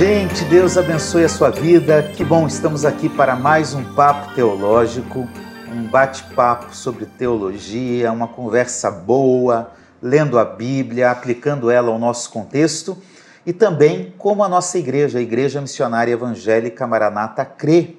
gente, 0.00 0.46
Deus 0.46 0.78
abençoe 0.78 1.24
a 1.24 1.28
sua 1.28 1.50
vida. 1.50 2.02
Que 2.02 2.24
bom, 2.24 2.46
estamos 2.46 2.86
aqui 2.86 3.06
para 3.06 3.36
mais 3.36 3.74
um 3.74 3.84
papo 3.92 4.34
teológico, 4.34 5.28
um 5.70 5.82
bate-papo 5.88 6.74
sobre 6.74 7.04
teologia, 7.04 8.10
uma 8.10 8.26
conversa 8.26 8.90
boa, 8.90 9.72
lendo 10.02 10.38
a 10.38 10.44
Bíblia, 10.46 11.10
aplicando 11.10 11.70
ela 11.70 11.90
ao 11.90 11.98
nosso 11.98 12.30
contexto 12.30 12.96
e 13.44 13.52
também 13.52 14.14
como 14.16 14.42
a 14.42 14.48
nossa 14.48 14.78
igreja, 14.78 15.18
a 15.18 15.22
Igreja 15.22 15.60
Missionária 15.60 16.12
Evangélica 16.12 16.86
Maranata, 16.86 17.44
crê 17.44 17.96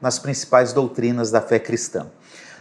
nas 0.00 0.18
principais 0.18 0.72
doutrinas 0.72 1.30
da 1.30 1.42
fé 1.42 1.58
cristã. 1.58 2.06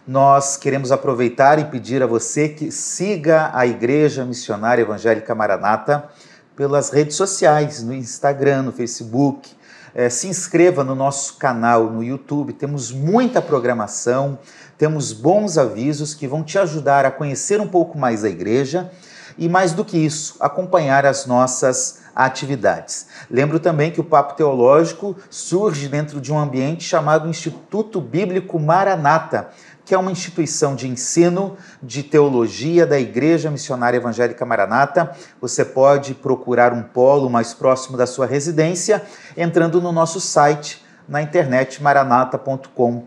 Nós 0.05 0.57
queremos 0.57 0.91
aproveitar 0.91 1.59
e 1.59 1.63
pedir 1.63 2.03
a 2.03 2.07
você 2.07 2.49
que 2.49 2.69
siga 2.69 3.51
a 3.53 3.65
Igreja 3.65 4.25
Missionária 4.25 4.81
Evangélica 4.81 5.33
Maranata 5.33 6.09
pelas 6.55 6.89
redes 6.89 7.15
sociais, 7.15 7.81
no 7.81 7.93
Instagram, 7.93 8.63
no 8.63 8.71
Facebook. 8.71 9.49
É, 9.93 10.09
se 10.09 10.27
inscreva 10.27 10.83
no 10.83 10.95
nosso 10.95 11.35
canal 11.37 11.89
no 11.89 12.03
YouTube, 12.03 12.53
temos 12.53 12.91
muita 12.91 13.41
programação, 13.41 14.39
temos 14.77 15.11
bons 15.11 15.57
avisos 15.57 16.13
que 16.13 16.27
vão 16.27 16.43
te 16.43 16.57
ajudar 16.57 17.05
a 17.05 17.11
conhecer 17.11 17.59
um 17.59 17.67
pouco 17.67 17.97
mais 17.97 18.23
a 18.23 18.29
igreja 18.29 18.89
e, 19.37 19.49
mais 19.49 19.73
do 19.73 19.83
que 19.83 19.97
isso, 19.97 20.37
acompanhar 20.39 21.05
as 21.05 21.25
nossas 21.25 22.01
atividades. 22.15 23.07
Lembro 23.29 23.59
também 23.59 23.91
que 23.91 24.01
o 24.01 24.03
Papo 24.03 24.35
Teológico 24.35 25.15
surge 25.29 25.87
dentro 25.87 26.19
de 26.19 26.31
um 26.31 26.39
ambiente 26.39 26.83
chamado 26.83 27.29
Instituto 27.29 28.01
Bíblico 28.01 28.59
Maranata 28.59 29.49
que 29.85 29.93
é 29.93 29.97
uma 29.97 30.11
instituição 30.11 30.75
de 30.75 30.87
ensino 30.87 31.57
de 31.81 32.03
teologia 32.03 32.85
da 32.85 32.99
Igreja 32.99 33.49
Missionária 33.49 33.97
Evangélica 33.97 34.45
Maranata. 34.45 35.11
Você 35.39 35.65
pode 35.65 36.13
procurar 36.13 36.73
um 36.73 36.83
polo 36.83 37.29
mais 37.29 37.53
próximo 37.53 37.97
da 37.97 38.05
sua 38.05 38.25
residência 38.25 39.03
entrando 39.35 39.81
no 39.81 39.91
nosso 39.91 40.19
site 40.19 40.83
na 41.07 41.21
internet 41.21 41.81
maranata.com.br. 41.81 43.05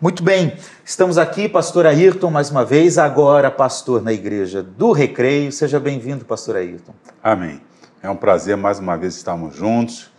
Muito 0.00 0.22
bem, 0.22 0.56
estamos 0.84 1.18
aqui, 1.18 1.48
pastor 1.48 1.86
Ayrton, 1.86 2.30
mais 2.30 2.50
uma 2.50 2.64
vez, 2.64 2.98
agora 2.98 3.50
pastor 3.50 4.02
na 4.02 4.12
Igreja 4.12 4.62
do 4.62 4.92
Recreio. 4.92 5.52
Seja 5.52 5.78
bem-vindo, 5.78 6.24
pastor 6.24 6.56
Ayrton. 6.56 6.92
Amém. 7.22 7.60
É 8.02 8.08
um 8.08 8.16
prazer 8.16 8.56
mais 8.56 8.78
uma 8.78 8.96
vez 8.96 9.14
estarmos 9.14 9.54
juntos 9.54 10.10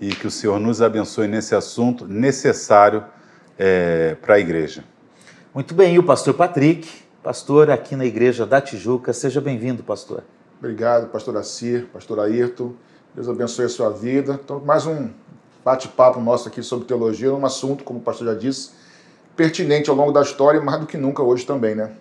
e 0.00 0.10
que 0.10 0.26
o 0.26 0.30
Senhor 0.30 0.58
nos 0.58 0.82
abençoe 0.82 1.28
nesse 1.28 1.54
assunto 1.54 2.06
necessário 2.06 3.04
é, 3.58 4.14
para 4.22 4.36
a 4.36 4.38
igreja. 4.38 4.84
Muito 5.52 5.74
bem, 5.74 5.94
e 5.94 5.98
o 5.98 6.02
pastor 6.02 6.34
Patrick, 6.34 6.88
pastor 7.22 7.70
aqui 7.70 7.96
na 7.96 8.04
igreja 8.04 8.46
da 8.46 8.60
Tijuca. 8.60 9.12
Seja 9.12 9.40
bem-vindo, 9.40 9.82
pastor. 9.82 10.22
Obrigado, 10.58 11.08
pastor 11.08 11.36
Assir, 11.36 11.86
pastor 11.92 12.20
Ayrton. 12.20 12.72
Deus 13.14 13.28
abençoe 13.28 13.64
a 13.64 13.68
sua 13.68 13.90
vida. 13.90 14.38
Então, 14.42 14.60
mais 14.60 14.86
um 14.86 15.10
bate-papo 15.64 16.20
nosso 16.20 16.48
aqui 16.48 16.62
sobre 16.62 16.86
teologia, 16.86 17.34
um 17.34 17.44
assunto, 17.44 17.84
como 17.84 17.98
o 17.98 18.02
pastor 18.02 18.28
já 18.28 18.34
disse, 18.34 18.70
pertinente 19.36 19.90
ao 19.90 19.96
longo 19.96 20.12
da 20.12 20.22
história 20.22 20.58
e 20.58 20.64
mais 20.64 20.80
do 20.80 20.86
que 20.86 20.96
nunca 20.96 21.22
hoje 21.22 21.44
também, 21.44 21.74
né? 21.74 21.92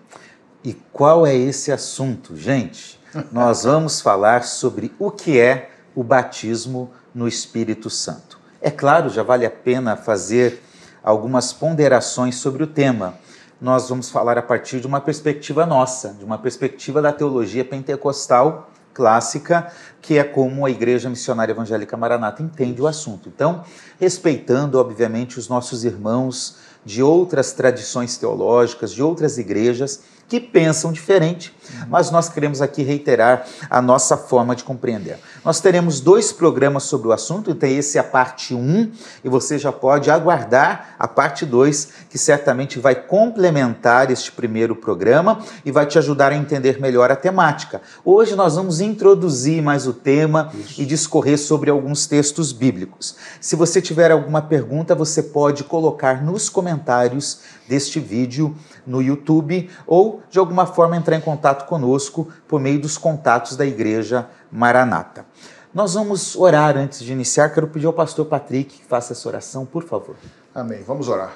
E 0.63 0.73
qual 0.91 1.25
é 1.25 1.35
esse 1.35 1.71
assunto, 1.71 2.35
gente? 2.35 2.99
Nós 3.31 3.63
vamos 3.63 3.99
falar 4.01 4.43
sobre 4.43 4.93
o 4.99 5.11
que 5.11 5.39
é 5.39 5.69
o 5.95 6.03
batismo 6.03 6.91
no 7.13 7.27
Espírito 7.27 7.89
Santo. 7.89 8.39
É 8.61 8.69
claro, 8.69 9.09
já 9.09 9.23
vale 9.23 9.45
a 9.45 9.51
pena 9.51 9.95
fazer 9.95 10.61
algumas 11.07 11.53
ponderações 11.53 12.35
sobre 12.35 12.63
o 12.63 12.67
tema. 12.67 13.13
Nós 13.61 13.87
vamos 13.87 14.09
falar 14.09 14.37
a 14.37 14.41
partir 14.41 14.81
de 14.81 14.87
uma 14.87 14.99
perspectiva 14.99 15.65
nossa, 15.65 16.09
de 16.09 16.25
uma 16.25 16.37
perspectiva 16.37 17.01
da 17.01 17.13
teologia 17.13 17.63
pentecostal 17.63 18.69
clássica, 18.93 19.71
que 20.01 20.17
é 20.17 20.23
como 20.25 20.65
a 20.65 20.69
Igreja 20.69 21.09
Missionária 21.09 21.53
Evangélica 21.53 21.95
Maranata 21.95 22.43
entende 22.43 22.81
o 22.81 22.87
assunto. 22.87 23.29
Então, 23.29 23.63
respeitando, 23.97 24.77
obviamente, 24.77 25.39
os 25.39 25.47
nossos 25.47 25.85
irmãos 25.85 26.57
de 26.83 27.01
outras 27.01 27.53
tradições 27.53 28.17
teológicas, 28.17 28.91
de 28.91 29.01
outras 29.01 29.37
igrejas, 29.37 30.01
que 30.27 30.41
pensam 30.41 30.91
diferente, 30.91 31.55
mas 31.87 32.11
nós 32.11 32.29
queremos 32.29 32.61
aqui 32.61 32.83
reiterar 32.83 33.45
a 33.69 33.81
nossa 33.81 34.17
forma 34.17 34.55
de 34.55 34.63
compreender. 34.63 35.19
Nós 35.43 35.59
teremos 35.59 35.99
dois 35.99 36.31
programas 36.31 36.83
sobre 36.83 37.07
o 37.07 37.11
assunto, 37.11 37.51
então 37.51 37.67
esse 37.69 37.97
é 37.97 38.01
a 38.01 38.03
parte 38.03 38.53
1, 38.53 38.91
e 39.23 39.29
você 39.29 39.57
já 39.57 39.71
pode 39.71 40.09
aguardar 40.09 40.95
a 40.99 41.07
parte 41.07 41.45
2, 41.45 41.89
que 42.09 42.17
certamente 42.17 42.79
vai 42.79 42.95
complementar 42.95 44.11
este 44.11 44.31
primeiro 44.31 44.75
programa 44.75 45.39
e 45.65 45.71
vai 45.71 45.85
te 45.85 45.97
ajudar 45.97 46.31
a 46.31 46.35
entender 46.35 46.79
melhor 46.79 47.11
a 47.11 47.15
temática. 47.15 47.81
Hoje 48.03 48.35
nós 48.35 48.55
vamos 48.55 48.81
introduzir 48.81 49.61
mais 49.61 49.87
o 49.87 49.93
tema 49.93 50.51
Isso. 50.53 50.81
e 50.81 50.85
discorrer 50.85 51.37
sobre 51.37 51.69
alguns 51.69 52.07
textos 52.07 52.51
bíblicos. 52.51 53.15
Se 53.39 53.55
você 53.55 53.81
tiver 53.81 54.11
alguma 54.11 54.41
pergunta, 54.41 54.95
você 54.95 55.23
pode 55.23 55.63
colocar 55.63 56.23
nos 56.23 56.49
comentários 56.49 57.39
deste 57.67 57.99
vídeo 57.99 58.55
no 58.85 59.01
YouTube 59.01 59.69
ou 59.85 60.21
de 60.29 60.39
alguma 60.39 60.65
forma 60.65 60.95
entrar 60.95 61.17
em 61.17 61.21
contato 61.21 61.56
conosco 61.65 62.27
por 62.47 62.59
meio 62.59 62.79
dos 62.79 62.97
contatos 62.97 63.55
da 63.55 63.65
Igreja 63.65 64.29
Maranata. 64.51 65.25
Nós 65.73 65.93
vamos 65.93 66.35
orar 66.35 66.77
antes 66.77 66.99
de 66.99 67.11
iniciar. 67.11 67.49
Quero 67.49 67.67
pedir 67.67 67.85
ao 67.85 67.93
pastor 67.93 68.25
Patrick 68.25 68.77
que 68.77 68.85
faça 68.85 69.13
essa 69.13 69.27
oração, 69.27 69.65
por 69.65 69.83
favor. 69.83 70.15
Amém. 70.53 70.81
Vamos 70.83 71.07
orar. 71.07 71.31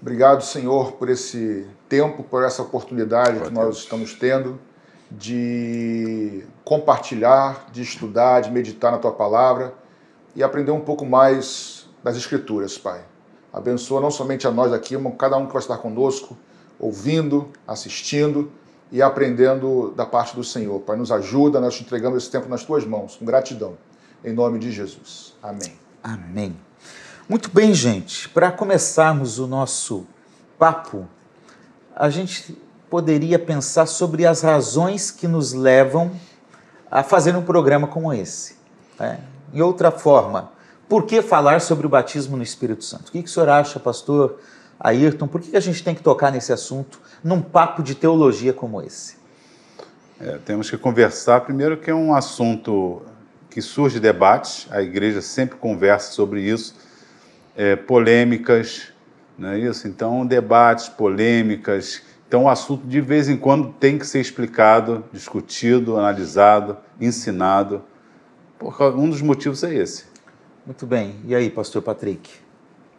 Obrigado, 0.00 0.42
Senhor, 0.42 0.92
por 0.92 1.08
esse 1.08 1.66
tempo, 1.88 2.22
por 2.24 2.42
essa 2.42 2.60
oportunidade 2.60 3.40
que 3.40 3.50
nós 3.50 3.78
estamos 3.78 4.14
tendo 4.14 4.58
de 5.10 6.44
compartilhar, 6.64 7.66
de 7.70 7.82
estudar, 7.82 8.40
de 8.40 8.50
meditar 8.50 8.90
na 8.90 8.98
tua 8.98 9.12
palavra 9.12 9.74
e 10.34 10.42
aprender 10.42 10.70
um 10.70 10.80
pouco 10.80 11.06
mais 11.06 11.88
das 12.02 12.16
Escrituras, 12.16 12.76
Pai. 12.76 13.04
Abençoa 13.52 14.00
não 14.00 14.10
somente 14.10 14.46
a 14.46 14.50
nós 14.50 14.72
aqui, 14.72 14.96
mas 14.96 15.14
cada 15.18 15.36
um 15.36 15.46
que 15.46 15.52
vai 15.52 15.60
estar 15.60 15.76
conosco, 15.76 16.36
ouvindo, 16.80 17.50
assistindo 17.66 18.50
e 18.92 19.00
aprendendo 19.00 19.90
da 19.96 20.04
parte 20.04 20.36
do 20.36 20.44
Senhor. 20.44 20.78
Pai, 20.80 20.96
nos 20.96 21.10
ajuda, 21.10 21.58
nós 21.58 21.74
te 21.74 21.82
entregamos 21.82 22.22
esse 22.22 22.30
tempo 22.30 22.46
nas 22.46 22.62
tuas 22.62 22.84
mãos, 22.84 23.16
com 23.16 23.24
gratidão. 23.24 23.78
Em 24.22 24.34
nome 24.34 24.58
de 24.58 24.70
Jesus. 24.70 25.32
Amém. 25.42 25.72
Amém. 26.04 26.56
Muito 27.26 27.50
bem, 27.50 27.72
gente. 27.72 28.28
Para 28.28 28.52
começarmos 28.52 29.38
o 29.38 29.46
nosso 29.46 30.06
papo, 30.58 31.08
a 31.96 32.10
gente 32.10 32.56
poderia 32.90 33.38
pensar 33.38 33.86
sobre 33.86 34.26
as 34.26 34.42
razões 34.42 35.10
que 35.10 35.26
nos 35.26 35.54
levam 35.54 36.12
a 36.90 37.02
fazer 37.02 37.34
um 37.34 37.42
programa 37.42 37.86
como 37.86 38.12
esse. 38.12 38.56
Né? 39.00 39.20
Em 39.54 39.62
outra 39.62 39.90
forma, 39.90 40.52
por 40.86 41.06
que 41.06 41.22
falar 41.22 41.62
sobre 41.62 41.86
o 41.86 41.88
batismo 41.88 42.36
no 42.36 42.42
Espírito 42.42 42.84
Santo? 42.84 43.08
O 43.08 43.12
que, 43.12 43.20
o 43.20 43.26
senhor 43.26 43.48
acha, 43.48 43.80
pastor 43.80 44.38
Ayrton? 44.78 45.26
Por 45.26 45.40
que 45.40 45.56
a 45.56 45.60
gente 45.60 45.82
tem 45.82 45.94
que 45.94 46.02
tocar 46.02 46.30
nesse 46.30 46.52
assunto 46.52 47.00
num 47.22 47.40
papo 47.40 47.82
de 47.82 47.94
teologia 47.94 48.52
como 48.52 48.82
esse? 48.82 49.16
É, 50.20 50.38
temos 50.38 50.70
que 50.70 50.76
conversar, 50.76 51.40
primeiro, 51.40 51.76
que 51.76 51.90
é 51.90 51.94
um 51.94 52.14
assunto 52.14 53.02
que 53.50 53.60
surge 53.60 54.00
debate, 54.00 54.66
a 54.70 54.80
igreja 54.80 55.20
sempre 55.20 55.58
conversa 55.58 56.12
sobre 56.12 56.42
isso, 56.42 56.74
é, 57.56 57.76
polêmicas, 57.76 58.92
não 59.36 59.50
é 59.50 59.58
isso? 59.58 59.88
Então, 59.88 60.24
debates, 60.24 60.88
polêmicas. 60.88 62.02
Então, 62.28 62.44
o 62.44 62.48
assunto 62.48 62.86
de 62.86 63.00
vez 63.00 63.28
em 63.28 63.36
quando 63.36 63.72
tem 63.72 63.98
que 63.98 64.06
ser 64.06 64.20
explicado, 64.20 65.04
discutido, 65.12 65.98
analisado, 65.98 66.78
ensinado. 67.00 67.82
Porque 68.58 68.82
um 68.84 69.10
dos 69.10 69.20
motivos 69.20 69.62
é 69.64 69.74
esse. 69.74 70.04
Muito 70.64 70.86
bem. 70.86 71.16
E 71.26 71.34
aí, 71.34 71.50
pastor 71.50 71.82
Patrick? 71.82 72.30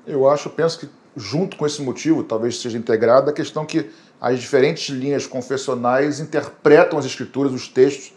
Eu 0.06 0.30
acho, 0.30 0.50
penso 0.50 0.80
que 0.80 0.90
junto 1.16 1.56
com 1.56 1.66
esse 1.66 1.82
motivo, 1.82 2.24
talvez 2.24 2.60
seja 2.60 2.78
integrada 2.78 3.32
a 3.32 3.34
questão 3.34 3.66
que 3.66 3.90
as 4.24 4.40
diferentes 4.40 4.88
linhas 4.88 5.28
confessionais 5.28 6.22
interpretam 6.22 6.98
as 6.98 7.04
escrituras, 7.04 7.52
os 7.52 7.68
textos, 7.68 8.14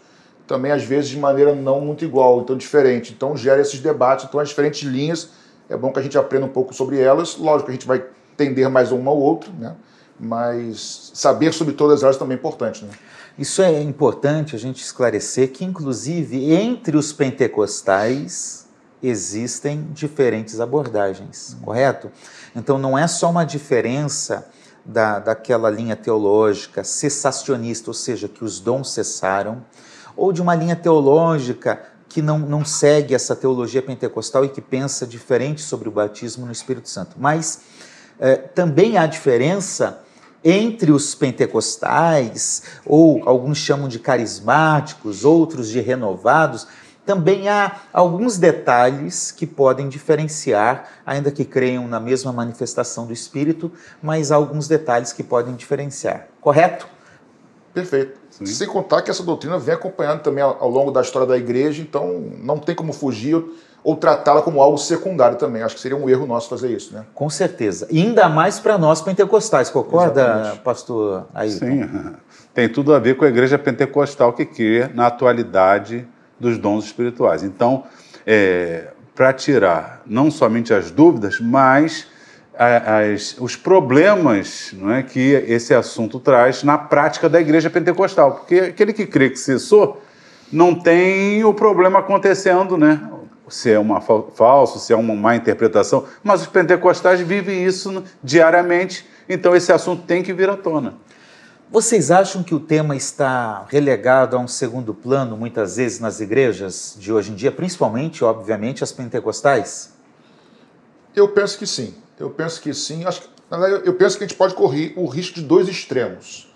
também 0.47 0.71
às 0.71 0.81
vezes 0.81 1.09
de 1.09 1.17
maneira 1.17 1.53
não 1.53 1.81
muito 1.81 2.05
igual, 2.05 2.39
então 2.39 2.55
diferente. 2.55 3.11
Então 3.11 3.35
gera 3.35 3.59
esses 3.59 3.81
debates. 3.81 4.23
Então 4.23 4.39
as 4.39 4.47
diferentes 4.47 4.83
linhas, 4.83 5.31
é 5.67 5.75
bom 5.75 5.91
que 5.91 5.99
a 5.99 6.01
gente 6.01 6.17
aprenda 6.17 6.45
um 6.45 6.49
pouco 6.49 6.73
sobre 6.73 6.97
elas. 6.97 7.35
Lógico 7.35 7.71
a 7.71 7.73
gente 7.73 7.85
vai 7.85 8.05
tender 8.37 8.69
mais 8.69 8.93
uma 8.93 9.11
ou 9.11 9.19
outra, 9.19 9.51
né? 9.59 9.75
mas 10.17 11.11
saber 11.13 11.53
sobre 11.53 11.73
todas 11.73 12.03
elas 12.03 12.15
também 12.15 12.37
é 12.37 12.39
importante. 12.39 12.85
Né? 12.85 12.91
Isso 13.37 13.61
é 13.61 13.81
importante 13.81 14.55
a 14.55 14.59
gente 14.59 14.81
esclarecer 14.81 15.51
que, 15.51 15.65
inclusive, 15.65 16.53
entre 16.53 16.95
os 16.95 17.11
pentecostais, 17.11 18.65
existem 19.03 19.89
diferentes 19.91 20.61
abordagens, 20.61 21.57
correto? 21.61 22.09
Então 22.55 22.77
não 22.77 22.97
é 22.97 23.07
só 23.07 23.29
uma 23.29 23.43
diferença 23.43 24.47
da, 24.87 25.19
daquela 25.19 25.69
linha 25.69 25.95
teológica 25.95 26.83
cessacionista, 26.83 27.89
ou 27.89 27.93
seja, 27.93 28.29
que 28.29 28.43
os 28.43 28.59
dons 28.61 28.91
cessaram, 28.91 29.63
ou 30.15 30.31
de 30.31 30.41
uma 30.41 30.55
linha 30.55 30.75
teológica 30.75 31.81
que 32.07 32.21
não, 32.21 32.39
não 32.39 32.63
segue 32.63 33.13
essa 33.13 33.35
teologia 33.35 33.81
pentecostal 33.81 34.45
e 34.45 34.49
que 34.49 34.61
pensa 34.61 35.05
diferente 35.05 35.61
sobre 35.61 35.89
o 35.89 35.91
batismo 35.91 36.45
no 36.45 36.51
Espírito 36.51 36.89
Santo. 36.89 37.17
Mas 37.19 37.61
é, 38.17 38.35
também 38.35 38.97
há 38.97 39.05
diferença 39.05 40.01
entre 40.43 40.91
os 40.91 41.13
pentecostais, 41.13 42.63
ou 42.85 43.27
alguns 43.27 43.57
chamam 43.57 43.89
de 43.89 43.99
carismáticos, 43.99 45.25
outros 45.25 45.67
de 45.67 45.81
renovados, 45.81 46.65
também 47.07 47.47
há 47.47 47.77
alguns 47.93 48.37
detalhes 48.37 49.31
que 49.31 49.47
podem 49.47 49.87
diferenciar, 49.87 50.89
ainda 51.05 51.31
que 51.31 51.45
creiam 51.45 51.87
na 51.87 52.01
mesma 52.01 52.33
manifestação 52.33 53.07
do 53.07 53.13
Espírito, 53.13 53.71
mas 54.03 54.29
há 54.29 54.35
alguns 54.35 54.67
detalhes 54.67 55.13
que 55.13 55.23
podem 55.23 55.55
diferenciar. 55.55 56.27
Correto? 56.41 56.85
Perfeito. 57.73 58.19
Sim. 58.29 58.45
Sem 58.45 58.67
contar 58.67 59.01
que 59.03 59.09
essa 59.09 59.23
doutrina 59.23 59.57
vem 59.57 59.73
acompanhando 59.73 60.21
também 60.21 60.43
ao 60.43 60.69
longo 60.69 60.91
da 60.91 60.99
história 60.99 61.27
da 61.27 61.37
igreja, 61.37 61.81
então 61.81 62.29
não 62.43 62.57
tem 62.57 62.75
como 62.75 62.91
fugir 62.91 63.41
ou 63.83 63.95
tratá-la 63.95 64.41
como 64.41 64.61
algo 64.61 64.77
secundário 64.77 65.37
também. 65.37 65.63
Acho 65.63 65.75
que 65.75 65.81
seria 65.81 65.95
um 65.95 66.09
erro 66.09 66.25
nosso 66.25 66.49
fazer 66.49 66.69
isso, 66.69 66.93
né? 66.93 67.05
Com 67.15 67.29
certeza. 67.29 67.87
E 67.89 68.01
ainda 68.01 68.27
mais 68.27 68.59
para 68.59 68.77
nós 68.77 68.99
pentecostais, 68.99 69.69
concorda, 69.69 70.21
Exatamente. 70.21 70.59
pastor 70.59 71.27
Ailton? 71.33 71.65
Sim, 71.65 71.89
tem 72.53 72.67
tudo 72.67 72.93
a 72.93 72.99
ver 72.99 73.15
com 73.15 73.23
a 73.23 73.29
igreja 73.29 73.57
pentecostal 73.57 74.33
que 74.33 74.45
crê 74.45 74.89
na 74.93 75.07
atualidade 75.07 76.05
dos 76.39 76.57
dons 76.57 76.85
espirituais. 76.85 77.43
Então, 77.43 77.83
é, 78.25 78.87
para 79.15 79.33
tirar 79.33 80.01
não 80.05 80.29
somente 80.29 80.73
as 80.73 80.91
dúvidas, 80.91 81.39
mas 81.39 82.07
as, 82.57 83.35
os 83.39 83.55
problemas 83.55 84.71
não 84.73 84.91
é, 84.91 85.03
que 85.03 85.19
esse 85.19 85.73
assunto 85.73 86.19
traz 86.19 86.63
na 86.63 86.77
prática 86.77 87.29
da 87.29 87.39
igreja 87.39 87.69
pentecostal. 87.69 88.31
Porque 88.35 88.55
aquele 88.55 88.93
que 88.93 89.05
crê 89.05 89.29
que 89.29 89.37
cessou 89.37 90.01
não 90.51 90.73
tem 90.73 91.43
o 91.43 91.53
problema 91.53 91.99
acontecendo, 91.99 92.77
né? 92.77 93.01
Se 93.49 93.71
é 93.71 93.79
uma 93.79 94.01
falso, 94.01 94.79
se 94.79 94.91
é 94.91 94.95
uma 94.95 95.15
má 95.15 95.35
interpretação, 95.35 96.05
mas 96.21 96.41
os 96.41 96.47
pentecostais 96.47 97.21
vivem 97.21 97.63
isso 97.63 98.03
diariamente, 98.21 99.07
então 99.29 99.55
esse 99.55 99.71
assunto 99.71 100.03
tem 100.03 100.21
que 100.21 100.33
vir 100.33 100.49
à 100.49 100.57
tona. 100.57 100.95
Vocês 101.69 102.11
acham 102.11 102.43
que 102.43 102.55
o 102.55 102.61
tema 102.61 102.95
está 102.95 103.65
relegado 103.67 104.37
a 104.37 104.39
um 104.39 104.47
segundo 104.47 104.93
plano, 104.93 105.35
muitas 105.35 105.75
vezes, 105.75 105.99
nas 105.99 106.21
igrejas 106.21 106.95
de 106.97 107.11
hoje 107.11 107.31
em 107.31 107.35
dia, 107.35 107.51
principalmente, 107.51 108.23
obviamente, 108.23 108.85
as 108.85 108.93
pentecostais? 108.93 109.91
Eu 111.13 111.27
penso 111.27 111.59
que 111.59 111.67
sim. 111.67 111.93
Eu 112.17 112.29
penso 112.29 112.61
que 112.61 112.73
sim. 112.73 113.03
Acho 113.03 113.21
que, 113.21 113.27
eu 113.83 113.93
penso 113.95 114.17
que 114.17 114.23
a 114.23 114.27
gente 114.27 114.37
pode 114.37 114.53
correr 114.53 114.93
o 114.95 115.07
risco 115.07 115.35
de 115.35 115.41
dois 115.41 115.67
extremos. 115.67 116.49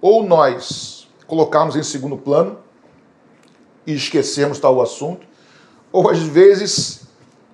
Ou 0.00 0.24
nós 0.24 1.06
colocarmos 1.26 1.76
em 1.76 1.82
segundo 1.82 2.16
plano 2.16 2.58
e 3.86 3.92
esquecermos 3.92 4.58
tal 4.58 4.80
assunto, 4.80 5.26
ou 5.92 6.08
às 6.08 6.20
vezes 6.20 7.02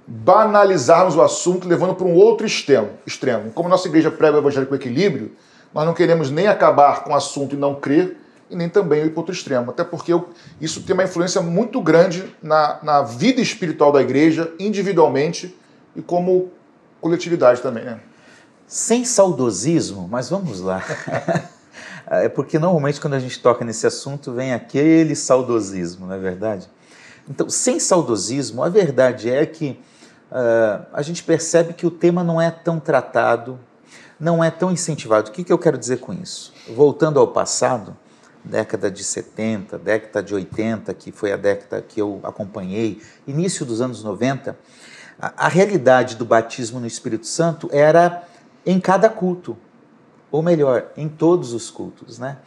banalizarmos 0.07 1.17
o 1.17 1.23
assunto 1.23 1.67
levando 1.67 1.97
para 1.97 2.07
um 2.07 2.15
outro 2.15 2.47
extremo. 2.47 2.91
extremo. 3.05 3.51
Como 3.51 3.69
nossa 3.69 3.89
igreja 3.89 4.09
prega 4.09 4.37
o 4.37 4.41
evangelho 4.41 4.69
com 4.69 4.75
equilíbrio, 4.77 5.33
nós 5.75 5.87
não 5.87 5.95
queremos 5.95 6.31
nem 6.31 6.47
acabar 6.47 7.05
com 7.05 7.13
o 7.13 7.15
assunto 7.15 7.55
e 7.55 7.59
não 7.59 7.75
crer, 7.75 8.17
e 8.51 8.57
nem 8.57 8.69
também 8.69 9.09
para 9.09 9.21
outro 9.21 9.35
extremo. 9.35 9.71
Até 9.71 9.83
porque 9.83 10.13
isso 10.61 10.83
tem 10.83 10.95
uma 10.95 11.05
influência 11.05 11.41
muito 11.41 11.81
grande 11.81 12.25
na, 12.43 12.79
na 12.83 13.03
vida 13.03 13.41
espiritual 13.41 13.91
da 13.91 14.03
igreja, 14.03 14.53
individualmente 14.59 15.57
e 15.97 16.03
como 16.03 16.51
coletividade 17.01 17.63
também. 17.63 17.85
Né? 17.85 18.01
Sem 18.67 19.05
saudosismo, 19.05 20.07
mas 20.09 20.29
vamos 20.29 20.61
lá. 20.61 20.83
é 22.07 22.29
porque 22.29 22.59
normalmente 22.59 23.01
quando 23.01 23.15
a 23.15 23.19
gente 23.19 23.41
toca 23.41 23.65
nesse 23.65 23.87
assunto 23.87 24.33
vem 24.33 24.53
aquele 24.53 25.17
saudosismo, 25.17 26.07
não 26.07 26.15
é 26.15 26.19
verdade? 26.19 26.69
Então, 27.29 27.49
sem 27.49 27.79
saudosismo, 27.79 28.63
a 28.63 28.69
verdade 28.69 29.31
é 29.31 29.47
que 29.47 29.81
uh, 30.31 30.85
a 30.93 31.03
gente 31.03 31.23
percebe 31.23 31.73
que 31.73 31.87
o 31.87 31.91
tema 31.91 32.23
não 32.25 32.41
é 32.41 32.51
tão 32.51 32.81
tratado, 32.81 33.59
não 34.23 34.43
é 34.43 34.53
tão 34.53 34.71
incentivado. 34.71 35.31
O 35.31 35.33
que, 35.33 35.43
que 35.43 35.53
eu 35.53 35.59
quero 35.59 35.77
dizer 35.77 35.99
com 35.99 36.13
isso? 36.13 36.55
Voltando 36.77 37.19
ao 37.19 37.27
passado, 37.27 37.97
década 38.45 38.89
de 38.89 39.03
70, 39.03 39.77
década 39.77 40.23
de 40.23 40.33
80, 40.33 40.95
que 40.95 41.11
foi 41.11 41.33
a 41.33 41.37
década 41.37 41.83
que 41.83 42.01
eu 42.01 42.21
acompanhei, 42.23 43.03
início 43.27 43.67
dos 43.67 43.81
anos 43.81 44.05
90, 44.05 44.57
a, 45.21 45.47
a 45.47 45.49
realidade 45.49 46.15
do 46.15 46.25
batismo 46.25 46.79
no 46.79 46.87
Espírito 46.87 47.27
Santo 47.27 47.69
era 47.73 48.23
em 48.65 48.79
cada 48.79 49.09
culto, 49.09 49.59
ou 50.31 50.41
melhor, 50.41 50.93
em 50.97 51.09
todos 51.09 51.53
os 51.53 51.69
cultos, 51.69 52.21
né? 52.21 52.39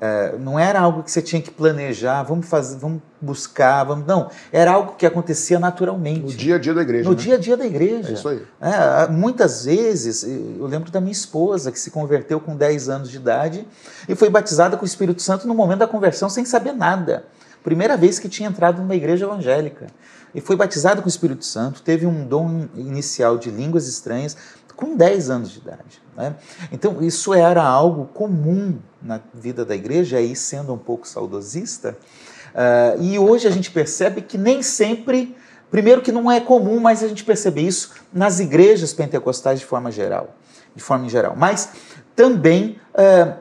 É, 0.00 0.34
não 0.38 0.58
era 0.58 0.80
algo 0.80 1.02
que 1.02 1.10
você 1.10 1.20
tinha 1.20 1.42
que 1.42 1.50
planejar, 1.50 2.22
vamos 2.22 2.48
fazer, 2.48 2.78
vamos 2.78 3.02
buscar, 3.20 3.84
vamos. 3.84 4.06
Não, 4.06 4.30
era 4.50 4.72
algo 4.72 4.94
que 4.96 5.04
acontecia 5.04 5.58
naturalmente. 5.58 6.20
No 6.20 6.28
dia 6.28 6.56
a 6.56 6.58
dia 6.58 6.72
da 6.72 6.80
igreja. 6.80 7.04
No 7.04 7.14
né? 7.14 7.20
dia 7.20 7.34
a 7.34 7.38
dia 7.38 7.56
da 7.56 7.66
igreja. 7.66 8.08
É 8.08 8.12
isso 8.14 8.28
aí. 8.28 8.42
É, 8.60 9.08
muitas 9.08 9.66
vezes, 9.66 10.22
eu 10.22 10.66
lembro 10.66 10.90
da 10.90 11.02
minha 11.02 11.12
esposa 11.12 11.70
que 11.70 11.78
se 11.78 11.90
converteu 11.90 12.40
com 12.40 12.56
10 12.56 12.88
anos 12.88 13.10
de 13.10 13.18
idade 13.18 13.68
e 14.08 14.14
foi 14.14 14.30
batizada 14.30 14.74
com 14.76 14.84
o 14.84 14.86
Espírito 14.86 15.20
Santo 15.20 15.46
no 15.46 15.54
momento 15.54 15.80
da 15.80 15.86
conversão 15.86 16.30
sem 16.30 16.46
saber 16.46 16.72
nada. 16.72 17.24
Primeira 17.62 17.94
vez 17.94 18.18
que 18.18 18.28
tinha 18.28 18.48
entrado 18.48 18.80
numa 18.80 18.94
igreja 18.94 19.26
evangélica. 19.26 19.88
E 20.34 20.40
foi 20.40 20.56
batizada 20.56 21.02
com 21.02 21.06
o 21.06 21.10
Espírito 21.10 21.44
Santo, 21.44 21.82
teve 21.82 22.06
um 22.06 22.24
dom 22.24 22.68
inicial 22.76 23.36
de 23.36 23.50
línguas 23.50 23.88
estranhas 23.88 24.36
com 24.80 24.96
10 24.96 25.30
anos 25.30 25.50
de 25.50 25.58
idade. 25.58 26.02
Né? 26.16 26.34
Então, 26.72 27.02
isso 27.02 27.34
era 27.34 27.62
algo 27.62 28.06
comum 28.06 28.78
na 29.02 29.20
vida 29.34 29.64
da 29.64 29.74
igreja, 29.74 30.16
aí 30.16 30.34
sendo 30.34 30.72
um 30.72 30.78
pouco 30.78 31.06
saudosista. 31.06 31.96
Uh, 32.50 33.02
e 33.02 33.18
hoje 33.18 33.46
a 33.46 33.50
gente 33.50 33.70
percebe 33.70 34.22
que 34.22 34.36
nem 34.36 34.62
sempre, 34.62 35.36
primeiro 35.70 36.02
que 36.02 36.10
não 36.10 36.30
é 36.30 36.40
comum, 36.40 36.80
mas 36.80 37.02
a 37.02 37.08
gente 37.08 37.24
percebe 37.24 37.64
isso 37.64 37.92
nas 38.12 38.40
igrejas 38.40 38.92
pentecostais 38.92 39.60
de 39.60 39.66
forma 39.66 39.90
geral, 39.92 40.34
de 40.74 40.82
forma 40.82 41.08
geral. 41.08 41.34
Mas 41.36 41.68
também 42.16 42.78
uh, 42.94 43.34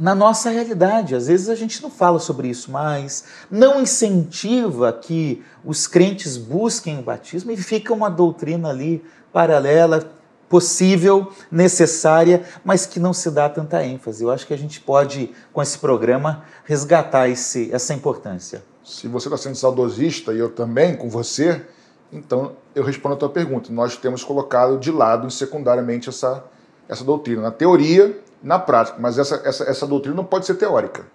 na 0.00 0.14
nossa 0.14 0.48
realidade, 0.48 1.14
às 1.14 1.26
vezes 1.26 1.50
a 1.50 1.54
gente 1.54 1.82
não 1.82 1.90
fala 1.90 2.18
sobre 2.18 2.48
isso 2.48 2.70
mais, 2.70 3.24
não 3.50 3.82
incentiva 3.82 4.92
que 4.92 5.44
os 5.62 5.86
crentes 5.86 6.38
busquem 6.38 6.98
o 6.98 7.02
batismo 7.02 7.50
e 7.50 7.56
fica 7.56 7.92
uma 7.92 8.08
doutrina 8.08 8.70
ali 8.70 9.04
paralela 9.30 10.19
possível, 10.50 11.32
necessária, 11.50 12.42
mas 12.64 12.84
que 12.84 12.98
não 12.98 13.12
se 13.14 13.30
dá 13.30 13.48
tanta 13.48 13.82
ênfase. 13.84 14.24
Eu 14.24 14.30
acho 14.32 14.46
que 14.46 14.52
a 14.52 14.58
gente 14.58 14.80
pode, 14.80 15.32
com 15.52 15.62
esse 15.62 15.78
programa, 15.78 16.44
resgatar 16.64 17.28
esse, 17.28 17.72
essa 17.72 17.94
importância. 17.94 18.62
Se 18.84 19.06
você 19.06 19.28
está 19.28 19.38
sendo 19.38 19.54
saudosista 19.54 20.34
e 20.34 20.38
eu 20.40 20.50
também, 20.50 20.96
com 20.96 21.08
você, 21.08 21.64
então 22.12 22.56
eu 22.74 22.82
respondo 22.82 23.14
a 23.14 23.18
tua 23.18 23.28
pergunta. 23.28 23.72
Nós 23.72 23.96
temos 23.96 24.24
colocado 24.24 24.76
de 24.76 24.90
lado, 24.90 25.30
secundariamente, 25.30 26.08
essa, 26.08 26.42
essa 26.88 27.04
doutrina. 27.04 27.42
Na 27.42 27.52
teoria, 27.52 28.18
na 28.42 28.58
prática, 28.58 28.98
mas 29.00 29.18
essa, 29.18 29.40
essa, 29.44 29.62
essa 29.64 29.86
doutrina 29.86 30.16
não 30.16 30.24
pode 30.24 30.46
ser 30.46 30.56
teórica. 30.56 31.06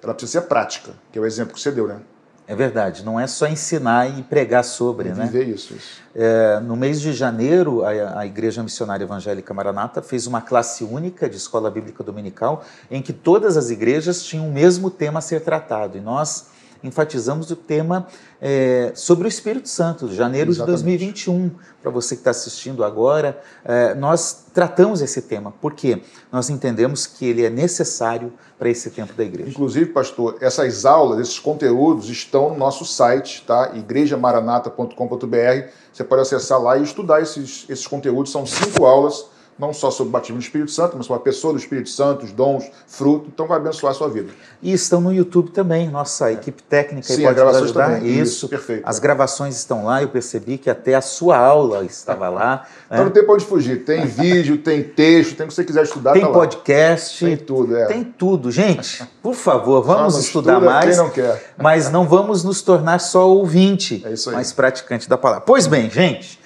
Ela 0.00 0.14
precisa 0.14 0.40
ser 0.40 0.46
prática, 0.46 0.92
que 1.10 1.18
é 1.18 1.22
o 1.22 1.26
exemplo 1.26 1.54
que 1.54 1.60
você 1.60 1.72
deu, 1.72 1.88
né? 1.88 2.00
É 2.46 2.54
verdade, 2.54 3.02
não 3.02 3.18
é 3.18 3.26
só 3.26 3.46
ensinar 3.46 4.18
e 4.18 4.22
pregar 4.22 4.62
sobre, 4.64 5.08
e 5.08 5.12
né? 5.12 5.24
Viver 5.24 5.48
isso. 5.48 5.74
isso. 5.74 6.02
É, 6.14 6.60
no 6.60 6.76
mês 6.76 7.00
de 7.00 7.12
janeiro, 7.12 7.82
a, 7.82 8.20
a, 8.20 8.26
Igreja 8.26 8.62
Missionária 8.62 9.04
Evangélica 9.04 9.54
Maranata 9.54 10.02
fez 10.02 10.26
uma 10.26 10.42
classe 10.42 10.84
única 10.84 11.28
de 11.28 11.38
escola 11.38 11.70
bíblica 11.70 12.04
dominical 12.04 12.62
em 12.90 13.00
que 13.00 13.14
todas 13.14 13.56
as 13.56 13.70
igrejas 13.70 14.22
tinham 14.22 14.46
o 14.46 14.52
mesmo 14.52 14.90
tema 14.90 15.20
a 15.20 15.22
ser 15.22 15.40
tratado. 15.40 15.96
E 15.96 16.00
nós 16.02 16.48
enfatizamos 16.84 17.50
o 17.50 17.56
tema 17.56 18.06
é, 18.40 18.92
sobre 18.94 19.26
o 19.26 19.28
Espírito 19.28 19.68
Santo, 19.68 20.12
janeiro 20.12 20.50
Exatamente. 20.50 20.78
de 20.78 20.82
2021. 20.84 21.50
Para 21.82 21.90
você 21.90 22.14
que 22.14 22.20
está 22.20 22.30
assistindo 22.30 22.84
agora, 22.84 23.40
é, 23.64 23.94
nós 23.94 24.46
tratamos 24.52 25.02
esse 25.02 25.22
tema, 25.22 25.52
porque 25.60 26.02
nós 26.30 26.48
entendemos 26.50 27.06
que 27.06 27.26
ele 27.26 27.44
é 27.44 27.50
necessário 27.50 28.32
para 28.58 28.68
esse 28.68 28.90
tempo 28.90 29.12
da 29.14 29.24
igreja. 29.24 29.50
Inclusive, 29.50 29.86
pastor, 29.86 30.36
essas 30.40 30.84
aulas, 30.84 31.20
esses 31.20 31.38
conteúdos 31.38 32.08
estão 32.08 32.50
no 32.50 32.56
nosso 32.56 32.84
site, 32.84 33.44
tá? 33.46 33.72
igrejamaranata.com.br. 33.74 35.68
Você 35.92 36.04
pode 36.04 36.22
acessar 36.22 36.60
lá 36.60 36.78
e 36.78 36.82
estudar 36.82 37.20
esses, 37.20 37.66
esses 37.68 37.86
conteúdos. 37.86 38.30
São 38.30 38.46
cinco 38.46 38.84
aulas 38.86 39.33
não 39.58 39.72
só 39.72 39.90
sobre 39.90 40.08
o 40.08 40.12
batismo 40.12 40.38
do 40.38 40.42
Espírito 40.42 40.70
Santo, 40.70 40.96
mas 40.96 41.06
sobre 41.06 41.20
a 41.20 41.24
pessoa 41.24 41.52
do 41.52 41.58
Espírito 41.58 41.88
Santo, 41.88 42.24
os 42.24 42.32
dons, 42.32 42.70
fruto, 42.86 43.28
então 43.32 43.46
vai 43.46 43.58
abençoar 43.58 43.92
a 43.92 43.94
sua 43.94 44.08
vida. 44.08 44.30
E 44.60 44.72
estão 44.72 45.00
no 45.00 45.12
YouTube 45.12 45.50
também, 45.50 45.88
nossa 45.88 46.32
equipe 46.32 46.62
técnica 46.62 47.06
Sim, 47.06 47.22
pode 47.22 47.34
gravações 47.34 47.64
ajudar. 47.64 47.94
Também. 47.94 48.10
Isso, 48.10 48.22
Isso, 48.22 48.48
perfeito. 48.48 48.82
As 48.84 48.98
gravações 48.98 49.56
estão 49.56 49.84
lá, 49.84 50.02
eu 50.02 50.08
percebi 50.08 50.58
que 50.58 50.68
até 50.68 50.94
a 50.94 51.00
sua 51.00 51.36
aula 51.36 51.84
estava 51.84 52.28
lá. 52.28 52.66
Então 52.84 52.98
né? 52.98 53.04
não 53.06 53.10
tem 53.10 53.24
para 53.24 53.34
onde 53.34 53.44
fugir, 53.44 53.84
tem 53.84 54.04
vídeo, 54.06 54.58
tem 54.58 54.82
texto, 54.82 55.36
tem 55.36 55.46
o 55.46 55.48
que 55.48 55.54
você 55.54 55.64
quiser 55.64 55.82
estudar, 55.82 56.12
Tem 56.12 56.22
tá 56.22 56.30
podcast. 56.30 57.24
Tem 57.24 57.36
tudo, 57.36 57.76
é. 57.76 57.86
Tem 57.86 58.04
tudo. 58.04 58.52
Gente, 58.52 59.02
por 59.22 59.34
favor, 59.34 59.82
vamos 59.82 60.16
estudar 60.16 60.54
estuda, 60.54 60.70
mais. 60.70 60.86
Quem 60.90 60.96
não 60.96 61.10
quer. 61.10 61.54
Mas 61.56 61.90
não 61.90 62.06
vamos 62.06 62.44
nos 62.44 62.62
tornar 62.62 63.00
só 63.00 63.28
ouvinte, 63.28 64.04
é 64.04 64.30
mas 64.30 64.52
praticante 64.52 65.08
da 65.08 65.16
palavra. 65.16 65.44
Pois 65.44 65.66
bem, 65.66 65.90
gente, 65.90 66.38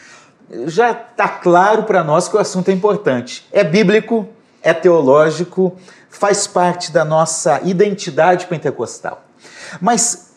já 0.66 0.92
está 0.92 1.28
claro 1.28 1.84
para 1.84 2.02
nós 2.02 2.28
que 2.28 2.36
o 2.36 2.38
assunto 2.38 2.68
é 2.70 2.72
importante. 2.72 3.46
É 3.52 3.62
bíblico, 3.62 4.28
é 4.62 4.72
teológico, 4.72 5.76
faz 6.08 6.46
parte 6.46 6.90
da 6.90 7.04
nossa 7.04 7.60
identidade 7.64 8.46
pentecostal. 8.46 9.24
Mas 9.80 10.28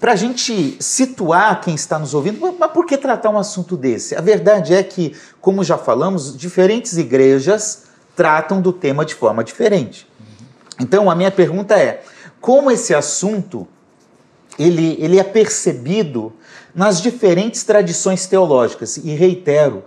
para 0.00 0.12
a 0.12 0.16
gente 0.16 0.76
situar 0.80 1.60
quem 1.60 1.74
está 1.74 1.98
nos 1.98 2.12
ouvindo, 2.12 2.54
mas 2.58 2.70
por 2.70 2.84
que 2.84 2.98
tratar 2.98 3.30
um 3.30 3.38
assunto 3.38 3.76
desse? 3.76 4.14
A 4.14 4.20
verdade 4.20 4.74
é 4.74 4.82
que, 4.82 5.16
como 5.40 5.64
já 5.64 5.78
falamos, 5.78 6.36
diferentes 6.36 6.98
igrejas 6.98 7.84
tratam 8.14 8.60
do 8.60 8.72
tema 8.72 9.04
de 9.04 9.14
forma 9.14 9.42
diferente. 9.42 10.06
Então, 10.78 11.10
a 11.10 11.14
minha 11.14 11.30
pergunta 11.30 11.74
é: 11.78 12.02
como 12.40 12.70
esse 12.70 12.94
assunto 12.94 13.66
ele, 14.58 14.96
ele 15.00 15.18
é 15.18 15.24
percebido 15.24 16.32
nas 16.76 17.00
diferentes 17.00 17.64
tradições 17.64 18.26
teológicas. 18.26 18.98
E 18.98 19.14
reitero, 19.14 19.82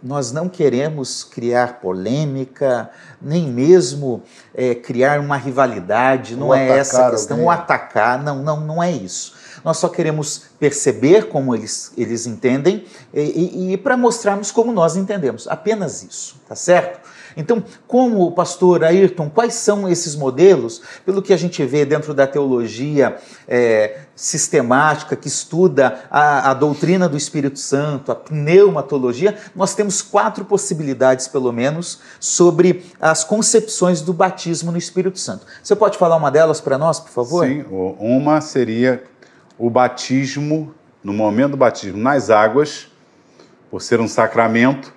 nós 0.00 0.30
não 0.30 0.48
queremos 0.48 1.24
criar 1.24 1.80
polêmica, 1.80 2.88
nem 3.20 3.48
mesmo 3.48 4.22
é, 4.54 4.76
criar 4.76 5.18
uma 5.18 5.36
rivalidade, 5.36 6.36
não 6.36 6.54
é 6.54 6.78
essa 6.78 7.08
a 7.08 7.10
questão, 7.10 7.38
alguém. 7.38 7.52
atacar, 7.52 8.22
não, 8.22 8.42
não, 8.42 8.60
não 8.60 8.82
é 8.82 8.92
isso. 8.92 9.34
Nós 9.64 9.78
só 9.78 9.88
queremos 9.88 10.42
perceber 10.60 11.28
como 11.28 11.54
eles, 11.54 11.90
eles 11.96 12.26
entendem 12.26 12.84
e, 13.12 13.20
e, 13.20 13.72
e 13.72 13.76
para 13.76 13.96
mostrarmos 13.96 14.52
como 14.52 14.72
nós 14.72 14.94
entendemos. 14.94 15.48
Apenas 15.48 16.04
isso, 16.04 16.36
tá 16.46 16.54
certo? 16.54 17.00
Então, 17.36 17.62
como 17.86 18.26
o 18.26 18.32
pastor 18.32 18.84
Ayrton, 18.84 19.28
quais 19.28 19.54
são 19.54 19.88
esses 19.88 20.14
modelos? 20.14 20.82
Pelo 21.04 21.22
que 21.22 21.32
a 21.32 21.36
gente 21.36 21.64
vê 21.64 21.84
dentro 21.84 22.14
da 22.14 22.26
teologia 22.26 23.16
é, 23.48 24.00
sistemática, 24.14 25.16
que 25.16 25.28
estuda 25.28 26.00
a, 26.10 26.50
a, 26.50 26.54
doutrina 26.54 27.08
do 27.08 27.16
Espírito 27.16 27.58
Santo, 27.58 28.12
a 28.12 28.14
pneumatologia, 28.14 29.36
nós 29.54 29.74
temos 29.74 30.00
quatro 30.00 30.44
possibilidades, 30.44 31.26
pelo 31.26 31.52
menos, 31.52 32.00
sobre 32.20 32.84
as 33.00 33.24
concepções 33.24 34.00
do 34.00 34.12
batismo 34.12 34.70
no 34.70 34.78
Espírito 34.78 35.18
Santo. 35.18 35.46
Você 35.62 35.74
pode 35.74 35.98
falar 35.98 36.16
uma 36.16 36.30
delas 36.30 36.60
para 36.60 36.78
nós, 36.78 37.00
por 37.00 37.10
favor? 37.10 37.46
Sim, 37.46 37.64
uma 37.70 38.40
seria 38.40 39.02
o 39.58 39.70
batismo, 39.70 40.74
no 41.02 41.12
momento 41.12 41.52
do 41.52 41.56
batismo 41.56 41.98
nas 41.98 42.30
águas, 42.30 42.88
por 43.70 43.80
ser 43.82 44.00
um 44.00 44.08
sacramento, 44.08 44.92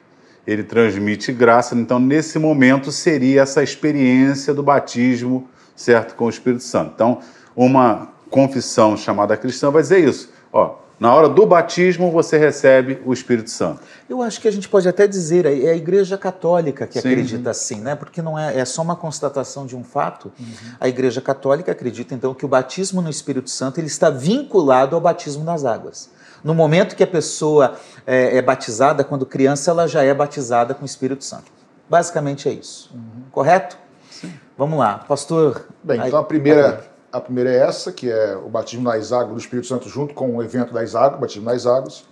ele 0.47 0.63
transmite 0.63 1.33
graça. 1.33 1.75
Então, 1.75 1.99
nesse 1.99 2.39
momento, 2.39 2.89
seria 2.89 3.41
essa 3.41 3.61
experiência 3.61 4.53
do 4.53 4.63
batismo, 4.63 5.49
certo, 5.75 6.15
com 6.15 6.25
o 6.25 6.29
Espírito 6.29 6.63
Santo. 6.63 6.93
Então, 6.95 7.19
uma 7.53 8.09
confissão 8.29 8.95
chamada 8.95 9.35
cristã 9.35 9.69
vai 9.69 9.81
dizer 9.81 10.07
isso. 10.07 10.31
Ó, 10.53 10.75
na 10.99 11.13
hora 11.13 11.29
do 11.29 11.45
batismo, 11.45 12.09
você 12.09 12.37
recebe 12.37 12.99
o 13.05 13.13
Espírito 13.13 13.51
Santo. 13.51 13.81
Eu 14.09 14.21
acho 14.21 14.41
que 14.41 14.47
a 14.47 14.51
gente 14.51 14.67
pode 14.67 14.87
até 14.87 15.05
dizer, 15.05 15.45
é 15.45 15.69
a 15.69 15.75
Igreja 15.75 16.17
Católica 16.17 16.87
que 16.87 16.99
Sim. 16.99 17.09
acredita 17.09 17.51
assim, 17.51 17.81
né? 17.81 17.93
Porque 17.93 18.21
não 18.21 18.39
é, 18.39 18.57
é 18.57 18.65
só 18.65 18.81
uma 18.81 18.95
constatação 18.95 19.65
de 19.65 19.75
um 19.75 19.83
fato. 19.83 20.31
Uhum. 20.39 20.45
A 20.79 20.87
Igreja 20.87 21.21
Católica 21.21 21.71
acredita, 21.71 22.15
então, 22.15 22.33
que 22.33 22.45
o 22.45 22.47
batismo 22.47 23.01
no 23.01 23.09
Espírito 23.09 23.49
Santo 23.49 23.79
ele 23.79 23.87
está 23.87 24.09
vinculado 24.09 24.95
ao 24.95 25.01
batismo 25.01 25.43
nas 25.43 25.65
águas. 25.65 26.09
No 26.43 26.53
momento 26.53 26.95
que 26.95 27.03
a 27.03 27.07
pessoa 27.07 27.75
é, 28.05 28.37
é, 28.37 28.41
batizada, 28.41 29.03
quando 29.03 29.25
criança, 29.25 29.71
ela 29.71 29.87
já 29.87 30.03
é 30.03 30.13
batizada 30.13 30.73
com 30.73 30.83
o 30.83 30.85
Espírito 30.85 31.23
Santo. 31.23 31.51
Basicamente 31.89 32.47
é 32.47 32.51
isso. 32.51 32.91
Uhum. 32.93 33.23
Correto? 33.31 33.77
Sim. 34.11 34.33
Vamos 34.57 34.79
lá, 34.79 34.99
pastor. 34.99 35.67
Bem, 35.83 36.01
então 36.05 36.19
a 36.19 36.23
primeira, 36.23 36.83
a 37.11 37.19
primeira 37.19 37.51
é 37.51 37.57
essa, 37.57 37.91
que 37.91 38.09
é 38.09 38.35
o 38.35 38.49
batismo 38.49 38.83
nas 38.83 39.11
águas 39.11 39.33
do 39.33 39.39
Espírito 39.39 39.67
Santo 39.67 39.89
junto 39.89 40.13
com 40.13 40.35
o 40.35 40.43
evento 40.43 40.73
das 40.73 40.95
águas, 40.95 41.19
batismo 41.19 41.45
nas 41.45 41.65
águas. 41.65 42.05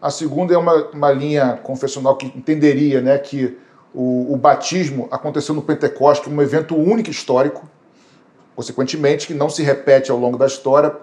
A 0.00 0.10
segunda 0.10 0.52
é 0.52 0.58
uma, 0.58 0.74
uma 0.88 1.12
linha 1.12 1.58
confessional 1.62 2.16
que 2.16 2.26
entenderia 2.26 3.00
né, 3.00 3.18
que 3.18 3.56
o, 3.94 4.32
o 4.32 4.36
batismo 4.36 5.06
aconteceu 5.10 5.54
no 5.54 5.62
Pentecostes, 5.62 6.32
um 6.32 6.42
evento 6.42 6.76
único 6.76 7.10
histórico, 7.10 7.68
consequentemente, 8.56 9.26
que 9.26 9.34
não 9.34 9.48
se 9.48 9.62
repete 9.62 10.10
ao 10.10 10.18
longo 10.18 10.36
da 10.36 10.46
história 10.46 10.94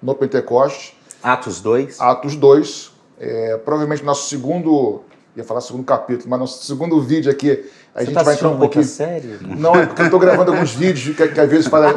no 0.00 0.14
Pentecostes 0.14 0.95
Atos 1.26 1.60
2. 1.60 2.00
Atos 2.00 2.36
2. 2.36 2.92
É, 3.18 3.56
provavelmente 3.56 4.04
nosso 4.04 4.28
segundo. 4.28 5.02
Ia 5.34 5.44
falar 5.44 5.60
segundo 5.60 5.84
capítulo, 5.84 6.30
mas 6.30 6.38
nosso 6.38 6.64
segundo 6.64 6.98
vídeo 7.00 7.30
aqui. 7.30 7.68
A 7.94 7.98
Você 7.98 8.06
gente 8.06 8.14
tá 8.14 8.22
vai 8.22 8.34
entrar 8.34 8.48
um 8.48 8.58
pouquinho. 8.58 8.84
Sério? 8.84 9.38
Não, 9.42 9.74
é 9.74 9.84
porque 9.84 10.02
eu 10.02 10.06
estou 10.06 10.20
gravando 10.20 10.52
alguns 10.52 10.72
vídeos 10.72 11.14
que, 11.14 11.28
que 11.28 11.40
às 11.40 11.50
vezes 11.50 11.66
fala. 11.66 11.90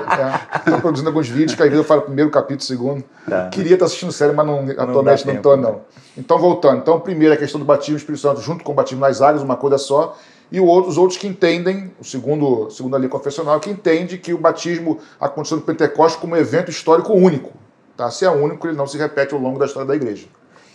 Estou 0.56 0.74
é, 0.74 0.82
produzindo 0.82 1.10
alguns 1.10 1.30
vídeos 1.30 1.56
que 1.56 1.62
às 1.62 1.70
vezes 1.70 1.84
eu 1.84 1.88
falo 1.88 2.02
primeiro 2.02 2.32
capítulo, 2.32 2.64
segundo. 2.64 3.04
Tá. 3.30 3.50
Queria 3.50 3.76
estar 3.76 3.86
assistindo 3.86 4.12
sério, 4.12 4.36
mas 4.36 4.46
não, 4.46 4.66
atualmente 4.78 5.28
não 5.28 5.36
estou, 5.36 5.56
não. 5.56 5.82
Então, 6.18 6.40
voltando. 6.40 6.80
Então, 6.80 7.00
primeiro 7.00 7.34
a 7.34 7.38
questão 7.38 7.60
do 7.60 7.66
batismo 7.66 7.96
do 7.96 8.00
Espírito 8.00 8.22
Santo 8.22 8.42
junto 8.42 8.64
com 8.64 8.72
o 8.72 8.76
batismo 8.76 9.02
nas 9.02 9.22
águas, 9.22 9.44
uma 9.44 9.56
coisa 9.56 9.78
só. 9.78 10.18
E 10.52 10.60
os 10.60 10.98
outros 10.98 11.18
que 11.18 11.28
entendem, 11.28 11.94
o 12.00 12.04
segundo, 12.04 12.70
segundo 12.72 12.96
a 12.96 13.00
lei 13.00 13.08
confessional, 13.08 13.60
que 13.60 13.70
entende 13.70 14.18
que 14.18 14.34
o 14.34 14.38
batismo 14.40 14.98
aconteceu 15.22 15.58
no 15.58 15.64
Pentecostes 15.64 16.20
como 16.20 16.34
um 16.34 16.38
evento 16.38 16.72
histórico 16.72 17.14
único. 17.14 17.54
Tá? 18.00 18.10
Se 18.10 18.24
é 18.24 18.30
único, 18.30 18.66
ele 18.66 18.78
não 18.78 18.88
se 18.88 18.98
repete 18.98 19.34
ao 19.34 19.42
longo 19.42 19.60
da 19.60 19.66
história 19.66 19.86
da 19.86 19.94
igreja. 19.94 20.26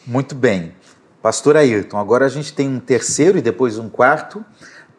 Muito 0.07 0.35
bem. 0.35 0.75
Pastor 1.23 1.57
Ayrton, 1.57 1.97
agora 1.97 2.27
a 2.27 2.29
gente 2.29 2.53
tem 2.53 2.69
um 2.69 2.79
terceiro 2.79 3.39
e 3.39 3.41
depois 3.41 3.79
um 3.79 3.89
quarto, 3.89 4.45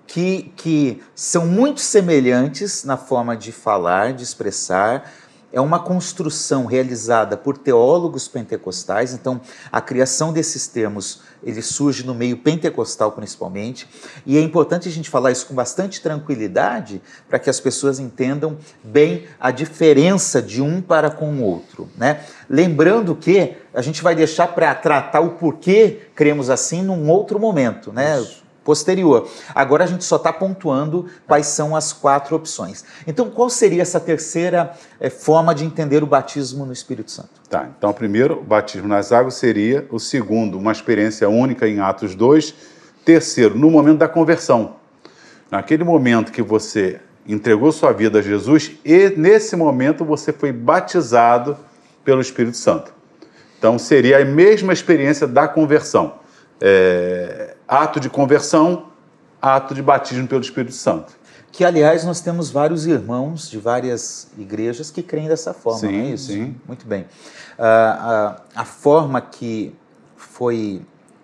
que, 0.08 0.52
que 0.56 1.04
são 1.14 1.46
muito 1.46 1.82
semelhantes 1.82 2.84
na 2.84 2.98
forma 2.98 3.38
de 3.38 3.52
falar, 3.52 4.12
de 4.14 4.24
expressar, 4.24 5.08
é 5.54 5.62
uma 5.62 5.78
construção 5.78 6.66
realizada 6.66 7.38
por 7.38 7.60
teólogos 7.60 8.28
pentecostais, 8.28 9.14
então 9.14 9.40
a 9.72 9.80
criação 9.80 10.34
desses 10.34 10.68
termos 10.68 11.22
ele 11.46 11.62
surge 11.62 12.06
no 12.06 12.16
meio 12.16 12.38
pentecostal 12.38 13.12
principalmente, 13.12 13.88
e 14.26 14.38
é 14.38 14.42
importante 14.42 14.90
a 14.90 14.92
gente 14.92 15.10
falar 15.10 15.32
isso 15.32 15.46
com 15.46 15.54
bastante 15.54 16.02
tranquilidade 16.02 17.02
para 17.30 17.40
que 17.40 17.50
as 17.50 17.60
pessoas 17.60 18.00
entendam 18.00 18.58
bem 18.84 19.26
a 19.40 19.52
diferença 19.52 20.42
de 20.42 20.62
um 20.62 20.82
para 20.82 21.10
com 21.10 21.32
o 21.36 21.44
outro, 21.44 21.88
né? 21.96 22.22
Lembrando 22.50 23.16
que 23.16 23.56
a 23.74 23.82
gente 23.82 24.02
vai 24.02 24.16
deixar 24.16 24.48
para 24.48 24.74
tratar 24.74 25.20
o 25.20 25.32
porquê 25.32 26.00
cremos 26.16 26.50
assim 26.50 26.82
num 26.82 27.10
outro 27.10 27.40
momento, 27.40 27.94
né? 27.94 28.20
Isso 28.20 28.45
posterior. 28.66 29.30
Agora 29.54 29.84
a 29.84 29.88
gente 29.88 30.04
só 30.04 30.16
está 30.18 30.34
pontuando 30.34 31.06
quais 31.28 31.46
são 31.46 31.76
as 31.76 31.94
quatro 31.94 32.36
opções. 32.36 32.84
Então, 33.08 33.30
qual 33.30 33.50
seria 33.50 33.84
essa 33.84 34.00
terceira 34.00 34.74
é, 35.00 35.10
forma 35.10 35.54
de 35.54 35.64
entender 35.64 36.04
o 36.04 36.08
batismo 36.08 36.66
no 36.66 36.74
Espírito 36.74 37.12
Santo? 37.12 37.30
Tá, 37.48 37.70
então, 37.78 37.94
primeiro, 37.94 38.40
o 38.40 38.44
batismo 38.44 38.88
nas 38.88 39.12
águas 39.12 39.36
seria. 39.36 39.88
O 39.92 40.00
segundo, 40.00 40.58
uma 40.58 40.72
experiência 40.72 41.30
única 41.30 41.68
em 41.68 41.80
Atos 41.80 42.16
2. 42.16 42.56
Terceiro, 43.06 43.56
no 43.56 43.70
momento 43.70 44.00
da 44.00 44.08
conversão. 44.08 44.78
Naquele 45.52 45.84
momento 45.84 46.32
que 46.32 46.42
você 46.42 47.00
entregou 47.28 47.72
sua 47.72 47.92
vida 47.92 48.20
a 48.20 48.22
Jesus 48.22 48.72
e 48.84 49.10
nesse 49.16 49.56
momento 49.56 50.04
você 50.04 50.34
foi 50.34 50.52
batizado 50.52 51.56
pelo 52.04 52.20
Espírito 52.20 52.58
Santo. 52.58 52.92
Então, 53.60 53.78
seria 53.78 54.22
a 54.22 54.26
mesma 54.26 54.74
experiência 54.74 55.28
da 55.28 55.48
conversão. 55.48 56.16
É, 56.60 57.25
ato 57.68 58.00
de 58.00 58.10
conversão, 58.10 58.88
ato 59.42 59.74
de 59.74 59.82
batismo 59.82 60.28
pelo 60.28 60.42
Espírito 60.42 60.74
Santo. 60.74 61.14
Que, 61.52 61.64
aliás, 61.64 62.04
nós 62.04 62.20
temos 62.20 62.50
vários 62.50 62.86
irmãos 62.86 63.50
de 63.50 63.58
várias 63.58 64.28
igrejas 64.38 64.92
que 64.92 65.02
creem 65.02 65.28
dessa 65.28 65.54
forma, 65.54 65.80
sim, 65.80 65.88
não 65.88 66.06
é 66.06 66.10
isso? 66.10 66.32
Sim. 66.32 66.56
Muito 66.68 66.86
bem. 66.86 67.04
Uh, 67.04 67.06
a, 67.58 68.42
a 68.56 68.66
forma 68.66 69.22
que 69.22 69.74
foi 70.18 70.82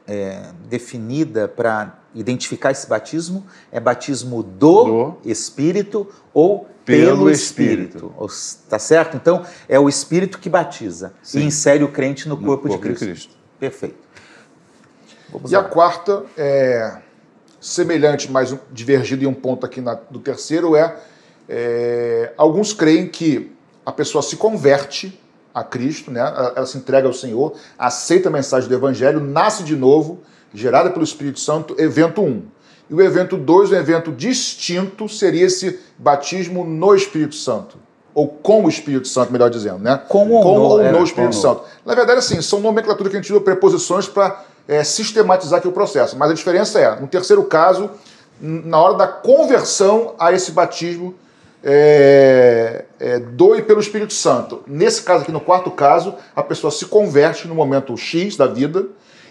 é, 0.07 0.51
definida 0.69 1.47
para 1.47 1.99
identificar 2.13 2.71
esse 2.71 2.87
batismo 2.87 3.45
é 3.71 3.79
batismo 3.79 4.43
do, 4.43 4.83
do 4.83 5.17
Espírito 5.25 6.07
ou 6.33 6.67
pelo, 6.83 7.17
pelo 7.17 7.29
Espírito. 7.29 8.13
Está 8.25 8.79
certo? 8.79 9.15
Então, 9.15 9.45
é 9.69 9.79
o 9.79 9.87
Espírito 9.87 10.39
que 10.39 10.49
batiza 10.49 11.13
Sim. 11.21 11.39
e 11.39 11.43
insere 11.43 11.83
o 11.83 11.89
crente 11.89 12.27
no, 12.27 12.35
no 12.35 12.45
corpo, 12.45 12.67
corpo, 12.67 12.77
de 12.77 12.81
Cristo. 12.81 13.05
De 13.05 13.11
Cristo. 13.11 13.35
Perfeito. 13.59 14.10
Vamos 15.31 15.51
e 15.51 15.55
lá. 15.55 15.61
a 15.61 15.63
quarta 15.63 16.23
é 16.37 16.97
semelhante, 17.59 18.31
mas 18.31 18.55
divergido 18.71 19.23
em 19.23 19.27
um 19.27 19.33
ponto 19.33 19.65
aqui 19.65 19.79
na, 19.79 19.93
do 19.93 20.19
terceiro 20.19 20.75
é, 20.75 20.95
é, 21.47 22.33
alguns 22.35 22.73
creem 22.73 23.07
que 23.07 23.51
a 23.85 23.91
pessoa 23.91 24.21
se 24.21 24.35
converte 24.35 25.19
a 25.53 25.63
Cristo, 25.63 26.09
né? 26.09 26.21
ela 26.55 26.65
se 26.65 26.77
entrega 26.77 27.07
ao 27.07 27.13
Senhor, 27.13 27.53
aceita 27.77 28.29
a 28.29 28.31
mensagem 28.31 28.67
do 28.69 28.75
Evangelho, 28.75 29.19
nasce 29.19 29.63
de 29.63 29.75
novo, 29.75 30.19
gerada 30.53 30.89
pelo 30.89 31.03
Espírito 31.03 31.39
Santo, 31.39 31.75
evento 31.77 32.21
1. 32.21 32.25
Um. 32.25 32.43
E 32.89 32.93
o 32.93 33.01
evento 33.01 33.37
2, 33.37 33.71
um 33.71 33.75
evento 33.75 34.11
distinto, 34.11 35.07
seria 35.07 35.45
esse 35.45 35.79
batismo 35.97 36.65
no 36.65 36.93
Espírito 36.95 37.35
Santo. 37.35 37.77
Ou 38.13 38.27
com 38.27 38.65
o 38.65 38.69
Espírito 38.69 39.07
Santo, 39.07 39.31
melhor 39.31 39.49
dizendo, 39.49 39.79
né? 39.79 39.97
Com, 40.09 40.27
com 40.27 40.35
ou 40.35 40.77
no, 40.77 40.83
no, 40.83 40.99
no 40.99 41.03
Espírito 41.03 41.35
Santo. 41.35 41.63
Na 41.85 41.95
verdade, 41.95 42.19
assim, 42.19 42.41
são 42.41 42.59
nomenclaturas 42.59 43.09
que 43.09 43.17
a 43.17 43.21
gente 43.21 43.31
usa 43.31 43.41
preposições 43.41 44.07
para 44.07 44.43
é, 44.67 44.83
sistematizar 44.83 45.59
aqui 45.59 45.67
o 45.67 45.71
processo. 45.71 46.17
Mas 46.17 46.31
a 46.31 46.33
diferença 46.33 46.79
é, 46.79 46.99
no 46.99 47.07
terceiro 47.07 47.43
caso, 47.43 47.89
na 48.39 48.79
hora 48.79 48.95
da 48.95 49.07
conversão 49.07 50.15
a 50.19 50.31
esse 50.31 50.51
batismo 50.51 51.15
é, 51.63 52.85
é, 52.99 53.19
do 53.19 53.55
e 53.55 53.61
pelo 53.61 53.79
Espírito 53.79 54.13
Santo. 54.13 54.63
Nesse 54.65 55.03
caso 55.03 55.23
aqui, 55.23 55.31
no 55.31 55.39
quarto 55.39 55.69
caso, 55.71 56.15
a 56.35 56.41
pessoa 56.41 56.71
se 56.71 56.85
converte 56.85 57.47
no 57.47 57.53
momento 57.53 57.95
X 57.95 58.35
da 58.35 58.47
vida 58.47 58.85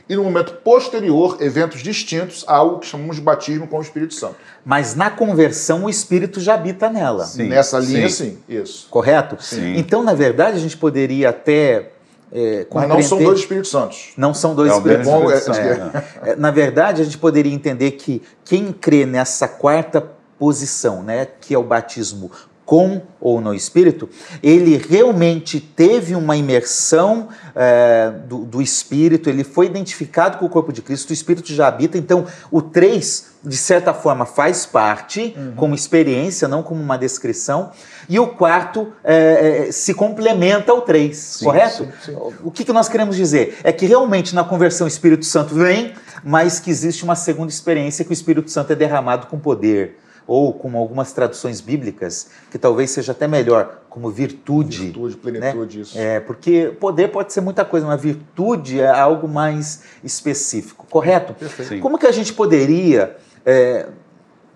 e 0.09 0.17
no 0.17 0.25
momento 0.25 0.55
posterior, 0.55 1.37
eventos 1.41 1.83
distintos 1.83 2.45
a 2.47 2.55
algo 2.55 2.81
que 2.81 2.87
chamamos 2.87 3.17
de 3.17 3.23
batismo 3.23 3.69
com 3.69 3.79
o 3.79 3.81
Espírito 3.81 4.15
Santo. 4.15 4.37
Mas 4.65 4.97
na 4.97 5.09
conversão, 5.09 5.85
o 5.85 5.91
Espírito 5.91 6.41
já 6.41 6.55
habita 6.55 6.91
nela. 6.91 7.25
Sim. 7.25 7.49
Nessa 7.49 7.79
linha, 7.79 8.09
sim. 8.09 8.31
sim. 8.31 8.39
Isso. 8.49 8.89
Correto? 8.91 9.37
Sim. 9.41 9.77
Então, 9.77 10.03
na 10.03 10.13
verdade, 10.13 10.57
a 10.57 10.61
gente 10.61 10.77
poderia 10.77 11.29
até 11.29 11.93
é, 12.33 12.67
Mas 12.73 12.89
não 12.89 13.03
são 13.03 13.19
dois 13.19 13.41
Espíritos 13.41 13.71
Santos. 13.71 14.13
Não 14.17 14.33
são 14.33 14.55
dois 14.55 14.73
é 14.73 14.77
Espíritos 14.77 15.07
Santos. 15.07 15.59
É, 15.59 16.31
é, 16.31 16.37
na 16.37 16.51
verdade, 16.51 17.03
a 17.03 17.05
gente 17.05 17.19
poderia 17.19 17.53
entender 17.53 17.93
que 17.93 18.23
quem 18.45 18.73
crê 18.73 19.05
nessa 19.05 19.49
quarta 19.49 20.01
posição, 20.39 21.03
né, 21.03 21.27
que 21.41 21.55
é 21.55 21.59
o 21.59 21.63
batismo 21.63 22.31
com 22.71 23.03
ou 23.21 23.41
no 23.41 23.53
Espírito, 23.53 24.09
ele 24.41 24.77
realmente 24.77 25.59
teve 25.59 26.15
uma 26.15 26.37
imersão 26.37 27.27
é, 27.53 28.13
do, 28.29 28.45
do, 28.45 28.63
Espírito, 28.63 29.29
ele 29.29 29.43
foi 29.43 29.67
identificado 29.67 30.39
com 30.39 30.47
o 30.47 30.49
corpo 30.49 30.73
de 30.73 30.81
Cristo, 30.81 31.11
o 31.11 31.13
Espírito 31.13 31.53
já 31.53 31.67
habita, 31.67 31.99
então 31.99 32.25
o 32.49 32.63
3, 32.63 33.33
de 33.43 33.57
certa 33.57 33.93
forma, 33.93 34.25
faz 34.25 34.67
parte 34.67 35.35
uhum. 35.37 35.53
como 35.57 35.75
experiência, 35.75 36.47
não 36.47 36.63
como 36.63 36.81
uma 36.81 36.97
descrição, 36.97 37.73
e 38.09 38.21
o 38.21 38.29
quarto 38.29 38.93
é, 39.03 39.67
é, 39.67 39.73
se 39.73 39.93
complementa 39.93 40.71
ao 40.71 40.83
3, 40.83 41.41
correto? 41.43 41.89
Sim, 42.05 42.13
sim. 42.13 42.17
O 42.45 42.53
que, 42.53 42.65
que 42.65 42.73
nós 42.73 42.89
queremos 42.89 43.17
dizer? 43.17 43.59
É 43.65 43.73
que 43.73 43.85
realmente 43.85 44.33
na 44.33 44.45
conversão 44.45 44.85
o 44.85 44.89
Espírito 44.89 45.25
Santo 45.25 45.57
vem, 45.57 45.93
mas 46.23 46.61
que 46.61 46.71
existe 46.71 47.03
uma 47.03 47.17
segunda 47.17 47.51
experiência 47.51 48.05
que 48.05 48.13
o 48.13 48.15
Espírito 48.15 48.49
Santo 48.49 48.73
é 48.73 48.77
derramado 48.77 49.27
com 49.27 49.41
poder 49.41 49.99
ou 50.31 50.55
como 50.55 50.79
algumas 50.79 51.13
traduções 51.13 51.61
bíblicas, 51.61 52.29
que 52.53 52.57
talvez 52.57 52.93
seja 52.93 53.11
até 53.11 53.27
melhor, 53.27 53.81
como 53.91 54.09
virtude. 54.09 54.85
Virtude, 54.85 55.17
plenitude, 55.17 55.79
né? 55.79 55.83
isso. 55.83 55.99
É, 55.99 56.21
porque 56.21 56.73
poder 56.79 57.09
pode 57.09 57.33
ser 57.33 57.41
muita 57.41 57.65
coisa, 57.65 57.85
mas 57.85 58.01
virtude 58.01 58.81
é 58.81 58.89
algo 58.89 59.27
mais 59.27 59.83
específico, 60.05 60.87
correto? 60.89 61.35
Perfeito. 61.35 61.83
Como 61.83 61.99
que 61.99 62.07
a 62.07 62.13
gente 62.13 62.33
poderia 62.33 63.17
é, 63.45 63.89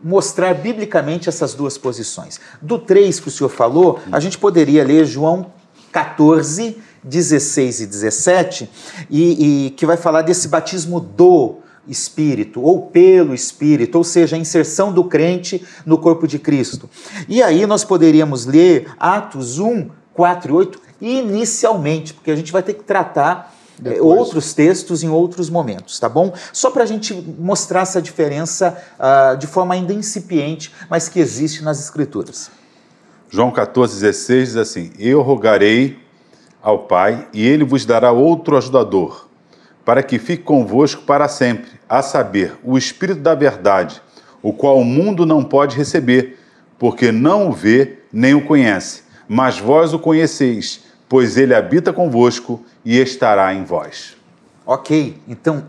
mostrar 0.00 0.54
biblicamente 0.54 1.28
essas 1.28 1.54
duas 1.54 1.76
posições? 1.76 2.38
Do 2.62 2.78
3 2.78 3.19
que 3.19 3.26
o 3.26 3.31
senhor 3.33 3.50
falou, 3.50 3.99
a 4.12 4.21
gente 4.21 4.38
poderia 4.38 4.85
ler 4.85 5.04
João 5.04 5.50
14, 5.90 6.81
16 7.02 7.81
e 7.81 7.87
17, 7.87 8.71
e, 9.11 9.66
e 9.66 9.71
que 9.71 9.85
vai 9.85 9.97
falar 9.97 10.23
desse 10.23 10.47
batismo 10.47 11.00
do 11.00 11.63
Espírito, 11.87 12.61
ou 12.62 12.83
pelo 12.83 13.35
Espírito, 13.35 13.99
ou 13.99 14.05
seja, 14.05 14.37
a 14.37 14.38
inserção 14.38 14.93
do 14.93 15.05
crente 15.05 15.64
no 15.85 15.99
corpo 15.99 16.26
de 16.26 16.38
Cristo. 16.38 16.88
E 17.29 17.43
aí 17.43 17.67
nós 17.67 17.85
poderíamos 17.85 18.47
ler 18.47 18.93
Atos 18.99 19.59
1, 19.59 19.88
4 20.12 20.50
e 20.50 20.55
8 20.55 20.81
inicialmente, 21.00 22.14
porque 22.14 22.31
a 22.31 22.37
gente 22.37 22.53
vai 22.53 22.62
ter 22.62 22.75
que 22.75 22.85
tratar 22.85 23.55
é, 23.85 24.00
outros 24.00 24.55
textos 24.55 25.03
em 25.03 25.09
outros 25.09 25.50
momentos, 25.50 25.99
tá 25.99 26.09
bom? 26.09 26.33
Só 26.53 26.71
para 26.71 26.85
a 26.85 26.87
gente 26.87 27.12
mostrar 27.38 27.81
essa 27.81 28.00
diferença 28.00 28.79
uh, 28.99 29.37
de 29.37 29.47
forma 29.47 29.75
ainda 29.75 29.93
incipiente, 29.93 30.73
mas 30.88 31.09
que 31.09 31.19
existe 31.19 31.62
nas 31.62 31.81
Escrituras. 31.81 32.50
João 33.29 33.50
14, 33.50 34.00
16 34.00 34.49
diz 34.49 34.57
assim: 34.57 34.93
Eu 34.97 35.23
rogarei 35.23 35.99
ao 36.62 36.81
Pai, 36.81 37.29
e 37.33 37.47
ele 37.47 37.64
vos 37.64 37.85
dará 37.85 38.12
outro 38.12 38.57
ajudador 38.57 39.24
para 39.85 40.03
que 40.03 40.19
fique 40.19 40.43
convosco 40.43 41.03
para 41.03 41.29
sempre, 41.29 41.71
a 41.88 42.03
saber, 42.03 42.55
o 42.64 42.79
Espírito 42.79 43.21
da 43.21 43.35
Verdade, 43.35 44.00
o 44.43 44.53
qual 44.53 44.79
o 44.79 44.85
mundo 44.85 45.26
não 45.26 45.45
pode 45.45 45.76
receber, 45.76 46.38
porque 46.79 47.12
não 47.12 47.49
o 47.49 47.53
vê 47.53 47.99
nem 48.12 48.35
o 48.35 48.45
conhece. 48.45 49.03
Mas 49.29 49.59
vós 49.59 49.93
o 49.93 49.99
conheceis, 49.99 50.85
pois 51.09 51.37
ele 51.37 51.55
habita 51.55 51.93
convosco 51.93 52.64
e 52.85 52.99
estará 52.99 53.55
em 53.55 53.64
vós. 53.64 54.17
Ok, 54.67 55.19
então 55.29 55.64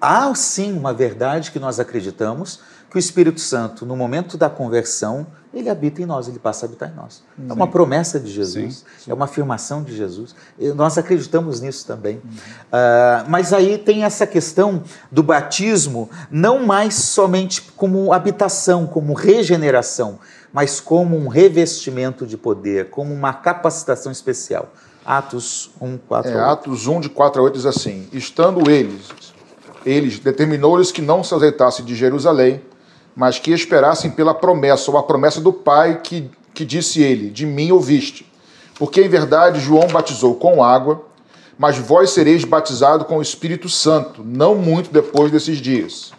há 0.00 0.34
sim 0.34 0.76
uma 0.76 0.92
verdade 0.92 1.50
que 1.50 1.58
nós 1.58 1.80
acreditamos, 1.80 2.60
que 2.94 2.98
o 2.98 3.00
Espírito 3.00 3.40
Santo, 3.40 3.84
no 3.84 3.96
momento 3.96 4.38
da 4.38 4.48
conversão, 4.48 5.26
ele 5.52 5.68
habita 5.68 6.00
em 6.00 6.06
nós, 6.06 6.28
ele 6.28 6.38
passa 6.38 6.64
a 6.64 6.68
habitar 6.68 6.92
em 6.92 6.94
nós. 6.94 7.24
Sim. 7.36 7.46
É 7.50 7.52
uma 7.52 7.66
promessa 7.66 8.20
de 8.20 8.30
Jesus, 8.30 8.74
sim, 8.76 8.84
sim. 9.00 9.10
é 9.10 9.14
uma 9.14 9.24
afirmação 9.24 9.82
de 9.82 9.96
Jesus. 9.96 10.32
E 10.56 10.68
nós 10.68 10.96
acreditamos 10.96 11.60
nisso 11.60 11.84
também. 11.88 12.22
Uhum. 12.24 12.30
Uh, 12.30 13.28
mas 13.28 13.52
aí 13.52 13.78
tem 13.78 14.04
essa 14.04 14.28
questão 14.28 14.84
do 15.10 15.24
batismo, 15.24 16.08
não 16.30 16.64
mais 16.64 16.94
somente 16.94 17.62
como 17.62 18.12
habitação, 18.12 18.86
como 18.86 19.12
regeneração, 19.12 20.20
mas 20.52 20.78
como 20.78 21.16
um 21.16 21.26
revestimento 21.26 22.24
de 22.24 22.36
poder, 22.36 22.90
como 22.90 23.12
uma 23.12 23.32
capacitação 23.32 24.12
especial. 24.12 24.72
Atos 25.04 25.72
1, 25.80 25.98
4 25.98 26.30
é, 26.30 26.36
8. 26.36 26.44
Atos 26.44 26.86
1, 26.86 27.00
de 27.00 27.08
4 27.08 27.40
a 27.40 27.44
8 27.44 27.54
diz 27.54 27.66
assim: 27.66 28.08
Estando 28.12 28.70
eles, 28.70 29.08
eles 29.84 30.20
determinou-lhes 30.20 30.92
que 30.92 31.02
não 31.02 31.24
se 31.24 31.34
azeitassem 31.34 31.84
de 31.84 31.96
Jerusalém, 31.96 32.62
mas 33.14 33.38
que 33.38 33.52
esperassem 33.52 34.10
pela 34.10 34.34
promessa, 34.34 34.90
ou 34.90 34.98
a 34.98 35.02
promessa 35.02 35.40
do 35.40 35.52
Pai 35.52 36.00
que, 36.02 36.30
que 36.52 36.64
disse 36.64 37.02
ele: 37.02 37.30
De 37.30 37.46
mim 37.46 37.70
ouviste. 37.70 38.30
Porque 38.78 39.00
em 39.00 39.08
verdade 39.08 39.60
João 39.60 39.86
batizou 39.86 40.34
com 40.34 40.62
água, 40.62 41.04
mas 41.56 41.78
vós 41.78 42.10
sereis 42.10 42.44
batizados 42.44 43.06
com 43.06 43.18
o 43.18 43.22
Espírito 43.22 43.68
Santo, 43.68 44.22
não 44.24 44.56
muito 44.56 44.90
depois 44.90 45.30
desses 45.30 45.58
dias. 45.58 46.12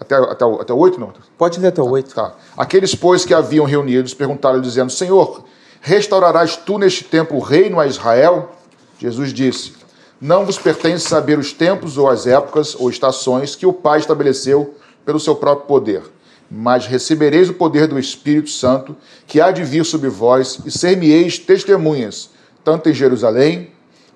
Até, 0.00 0.16
até, 0.16 0.44
até 0.44 0.72
8, 0.72 0.98
não? 0.98 1.12
Pode 1.36 1.60
ler 1.60 1.68
até 1.68 1.82
o 1.82 1.88
8. 1.88 2.14
Tá, 2.14 2.30
tá. 2.30 2.36
Aqueles, 2.56 2.94
pois, 2.94 3.24
que 3.24 3.34
haviam 3.34 3.64
reunidos 3.64 4.14
perguntaram 4.14 4.60
dizendo: 4.60 4.90
Senhor, 4.90 5.44
restaurarás 5.80 6.56
tu 6.56 6.78
neste 6.78 7.04
tempo 7.04 7.36
o 7.36 7.40
reino 7.40 7.78
a 7.78 7.86
Israel? 7.86 8.50
Jesus 8.98 9.32
disse: 9.32 9.74
Não 10.20 10.44
vos 10.44 10.58
pertence 10.58 11.06
saber 11.06 11.38
os 11.38 11.52
tempos 11.52 11.96
ou 11.96 12.08
as 12.08 12.26
épocas 12.26 12.74
ou 12.78 12.90
estações 12.90 13.54
que 13.54 13.66
o 13.66 13.72
Pai 13.72 14.00
estabeleceu 14.00 14.74
pelo 15.08 15.18
seu 15.18 15.34
próprio 15.34 15.66
poder. 15.66 16.02
Mas 16.50 16.84
recebereis 16.84 17.48
o 17.48 17.54
poder 17.54 17.86
do 17.86 17.98
Espírito 17.98 18.50
Santo, 18.50 18.94
que 19.26 19.40
há 19.40 19.50
de 19.50 19.64
vir 19.64 19.82
sobre 19.82 20.10
vós, 20.10 20.60
e 20.66 20.70
ser-me-eis 20.70 21.38
testemunhas, 21.38 22.28
tanto 22.62 22.90
em 22.90 22.92
Jerusalém, 22.92 23.70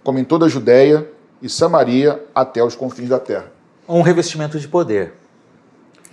como 0.04 0.18
em 0.18 0.24
toda 0.24 0.44
a 0.44 0.48
Judéia 0.50 1.08
e 1.40 1.48
Samaria, 1.48 2.22
até 2.34 2.62
os 2.62 2.76
confins 2.76 3.08
da 3.08 3.18
terra. 3.18 3.50
Um 3.88 4.02
revestimento 4.02 4.60
de 4.60 4.68
poder. 4.68 5.14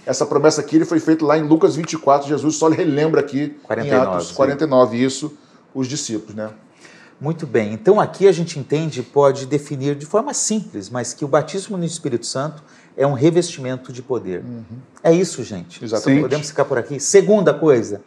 Essa 0.05 0.25
promessa 0.25 0.61
aqui 0.61 0.77
ele 0.77 0.85
foi 0.85 1.01
feita 1.01 1.25
lá 1.25 1.37
em 1.37 1.43
Lucas 1.43 1.75
24, 1.75 2.29
Jesus 2.29 2.55
só 2.55 2.69
relembra 2.69 3.19
aqui 3.19 3.49
49, 3.63 4.05
em 4.05 4.15
Atos 4.15 4.31
49, 4.31 4.97
sim. 4.97 5.03
isso, 5.03 5.37
os 5.75 5.89
discípulos, 5.89 6.35
né? 6.35 6.51
Muito 7.19 7.45
bem, 7.45 7.73
então 7.73 7.99
aqui 7.99 8.29
a 8.29 8.31
gente 8.31 8.57
entende, 8.57 9.03
pode 9.03 9.45
definir 9.45 9.95
de 9.95 10.05
forma 10.05 10.33
simples, 10.33 10.89
mas 10.89 11.13
que 11.13 11.25
o 11.25 11.27
batismo 11.27 11.75
no 11.75 11.83
Espírito 11.83 12.25
Santo 12.25 12.63
é 12.99 13.07
um 13.07 13.13
revestimento 13.13 13.93
de 13.93 14.01
poder. 14.01 14.43
Uhum. 14.43 14.77
É 15.01 15.13
isso, 15.13 15.41
gente. 15.41 15.83
Exatamente. 15.83 16.21
Podemos 16.21 16.49
ficar 16.49 16.65
por 16.65 16.77
aqui. 16.77 16.99
Segunda 16.99 17.53
coisa, 17.53 18.01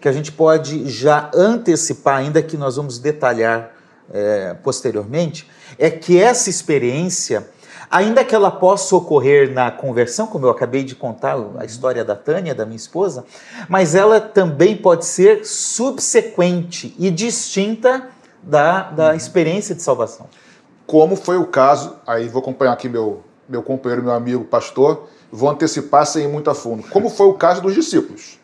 que 0.00 0.08
a 0.08 0.12
gente 0.12 0.32
pode 0.32 0.88
já 0.88 1.30
antecipar, 1.34 2.16
ainda 2.16 2.40
que 2.40 2.56
nós 2.56 2.76
vamos 2.76 2.98
detalhar 2.98 3.74
é, 4.10 4.54
posteriormente, 4.62 5.50
é 5.78 5.90
que 5.90 6.18
essa 6.18 6.48
experiência, 6.48 7.46
ainda 7.90 8.24
que 8.24 8.34
ela 8.34 8.50
possa 8.50 8.96
ocorrer 8.96 9.52
na 9.52 9.70
conversão, 9.70 10.26
como 10.26 10.46
eu 10.46 10.50
acabei 10.50 10.82
de 10.82 10.94
contar 10.94 11.36
a 11.58 11.66
história 11.66 12.02
da 12.02 12.16
Tânia, 12.16 12.54
da 12.54 12.64
minha 12.64 12.76
esposa, 12.76 13.26
mas 13.68 13.94
ela 13.94 14.18
também 14.18 14.78
pode 14.78 15.04
ser 15.04 15.44
subsequente 15.44 16.96
e 16.98 17.10
distinta 17.10 18.08
da, 18.42 18.84
da 18.84 19.10
uhum. 19.10 19.14
experiência 19.14 19.74
de 19.74 19.82
salvação. 19.82 20.26
Como 20.86 21.16
foi 21.16 21.36
o 21.36 21.44
caso, 21.44 21.96
aí 22.06 22.28
vou 22.28 22.40
acompanhar 22.40 22.72
aqui 22.72 22.88
meu, 22.88 23.27
meu 23.48 23.62
companheiro, 23.62 24.02
meu 24.04 24.12
amigo 24.12 24.44
pastor, 24.44 25.08
vou 25.32 25.48
antecipar 25.48 26.06
sem 26.06 26.24
ir 26.24 26.28
muito 26.28 26.50
a 26.50 26.54
fundo. 26.54 26.82
Como 26.88 27.08
foi 27.08 27.26
o 27.26 27.34
caso 27.34 27.62
dos 27.62 27.74
discípulos? 27.74 28.38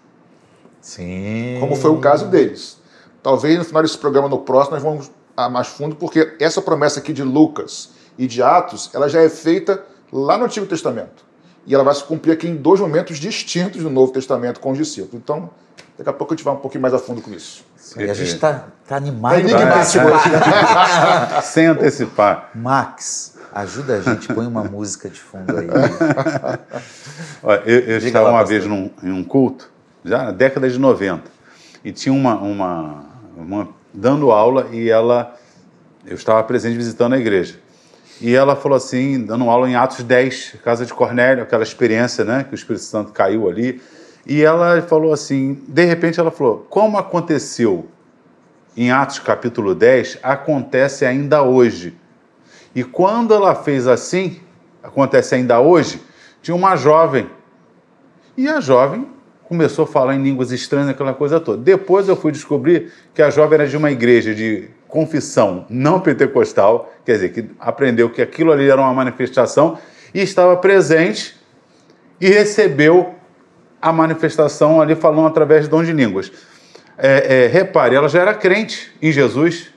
Sim. 0.80 1.56
Como 1.60 1.76
foi 1.76 1.90
o 1.90 1.98
caso 1.98 2.26
deles. 2.26 2.78
Talvez 3.22 3.58
no 3.58 3.64
final 3.64 3.82
desse 3.82 3.98
programa, 3.98 4.28
no 4.28 4.38
próximo, 4.38 4.76
nós 4.76 4.82
vamos 4.82 5.10
a 5.36 5.48
mais 5.48 5.68
fundo, 5.68 5.96
porque 5.96 6.36
essa 6.38 6.60
promessa 6.62 7.00
aqui 7.00 7.12
de 7.12 7.22
Lucas 7.22 7.90
e 8.18 8.26
de 8.26 8.42
Atos, 8.42 8.90
ela 8.94 9.08
já 9.08 9.20
é 9.20 9.28
feita 9.28 9.82
lá 10.12 10.38
no 10.38 10.44
Antigo 10.44 10.66
Testamento. 10.66 11.24
E 11.66 11.74
ela 11.74 11.82
vai 11.82 11.94
se 11.94 12.04
cumprir 12.04 12.32
aqui 12.32 12.46
em 12.46 12.56
dois 12.56 12.78
momentos 12.78 13.18
distintos 13.18 13.82
do 13.82 13.90
Novo 13.90 14.12
Testamento 14.12 14.60
com 14.60 14.72
os 14.72 14.78
discípulos. 14.78 15.14
Então, 15.14 15.50
daqui 15.96 16.10
a 16.10 16.12
pouco 16.12 16.34
a 16.34 16.36
gente 16.36 16.44
vai 16.44 16.54
um 16.54 16.58
pouquinho 16.58 16.82
mais 16.82 16.92
a 16.92 16.98
fundo 16.98 17.22
com 17.22 17.32
isso. 17.32 17.64
E 17.96 18.02
a 18.04 18.14
gente 18.14 18.34
está 18.34 18.66
tá 18.86 18.96
animado. 18.96 19.42
Tá 19.48 19.84
Sem 21.42 21.66
antecipar. 21.66 22.50
Max, 22.54 23.34
Ajuda 23.54 23.98
a 23.98 24.00
gente, 24.00 24.26
põe 24.34 24.48
uma 24.48 24.64
música 24.64 25.08
de 25.08 25.20
fundo 25.20 25.56
aí. 25.56 25.68
Olha, 27.40 27.62
eu, 27.64 27.78
eu 27.78 27.98
estava 27.98 28.24
lá, 28.24 28.32
uma 28.32 28.44
vez 28.44 28.66
num, 28.66 28.90
em 29.00 29.12
um 29.12 29.22
culto, 29.22 29.70
já 30.04 30.24
na 30.24 30.30
década 30.32 30.68
de 30.68 30.76
90, 30.76 31.22
e 31.84 31.92
tinha 31.92 32.12
uma, 32.12 32.34
uma, 32.34 33.04
uma 33.36 33.68
dando 33.92 34.32
aula 34.32 34.66
e 34.72 34.90
ela, 34.90 35.36
eu 36.04 36.16
estava 36.16 36.42
presente 36.42 36.76
visitando 36.76 37.12
a 37.12 37.16
igreja. 37.16 37.60
E 38.20 38.34
ela 38.34 38.56
falou 38.56 38.74
assim, 38.74 39.24
dando 39.24 39.48
aula 39.48 39.70
em 39.70 39.76
Atos 39.76 40.02
10, 40.02 40.56
casa 40.64 40.84
de 40.84 40.92
Cornélio, 40.92 41.44
aquela 41.44 41.62
experiência, 41.62 42.24
né, 42.24 42.42
que 42.42 42.54
o 42.54 42.56
Espírito 42.56 42.82
Santo 42.82 43.12
caiu 43.12 43.48
ali. 43.48 43.80
E 44.26 44.42
ela 44.42 44.82
falou 44.82 45.12
assim, 45.12 45.62
de 45.68 45.84
repente 45.84 46.18
ela 46.18 46.32
falou, 46.32 46.66
como 46.68 46.98
aconteceu 46.98 47.86
em 48.76 48.90
Atos 48.90 49.20
capítulo 49.20 49.76
10, 49.76 50.18
acontece 50.24 51.06
ainda 51.06 51.44
hoje 51.44 51.96
e 52.74 52.82
quando 52.82 53.32
ela 53.32 53.54
fez 53.54 53.87
assim, 53.87 54.40
acontece 54.82 55.34
ainda 55.34 55.60
hoje, 55.60 56.00
tinha 56.42 56.54
uma 56.54 56.76
jovem. 56.76 57.30
E 58.37 58.48
a 58.48 58.60
jovem 58.60 59.06
começou 59.44 59.84
a 59.84 59.87
falar 59.87 60.14
em 60.14 60.22
línguas 60.22 60.50
estranhas, 60.50 60.88
aquela 60.88 61.14
coisa 61.14 61.38
toda. 61.38 61.62
Depois 61.62 62.08
eu 62.08 62.16
fui 62.16 62.32
descobrir 62.32 62.92
que 63.14 63.22
a 63.22 63.30
jovem 63.30 63.60
era 63.60 63.68
de 63.68 63.76
uma 63.76 63.90
igreja 63.90 64.34
de 64.34 64.68
confissão 64.88 65.66
não 65.68 66.00
pentecostal, 66.00 66.92
quer 67.04 67.14
dizer, 67.14 67.28
que 67.30 67.50
aprendeu 67.58 68.10
que 68.10 68.22
aquilo 68.22 68.52
ali 68.52 68.68
era 68.68 68.80
uma 68.80 68.92
manifestação 68.92 69.78
e 70.12 70.20
estava 70.20 70.56
presente 70.56 71.37
e 72.20 72.28
recebeu 72.28 73.14
a 73.80 73.92
manifestação 73.92 74.80
ali 74.80 74.94
falando 74.94 75.26
através 75.26 75.64
de 75.64 75.70
dom 75.70 75.82
de 75.82 75.92
línguas. 75.92 76.32
é, 76.96 77.44
é, 77.44 77.46
repare, 77.48 77.96
ela 77.96 78.08
já 78.08 78.20
era 78.20 78.34
crente 78.34 78.92
em 79.02 79.10
Jesus, 79.10 79.73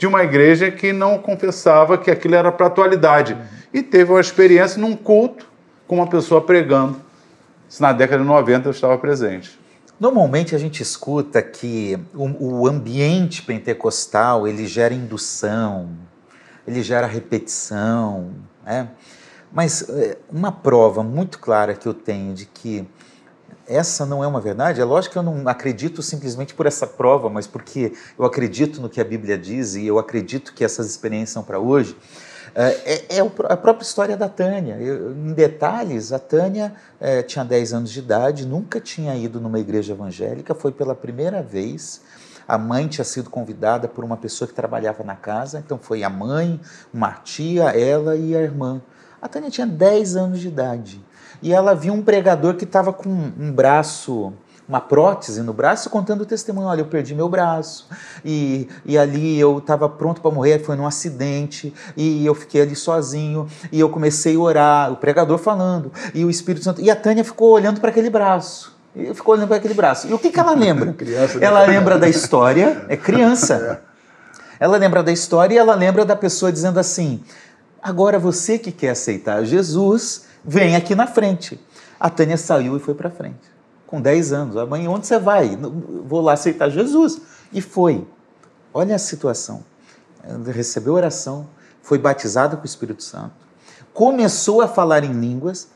de 0.00 0.06
uma 0.06 0.24
igreja 0.24 0.70
que 0.70 0.94
não 0.94 1.18
confessava 1.18 1.98
que 1.98 2.10
aquilo 2.10 2.34
era 2.34 2.50
para 2.50 2.68
atualidade. 2.68 3.36
E 3.70 3.82
teve 3.82 4.10
uma 4.10 4.20
experiência 4.20 4.80
num 4.80 4.96
culto 4.96 5.46
com 5.86 5.96
uma 5.96 6.06
pessoa 6.06 6.40
pregando. 6.40 6.96
Isso 7.68 7.82
na 7.82 7.92
década 7.92 8.22
de 8.22 8.26
90 8.26 8.66
eu 8.66 8.72
estava 8.72 8.96
presente. 8.96 9.60
Normalmente 10.00 10.54
a 10.54 10.58
gente 10.58 10.82
escuta 10.82 11.42
que 11.42 11.98
o, 12.14 12.62
o 12.62 12.66
ambiente 12.66 13.42
pentecostal 13.42 14.48
ele 14.48 14.66
gera 14.66 14.94
indução, 14.94 15.90
ele 16.66 16.82
gera 16.82 17.06
repetição, 17.06 18.30
né? 18.64 18.88
Mas 19.52 19.86
é, 19.90 20.16
uma 20.32 20.50
prova 20.50 21.02
muito 21.02 21.38
clara 21.38 21.74
que 21.74 21.86
eu 21.86 21.92
tenho 21.92 22.32
de 22.32 22.46
que 22.46 22.88
essa 23.70 24.04
não 24.04 24.24
é 24.24 24.26
uma 24.26 24.40
verdade, 24.40 24.80
é 24.80 24.84
lógico 24.84 25.12
que 25.12 25.18
eu 25.18 25.22
não 25.22 25.46
acredito 25.46 26.02
simplesmente 26.02 26.52
por 26.54 26.66
essa 26.66 26.88
prova, 26.88 27.30
mas 27.30 27.46
porque 27.46 27.92
eu 28.18 28.24
acredito 28.24 28.80
no 28.80 28.88
que 28.88 29.00
a 29.00 29.04
Bíblia 29.04 29.38
diz 29.38 29.76
e 29.76 29.86
eu 29.86 29.96
acredito 29.96 30.52
que 30.52 30.64
essas 30.64 30.88
experiências 30.90 31.30
são 31.30 31.44
para 31.44 31.60
hoje. 31.60 31.96
É, 32.52 32.66
é, 33.14 33.18
é, 33.18 33.20
a 33.20 33.56
própria 33.56 33.84
história 33.84 34.16
da 34.16 34.28
Tânia. 34.28 34.74
Eu, 34.74 35.12
em 35.12 35.32
detalhes, 35.32 36.12
a 36.12 36.18
Tânia 36.18 36.74
é, 36.98 37.22
tinha 37.22 37.44
10 37.44 37.72
anos 37.72 37.90
de 37.92 38.00
idade, 38.00 38.44
nunca 38.44 38.80
tinha 38.80 39.14
ido 39.14 39.40
numa 39.40 39.60
igreja 39.60 39.92
evangélica, 39.92 40.52
foi 40.52 40.72
pela 40.72 40.94
primeira 40.94 41.40
vez. 41.40 42.00
A 42.48 42.58
mãe 42.58 42.88
tinha 42.88 43.04
sido 43.04 43.30
convidada 43.30 43.86
por 43.86 44.04
uma 44.04 44.16
pessoa 44.16 44.48
que 44.48 44.54
trabalhava 44.54 45.04
na 45.04 45.14
casa, 45.14 45.62
então 45.64 45.78
foi 45.80 46.02
a 46.02 46.10
mãe, 46.10 46.60
uma 46.92 47.12
tia, 47.12 47.66
ela 47.66 48.16
e 48.16 48.34
a 48.34 48.40
irmã. 48.40 48.82
A 49.22 49.28
Tânia 49.28 49.48
tinha 49.48 49.66
10 49.66 50.16
anos 50.16 50.40
de 50.40 50.48
idade 50.48 51.00
e 51.42 51.52
ela 51.52 51.74
viu 51.74 51.92
um 51.92 52.02
pregador 52.02 52.54
que 52.54 52.64
estava 52.64 52.92
com 52.92 53.08
um 53.08 53.52
braço 53.52 54.32
uma 54.70 54.80
prótese 54.80 55.42
no 55.42 55.52
braço, 55.52 55.90
contando 55.90 56.20
o 56.20 56.24
testemunho. 56.24 56.68
Olha, 56.68 56.82
eu 56.82 56.86
perdi 56.86 57.12
meu 57.12 57.28
braço 57.28 57.88
e, 58.24 58.68
e 58.86 58.96
ali 58.96 59.38
eu 59.38 59.58
estava 59.58 59.88
pronto 59.88 60.20
para 60.20 60.30
morrer, 60.30 60.60
foi 60.60 60.76
num 60.76 60.86
acidente 60.86 61.74
e 61.96 62.24
eu 62.24 62.36
fiquei 62.36 62.62
ali 62.62 62.76
sozinho 62.76 63.48
e 63.72 63.80
eu 63.80 63.88
comecei 63.88 64.36
a 64.36 64.38
orar, 64.38 64.92
o 64.92 64.96
pregador 64.96 65.38
falando 65.38 65.90
e 66.14 66.24
o 66.24 66.30
Espírito 66.30 66.62
Santo. 66.62 66.80
E 66.80 66.88
a 66.88 66.94
Tânia 66.94 67.24
ficou 67.24 67.50
olhando 67.50 67.80
para 67.80 67.90
aquele 67.90 68.08
braço. 68.08 68.78
E 68.94 69.12
ficou 69.12 69.34
olhando 69.34 69.48
para 69.48 69.56
aquele 69.56 69.74
braço. 69.74 70.06
E 70.06 70.14
o 70.14 70.18
que, 70.20 70.30
que 70.30 70.38
ela 70.38 70.54
lembra? 70.54 70.92
criança, 70.94 71.38
ela 71.40 71.66
lembra 71.66 71.98
da 71.98 72.08
história, 72.08 72.84
é 72.88 72.96
criança. 72.96 73.82
É. 74.60 74.64
Ela 74.64 74.76
lembra 74.76 75.02
da 75.02 75.10
história 75.10 75.54
e 75.54 75.56
ela 75.56 75.74
lembra 75.74 76.04
da 76.04 76.14
pessoa 76.14 76.52
dizendo 76.52 76.78
assim: 76.78 77.22
agora 77.82 78.18
você 78.18 78.58
que 78.58 78.70
quer 78.70 78.90
aceitar 78.90 79.42
Jesus, 79.42 80.26
vem 80.44 80.76
aqui 80.76 80.94
na 80.94 81.06
frente. 81.06 81.60
A 81.98 82.08
Tânia 82.08 82.36
saiu 82.36 82.76
e 82.76 82.80
foi 82.80 82.94
para 82.94 83.10
frente 83.10 83.50
com 83.90 84.00
10 84.00 84.32
anos. 84.32 84.56
A 84.56 84.64
mãe, 84.64 84.86
onde 84.86 85.06
você 85.06 85.18
vai? 85.18 85.56
Vou 85.56 86.20
lá 86.20 86.34
aceitar 86.34 86.70
Jesus. 86.70 87.20
E 87.52 87.60
foi. 87.60 88.06
Olha 88.72 88.94
a 88.94 88.98
situação. 88.98 89.64
Recebeu 90.46 90.94
oração, 90.94 91.48
foi 91.82 91.98
batizada 91.98 92.56
com 92.56 92.62
o 92.62 92.66
Espírito 92.66 93.02
Santo, 93.02 93.32
começou 93.92 94.60
a 94.60 94.68
falar 94.68 95.02
em 95.02 95.12
línguas. 95.12 95.68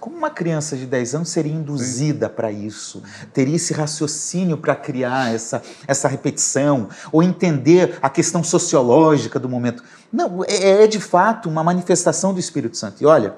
Como 0.00 0.16
uma 0.16 0.30
criança 0.30 0.76
de 0.76 0.86
10 0.86 1.16
anos 1.16 1.28
seria 1.28 1.52
induzida 1.52 2.26
para 2.30 2.50
isso? 2.50 3.02
Teria 3.34 3.56
esse 3.56 3.74
raciocínio 3.74 4.56
para 4.56 4.74
criar 4.74 5.34
essa, 5.34 5.60
essa 5.86 6.08
repetição, 6.08 6.88
ou 7.12 7.22
entender 7.22 7.98
a 8.00 8.08
questão 8.08 8.42
sociológica 8.42 9.38
do 9.38 9.46
momento. 9.46 9.84
Não, 10.10 10.42
é, 10.44 10.84
é 10.84 10.86
de 10.86 10.98
fato 10.98 11.50
uma 11.50 11.62
manifestação 11.62 12.32
do 12.32 12.40
Espírito 12.40 12.78
Santo. 12.78 13.02
E 13.02 13.06
olha, 13.06 13.34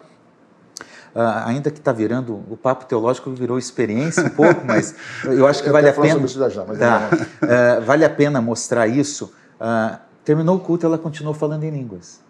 Uh, 1.15 1.45
ainda 1.45 1.71
que 1.71 1.79
está 1.79 1.93
virando, 1.93 2.43
o 2.51 2.57
papo 2.57 2.87
teológico 2.87 3.31
virou 3.33 3.59
experiência 3.59 4.25
um 4.25 4.31
pouco, 4.31 4.65
mas 4.65 4.95
eu 5.25 5.47
acho 5.47 5.63
que 5.63 5.69
vale 5.69 5.89
a 5.89 5.93
pena. 5.93 6.27
Já, 6.27 6.51
tá. 6.51 7.11
uh, 7.13 7.85
vale 7.85 8.05
a 8.05 8.11
pena 8.11 8.41
mostrar 8.41 8.87
isso. 8.87 9.33
Uh, 9.61 9.99
terminou 10.25 10.57
o 10.57 10.61
culto, 10.61 10.87
ela 10.87 10.97
continuou 10.97 11.35
falando 11.35 11.65
em 11.65 11.71
línguas. 11.71 12.21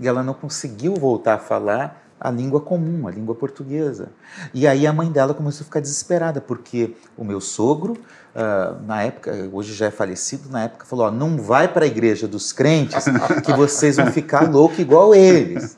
E 0.00 0.08
ela 0.08 0.22
não 0.22 0.34
conseguiu 0.34 0.94
voltar 0.94 1.34
a 1.34 1.38
falar 1.38 2.08
a 2.20 2.30
língua 2.30 2.60
comum, 2.60 3.06
a 3.06 3.10
língua 3.10 3.34
portuguesa. 3.34 4.08
E 4.52 4.66
aí 4.66 4.86
a 4.86 4.92
mãe 4.92 5.10
dela 5.10 5.32
começou 5.32 5.62
a 5.62 5.66
ficar 5.66 5.80
desesperada, 5.80 6.40
porque 6.40 6.96
o 7.16 7.24
meu 7.24 7.40
sogro 7.40 7.96
uh, 8.38 8.86
na 8.86 9.02
época, 9.02 9.48
hoje 9.52 9.74
já 9.74 9.86
é 9.86 9.90
falecido, 9.90 10.48
na 10.48 10.64
época 10.64 10.86
falou: 10.86 11.06
ó, 11.06 11.10
não 11.10 11.36
vai 11.36 11.66
para 11.66 11.84
a 11.84 11.88
igreja 11.88 12.28
dos 12.28 12.52
crentes 12.52 13.04
que 13.44 13.52
vocês 13.52 13.96
vão 13.96 14.06
ficar 14.06 14.48
louco 14.48 14.80
igual 14.80 15.14
eles. 15.14 15.76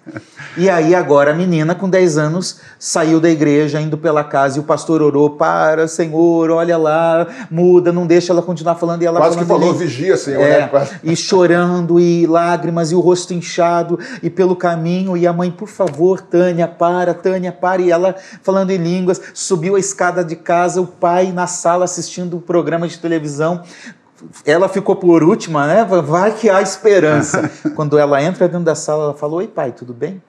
E 0.57 0.69
aí 0.69 0.95
agora 0.95 1.31
a 1.31 1.35
menina 1.35 1.75
com 1.75 1.89
10 1.89 2.19
anos 2.19 2.61
saiu 2.79 3.21
da 3.21 3.31
igreja, 3.31 3.81
indo 3.81 3.97
pela 3.97 4.23
casa 4.23 4.59
e 4.59 4.61
o 4.61 4.65
pastor 4.65 5.01
orou: 5.01 5.31
para, 5.31 5.89
Senhor, 5.89 6.51
olha 6.51 6.77
lá, 6.77 7.27
muda, 7.51 7.93
não 7.93 8.07
deixa 8.07 8.33
ela 8.33 8.43
continuar 8.43 8.75
falando. 8.75 9.03
E 9.03 9.07
ela 9.07 9.21
Quase 9.21 9.39
que 9.39 9.45
falou 9.45 9.73
vigia, 9.73 10.17
Senhor. 10.17 10.43
É, 10.43 10.71
né? 10.73 10.89
E 11.03 11.17
chorando 11.17 11.99
e 11.99 12.27
lágrimas 12.27 12.93
e 12.93 12.95
o 12.95 13.01
rosto 13.01 13.33
inchado 13.33 13.99
e 14.23 14.29
pelo 14.29 14.55
caminho. 14.55 15.17
E 15.17 15.27
a 15.27 15.33
mãe, 15.33 15.51
por 15.51 15.69
favor, 15.69 16.21
Tânia, 16.21 16.69
para, 16.69 17.15
Tânia, 17.15 17.53
para. 17.53 17.81
E 17.81 17.91
ela 17.91 18.15
falando 18.43 18.71
em 18.71 18.77
línguas, 18.77 19.21
subiu 19.33 19.77
a 19.77 19.79
escada 19.79 20.25
de 20.25 20.37
casa, 20.37 20.81
o 20.81 20.87
pai 20.87 21.33
na 21.33 21.47
sala 21.47 21.85
assistindo 21.85 22.41
programa 22.51 22.89
de 22.89 22.99
televisão. 22.99 23.63
Ela 24.45 24.69
ficou 24.69 24.97
por 24.97 25.23
última, 25.23 25.69
né? 25.69 25.85
Vai 25.85 26.35
que 26.35 26.51
há 26.51 26.61
esperança. 26.61 27.49
Quando 27.77 27.97
ela 27.97 28.21
entra 28.21 28.49
dentro 28.49 28.65
da 28.65 28.75
sala, 28.75 29.05
ela 29.05 29.15
falou: 29.15 29.39
Oi, 29.39 29.47
pai, 29.47 29.71
tudo 29.71 29.95
bem? 29.95 30.21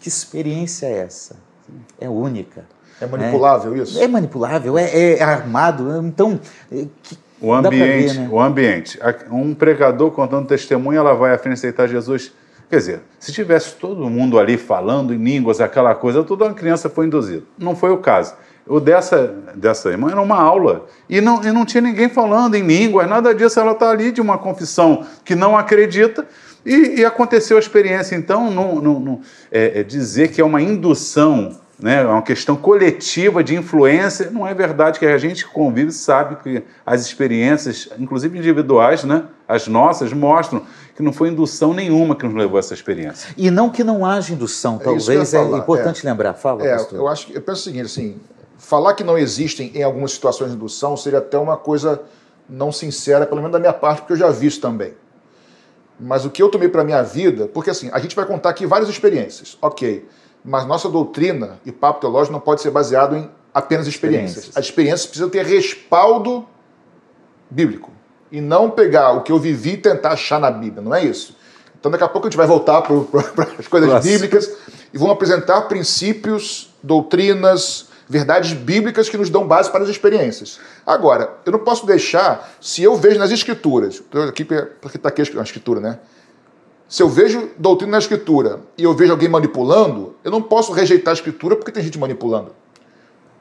Que 0.00 0.08
experiência 0.08 0.86
é 0.86 1.00
essa? 1.00 1.36
É 2.00 2.08
única. 2.08 2.64
É 2.98 3.06
manipulável 3.06 3.74
é, 3.74 3.78
isso? 3.78 4.02
É 4.02 4.08
manipulável, 4.08 4.78
é, 4.78 5.18
é 5.18 5.22
armado. 5.22 5.94
Então. 5.98 6.40
É, 6.72 6.86
que, 7.02 7.18
o 7.38 7.52
ambiente, 7.52 8.14
ver, 8.14 8.20
né? 8.20 8.28
o 8.30 8.40
ambiente. 8.40 8.98
Um 9.30 9.52
pregador 9.54 10.10
contando 10.12 10.46
testemunho, 10.46 10.98
ela 10.98 11.12
vai 11.12 11.34
à 11.34 11.38
frente 11.38 11.54
aceitar 11.54 11.86
Jesus. 11.86 12.32
Quer 12.70 12.76
dizer, 12.76 13.00
se 13.18 13.30
tivesse 13.30 13.74
todo 13.74 14.08
mundo 14.08 14.38
ali 14.38 14.56
falando 14.56 15.12
em 15.12 15.22
línguas, 15.22 15.60
aquela 15.60 15.94
coisa, 15.94 16.24
toda 16.24 16.46
uma 16.46 16.54
criança 16.54 16.88
foi 16.88 17.06
induzida. 17.06 17.42
Não 17.58 17.76
foi 17.76 17.90
o 17.90 17.98
caso. 17.98 18.34
O 18.66 18.78
dessa, 18.78 19.34
dessa 19.54 19.90
irmã 19.90 20.10
era 20.10 20.20
uma 20.20 20.40
aula. 20.40 20.86
E 21.08 21.20
não, 21.20 21.42
e 21.42 21.50
não 21.50 21.64
tinha 21.64 21.80
ninguém 21.80 22.08
falando 22.08 22.54
em 22.54 22.62
línguas, 22.62 23.08
nada 23.08 23.34
disso. 23.34 23.58
Ela 23.58 23.72
está 23.72 23.90
ali 23.90 24.12
de 24.12 24.20
uma 24.20 24.38
confissão 24.38 25.04
que 25.24 25.34
não 25.34 25.56
acredita. 25.56 26.26
E, 26.64 27.00
e 27.00 27.04
aconteceu 27.04 27.56
a 27.56 27.60
experiência. 27.60 28.14
Então, 28.14 28.50
não, 28.50 28.76
não, 28.76 29.00
não 29.00 29.20
é, 29.50 29.80
é 29.80 29.82
dizer 29.82 30.28
que 30.28 30.40
é 30.40 30.44
uma 30.44 30.62
indução 30.62 31.60
né, 31.82 32.00
é 32.02 32.06
uma 32.06 32.22
questão 32.22 32.54
coletiva 32.54 33.42
de 33.42 33.56
influência. 33.56 34.30
Não 34.30 34.46
é 34.46 34.54
verdade 34.54 35.00
que 35.00 35.04
a 35.04 35.18
gente 35.18 35.44
que 35.44 35.52
convive 35.52 35.90
sabe 35.90 36.36
que 36.36 36.62
as 36.86 37.04
experiências, 37.04 37.88
inclusive 37.98 38.38
individuais, 38.38 39.02
né, 39.02 39.24
as 39.48 39.66
nossas, 39.66 40.12
mostram 40.12 40.62
que 40.94 41.02
não 41.02 41.12
foi 41.12 41.30
indução 41.30 41.74
nenhuma 41.74 42.14
que 42.14 42.24
nos 42.24 42.34
levou 42.34 42.56
a 42.56 42.60
essa 42.60 42.72
experiência. 42.72 43.34
E 43.36 43.50
não 43.50 43.68
que 43.68 43.82
não 43.82 44.06
haja 44.06 44.32
indução, 44.32 44.78
é 44.80 44.84
talvez 44.84 45.34
é 45.34 45.42
importante 45.42 46.06
é. 46.06 46.10
lembrar. 46.10 46.34
Fala, 46.34 46.64
é, 46.64 46.76
pastor. 46.76 46.98
Eu 46.98 47.08
acho 47.08 47.26
que 47.26 47.36
eu 47.36 47.42
penso 47.42 47.60
o 47.60 47.64
seguinte, 47.64 47.86
assim, 47.86 48.16
falar 48.72 48.94
que 48.94 49.04
não 49.04 49.18
existem 49.18 49.70
em 49.74 49.82
algumas 49.82 50.12
situações 50.12 50.50
de 50.50 50.56
indução 50.56 50.96
seria 50.96 51.18
até 51.18 51.36
uma 51.36 51.58
coisa 51.58 52.00
não 52.48 52.72
sincera, 52.72 53.26
pelo 53.26 53.42
menos 53.42 53.52
da 53.52 53.58
minha 53.58 53.72
parte, 53.74 53.98
porque 53.98 54.14
eu 54.14 54.16
já 54.16 54.30
vi 54.30 54.46
isso 54.46 54.62
também. 54.62 54.94
Mas 56.00 56.24
o 56.24 56.30
que 56.30 56.42
eu 56.42 56.48
tomei 56.48 56.70
para 56.70 56.82
minha 56.82 57.02
vida, 57.02 57.46
porque 57.46 57.68
assim, 57.68 57.90
a 57.92 57.98
gente 57.98 58.16
vai 58.16 58.24
contar 58.24 58.48
aqui 58.48 58.64
várias 58.64 58.88
experiências, 58.88 59.58
ok, 59.60 60.08
mas 60.42 60.66
nossa 60.66 60.88
doutrina 60.88 61.60
e 61.66 61.70
papo 61.70 62.00
teológico 62.00 62.32
não 62.32 62.40
pode 62.40 62.62
ser 62.62 62.70
baseado 62.70 63.14
em 63.14 63.30
apenas 63.52 63.86
experiências. 63.86 64.44
experiências. 64.44 64.56
As 64.56 64.64
experiências 64.64 65.06
precisam 65.06 65.28
ter 65.28 65.44
respaldo 65.44 66.46
bíblico 67.50 67.90
e 68.30 68.40
não 68.40 68.70
pegar 68.70 69.12
o 69.12 69.20
que 69.20 69.30
eu 69.30 69.38
vivi 69.38 69.72
e 69.72 69.76
tentar 69.76 70.12
achar 70.12 70.40
na 70.40 70.50
Bíblia, 70.50 70.80
não 70.80 70.94
é 70.94 71.04
isso? 71.04 71.36
Então 71.78 71.92
daqui 71.92 72.04
a 72.04 72.08
pouco 72.08 72.26
a 72.26 72.30
gente 72.30 72.38
vai 72.38 72.46
voltar 72.46 72.80
para 72.80 72.94
as 73.60 73.68
coisas 73.68 73.90
Nossa. 73.90 74.08
bíblicas 74.08 74.50
e 74.94 74.96
vamos 74.96 75.12
apresentar 75.12 75.60
princípios, 75.62 76.74
doutrinas, 76.82 77.91
verdades 78.12 78.52
bíblicas 78.52 79.08
que 79.08 79.16
nos 79.16 79.30
dão 79.30 79.46
base 79.46 79.70
para 79.70 79.82
as 79.82 79.88
experiências. 79.88 80.60
Agora, 80.86 81.38
eu 81.46 81.52
não 81.52 81.58
posso 81.58 81.86
deixar, 81.86 82.52
se 82.60 82.82
eu 82.82 82.94
vejo 82.94 83.18
nas 83.18 83.30
escrituras, 83.30 84.02
aqui 84.28 84.44
porque 84.44 84.98
está 84.98 85.08
aqui 85.08 85.22
a 85.22 85.42
escritura, 85.42 85.80
né? 85.80 85.98
Se 86.86 87.02
eu 87.02 87.08
vejo 87.08 87.48
doutrina 87.56 87.92
na 87.92 87.98
escritura 87.98 88.60
e 88.76 88.84
eu 88.84 88.94
vejo 88.94 89.12
alguém 89.12 89.30
manipulando, 89.30 90.14
eu 90.22 90.30
não 90.30 90.42
posso 90.42 90.72
rejeitar 90.72 91.12
a 91.12 91.14
escritura 91.14 91.56
porque 91.56 91.72
tem 91.72 91.82
gente 91.82 91.98
manipulando. 91.98 92.52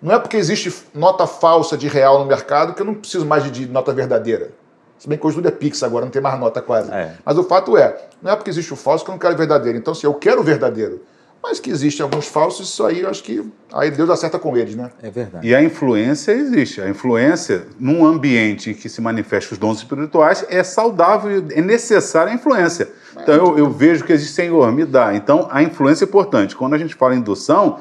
Não 0.02 0.16
é 0.16 0.20
porque 0.20 0.38
existe 0.38 0.74
nota 0.96 1.28
falsa 1.28 1.78
de 1.78 1.90
real 1.90 2.20
no 2.20 2.26
mercado 2.26 2.74
que 2.74 2.82
eu 2.82 2.86
não 2.86 2.94
preciso 2.94 3.26
mais 3.26 3.52
de, 3.52 3.68
nota 3.68 3.92
verdadeira. 3.92 4.52
Se 4.98 5.10
bem 5.10 5.18
que 5.18 5.28
hoje 5.28 5.36
tudo 5.36 5.50
é 5.50 5.52
Pix 5.52 5.84
agora, 5.84 6.06
não 6.06 6.12
tem 6.12 6.22
mais 6.22 6.40
nota 6.40 6.62
quase. 6.62 6.90
É. 6.94 7.18
Mas 7.26 7.38
o 7.38 7.44
fato 7.44 7.76
é, 7.76 8.08
não 8.22 8.32
é 8.32 8.36
porque 8.38 8.50
existe 8.50 8.72
o 8.72 8.78
falso 8.78 9.04
que 9.04 9.12
eu 9.12 9.14
não 9.14 9.20
quero 9.20 9.34
o 9.34 9.38
verdadeiro. 9.38 9.78
Então, 9.78 9.94
se 9.94 10.06
eu 10.06 10.14
quero 10.14 10.40
o 10.40 10.44
verdadeiro, 10.44 11.02
mas 11.44 11.60
que 11.60 11.70
existem 11.70 12.04
alguns 12.04 12.28
falsos, 12.28 12.70
isso 12.70 12.86
aí 12.86 13.02
eu 13.02 13.10
acho 13.10 13.24
que 13.24 13.44
aí 13.74 13.90
Deus 13.90 14.10
acerta 14.10 14.38
com 14.38 14.56
eles, 14.56 14.76
né? 14.76 14.92
É 15.02 15.10
verdade. 15.10 15.48
E 15.48 15.56
a 15.56 15.64
influência 15.64 16.32
existe. 16.32 16.82
A 16.82 16.88
influência, 16.88 17.66
num 17.80 18.06
ambiente 18.06 18.70
em 18.70 18.74
que 18.74 18.88
se 18.88 19.02
manifestam 19.02 19.54
os 19.54 19.58
dons 19.58 19.78
espirituais, 19.80 20.46
é 20.50 20.64
saudável, 20.64 21.44
é 21.52 21.62
necessária 21.62 22.32
a 22.32 22.36
influência. 22.36 22.90
Então 23.22 23.34
eu, 23.34 23.58
eu 23.58 23.70
vejo 23.70 24.04
que 24.04 24.14
existe 24.14 24.34
Senhor, 24.34 24.72
me 24.72 24.86
dá. 24.86 25.16
Então 25.16 25.48
a 25.52 25.64
influência 25.64 26.06
é 26.06 26.08
importante. 26.08 26.56
Quando 26.56 26.76
a 26.76 26.78
gente 26.78 26.96
fala 26.96 27.16
em 27.16 27.18
indução, 27.20 27.80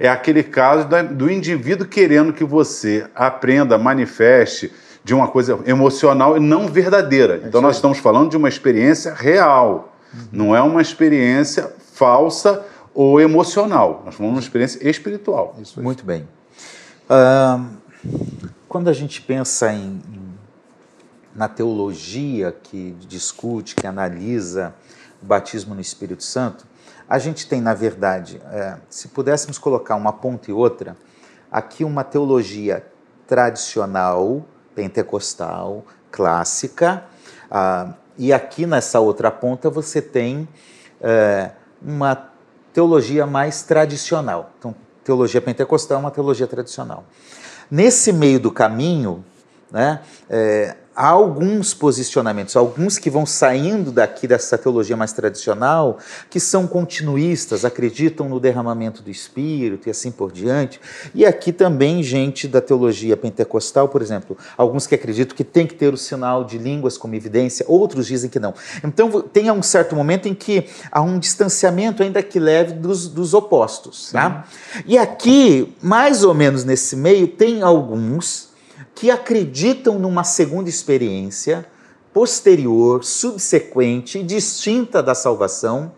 É 0.00 0.08
aquele 0.08 0.42
caso 0.42 0.86
do 1.10 1.30
indivíduo 1.30 1.86
querendo 1.86 2.32
que 2.32 2.44
você 2.44 3.06
aprenda, 3.14 3.76
manifeste 3.76 4.72
de 5.02 5.14
uma 5.14 5.26
coisa 5.26 5.58
emocional 5.66 6.36
e 6.36 6.40
não 6.40 6.68
verdadeira. 6.68 7.42
Então, 7.44 7.60
nós 7.60 7.76
estamos 7.76 7.98
falando 7.98 8.30
de 8.30 8.36
uma 8.36 8.48
experiência 8.48 9.12
real, 9.14 9.96
não 10.30 10.54
é 10.54 10.60
uma 10.62 10.80
experiência 10.82 11.72
falsa 11.94 12.64
ou 12.98 13.20
emocional. 13.20 14.02
Nós 14.04 14.16
falamos 14.16 14.34
de 14.34 14.40
uma 14.40 14.40
experiência 14.40 14.90
espiritual. 14.90 15.54
Muito 15.76 16.04
bem. 16.04 16.28
Uh, 17.08 17.64
quando 18.68 18.88
a 18.88 18.92
gente 18.92 19.22
pensa 19.22 19.72
em, 19.72 20.02
na 21.32 21.46
teologia 21.46 22.50
que 22.50 22.96
discute, 23.06 23.76
que 23.76 23.86
analisa 23.86 24.74
o 25.22 25.26
batismo 25.26 25.76
no 25.76 25.80
Espírito 25.80 26.24
Santo, 26.24 26.66
a 27.08 27.20
gente 27.20 27.48
tem, 27.48 27.60
na 27.60 27.72
verdade, 27.72 28.42
é, 28.50 28.78
se 28.90 29.06
pudéssemos 29.06 29.58
colocar 29.58 29.94
uma 29.94 30.12
ponta 30.12 30.50
e 30.50 30.52
outra, 30.52 30.96
aqui 31.52 31.84
uma 31.84 32.02
teologia 32.02 32.84
tradicional, 33.28 34.44
pentecostal, 34.74 35.84
clássica, 36.10 37.04
ah, 37.48 37.94
e 38.18 38.32
aqui 38.32 38.66
nessa 38.66 38.98
outra 38.98 39.30
ponta 39.30 39.70
você 39.70 40.02
tem 40.02 40.48
é, 41.00 41.52
uma 41.80 42.27
teologia 42.78 43.26
mais 43.26 43.62
tradicional. 43.62 44.52
Então, 44.56 44.72
teologia 45.02 45.40
pentecostal 45.40 45.96
é 45.96 46.00
uma 46.00 46.12
teologia 46.12 46.46
tradicional. 46.46 47.02
Nesse 47.68 48.12
meio 48.12 48.38
do 48.38 48.52
caminho, 48.52 49.24
né, 49.68 50.00
é, 50.30 50.76
há 50.98 51.06
alguns 51.06 51.72
posicionamentos, 51.72 52.56
alguns 52.56 52.98
que 52.98 53.08
vão 53.08 53.24
saindo 53.24 53.92
daqui 53.92 54.26
dessa 54.26 54.58
teologia 54.58 54.96
mais 54.96 55.12
tradicional, 55.12 55.98
que 56.28 56.40
são 56.40 56.66
continuistas, 56.66 57.64
acreditam 57.64 58.28
no 58.28 58.40
derramamento 58.40 59.00
do 59.00 59.08
Espírito 59.08 59.86
e 59.86 59.90
assim 59.92 60.10
por 60.10 60.32
diante. 60.32 60.80
E 61.14 61.24
aqui 61.24 61.52
também 61.52 62.02
gente 62.02 62.48
da 62.48 62.60
teologia 62.60 63.16
pentecostal, 63.16 63.88
por 63.88 64.02
exemplo, 64.02 64.36
alguns 64.56 64.88
que 64.88 64.94
acreditam 64.96 65.36
que 65.36 65.44
tem 65.44 65.68
que 65.68 65.74
ter 65.76 65.94
o 65.94 65.96
sinal 65.96 66.42
de 66.42 66.58
línguas 66.58 66.98
como 66.98 67.14
evidência, 67.14 67.64
outros 67.68 68.08
dizem 68.08 68.28
que 68.28 68.40
não. 68.40 68.52
Então 68.82 69.22
tem 69.22 69.48
um 69.52 69.62
certo 69.62 69.94
momento 69.94 70.26
em 70.26 70.34
que 70.34 70.66
há 70.90 71.00
um 71.00 71.20
distanciamento 71.20 72.02
ainda 72.02 72.20
que 72.24 72.40
leve 72.40 72.72
dos, 72.72 73.06
dos 73.06 73.34
opostos. 73.34 74.10
Tá? 74.10 74.44
E 74.84 74.98
aqui, 74.98 75.72
mais 75.80 76.24
ou 76.24 76.34
menos 76.34 76.64
nesse 76.64 76.96
meio, 76.96 77.28
tem 77.28 77.62
alguns 77.62 78.47
que 78.98 79.12
acreditam 79.12 79.96
numa 79.96 80.24
segunda 80.24 80.68
experiência 80.68 81.64
posterior, 82.12 83.04
subsequente, 83.04 84.24
distinta 84.24 85.00
da 85.00 85.14
salvação, 85.14 85.92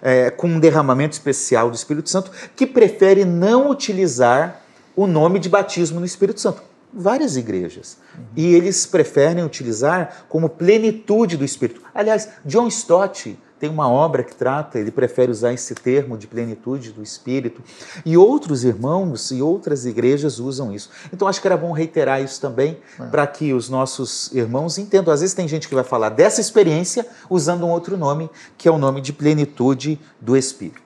é, 0.00 0.30
com 0.30 0.48
um 0.48 0.58
derramamento 0.58 1.12
especial 1.12 1.68
do 1.68 1.76
Espírito 1.76 2.08
Santo, 2.08 2.30
que 2.56 2.66
prefere 2.66 3.26
não 3.26 3.68
utilizar 3.68 4.62
o 4.96 5.06
nome 5.06 5.38
de 5.38 5.50
batismo 5.50 6.00
no 6.00 6.06
Espírito 6.06 6.40
Santo. 6.40 6.62
Várias 6.90 7.36
igrejas. 7.36 7.98
Uhum. 8.16 8.24
E 8.36 8.54
eles 8.54 8.86
preferem 8.86 9.44
utilizar 9.44 10.24
como 10.26 10.48
plenitude 10.48 11.36
do 11.36 11.44
Espírito. 11.44 11.82
Aliás, 11.94 12.30
John 12.42 12.68
Stott 12.68 13.38
tem 13.58 13.70
uma 13.70 13.88
obra 13.88 14.22
que 14.22 14.34
trata, 14.34 14.78
ele 14.78 14.90
prefere 14.90 15.30
usar 15.30 15.52
esse 15.52 15.74
termo 15.74 16.16
de 16.18 16.26
plenitude 16.26 16.92
do 16.92 17.02
Espírito, 17.02 17.62
e 18.04 18.16
outros 18.16 18.64
irmãos 18.64 19.30
e 19.30 19.40
outras 19.40 19.86
igrejas 19.86 20.38
usam 20.38 20.72
isso. 20.72 20.90
Então 21.12 21.26
acho 21.26 21.40
que 21.40 21.46
era 21.46 21.56
bom 21.56 21.72
reiterar 21.72 22.22
isso 22.22 22.40
também, 22.40 22.78
é. 22.98 23.06
para 23.06 23.26
que 23.26 23.52
os 23.52 23.68
nossos 23.68 24.32
irmãos 24.32 24.78
entendam. 24.78 25.12
Às 25.12 25.20
vezes 25.20 25.34
tem 25.34 25.48
gente 25.48 25.68
que 25.68 25.74
vai 25.74 25.84
falar 25.84 26.10
dessa 26.10 26.40
experiência 26.40 27.06
usando 27.30 27.64
um 27.64 27.70
outro 27.70 27.96
nome, 27.96 28.30
que 28.58 28.68
é 28.68 28.70
o 28.70 28.78
nome 28.78 29.00
de 29.00 29.12
plenitude 29.12 29.98
do 30.20 30.36
Espírito. 30.36 30.85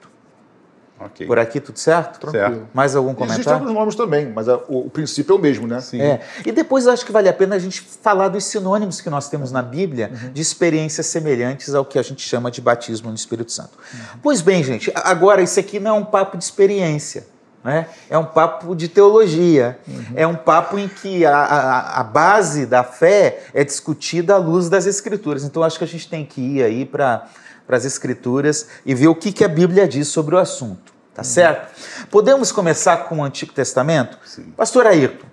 Okay. 1.05 1.27
Por 1.27 1.39
aqui 1.39 1.59
tudo 1.59 1.79
certo? 1.79 2.19
Tranquilo. 2.19 2.55
Certo. 2.55 2.67
Mais 2.73 2.95
algum 2.95 3.13
comentário? 3.13 3.41
Existem 3.41 3.53
outros 3.53 3.73
nomes 3.73 3.95
também, 3.95 4.31
mas 4.31 4.47
a, 4.47 4.57
o, 4.67 4.85
o, 4.85 4.89
princípio 4.89 5.33
é 5.33 5.35
o 5.35 5.39
mesmo, 5.39 5.67
né? 5.67 5.81
Sim. 5.81 6.01
É. 6.01 6.21
E 6.45 6.51
depois 6.51 6.87
acho 6.87 7.05
que 7.05 7.11
vale 7.11 7.27
a 7.27 7.33
pena 7.33 7.55
a 7.55 7.59
gente 7.59 7.81
falar 7.81 8.27
dos 8.27 8.43
sinônimos 8.45 9.01
que 9.01 9.09
nós 9.09 9.29
temos 9.29 9.51
na 9.51 9.61
Bíblia 9.61 10.11
uhum. 10.11 10.31
de 10.31 10.41
experiências 10.41 11.07
semelhantes 11.07 11.73
ao 11.73 11.83
que 11.83 11.97
a 11.97 12.01
gente 12.01 12.21
chama 12.21 12.51
de 12.51 12.61
batismo 12.61 13.09
no 13.09 13.15
Espírito 13.15 13.51
Santo. 13.51 13.77
Uhum. 13.93 13.99
Pois 14.21 14.41
bem, 14.41 14.63
gente, 14.63 14.91
agora 14.95 15.41
isso 15.41 15.59
aqui 15.59 15.79
não 15.79 15.91
é 15.91 15.99
um 15.99 16.05
papo 16.05 16.37
de 16.37 16.43
experiência. 16.43 17.25
Né? 17.63 17.87
É 18.09 18.17
um 18.17 18.25
papo 18.25 18.75
de 18.75 18.87
teologia, 18.87 19.79
uhum. 19.87 20.03
é 20.15 20.25
um 20.25 20.35
papo 20.35 20.79
em 20.79 20.87
que 20.87 21.23
a, 21.25 21.37
a, 21.37 21.99
a, 21.99 22.03
base 22.03 22.65
da 22.65 22.83
fé 22.83 23.43
é 23.53 23.63
discutida 23.63 24.33
à 24.33 24.37
luz 24.37 24.67
das 24.67 24.87
Escrituras. 24.87 25.43
Então 25.43 25.61
acho 25.61 25.77
que 25.77 25.83
a 25.83 25.87
gente 25.87 26.09
tem 26.09 26.25
que 26.25 26.41
ir 26.41 26.63
aí 26.63 26.85
para 26.85 27.27
as 27.69 27.85
Escrituras 27.85 28.67
e 28.83 28.95
ver 28.95 29.09
o 29.09 29.15
que, 29.15 29.31
que 29.31 29.43
a 29.43 29.47
Bíblia 29.47 29.87
diz 29.87 30.07
sobre 30.07 30.33
o 30.33 30.39
assunto. 30.39 30.90
Tá 31.13 31.23
certo? 31.23 31.73
Podemos 32.09 32.51
começar 32.51 32.97
com 33.09 33.19
o 33.19 33.23
Antigo 33.23 33.51
Testamento? 33.53 34.17
Sim. 34.25 34.53
Pastor 34.55 34.87
Ayrton, 34.87 35.27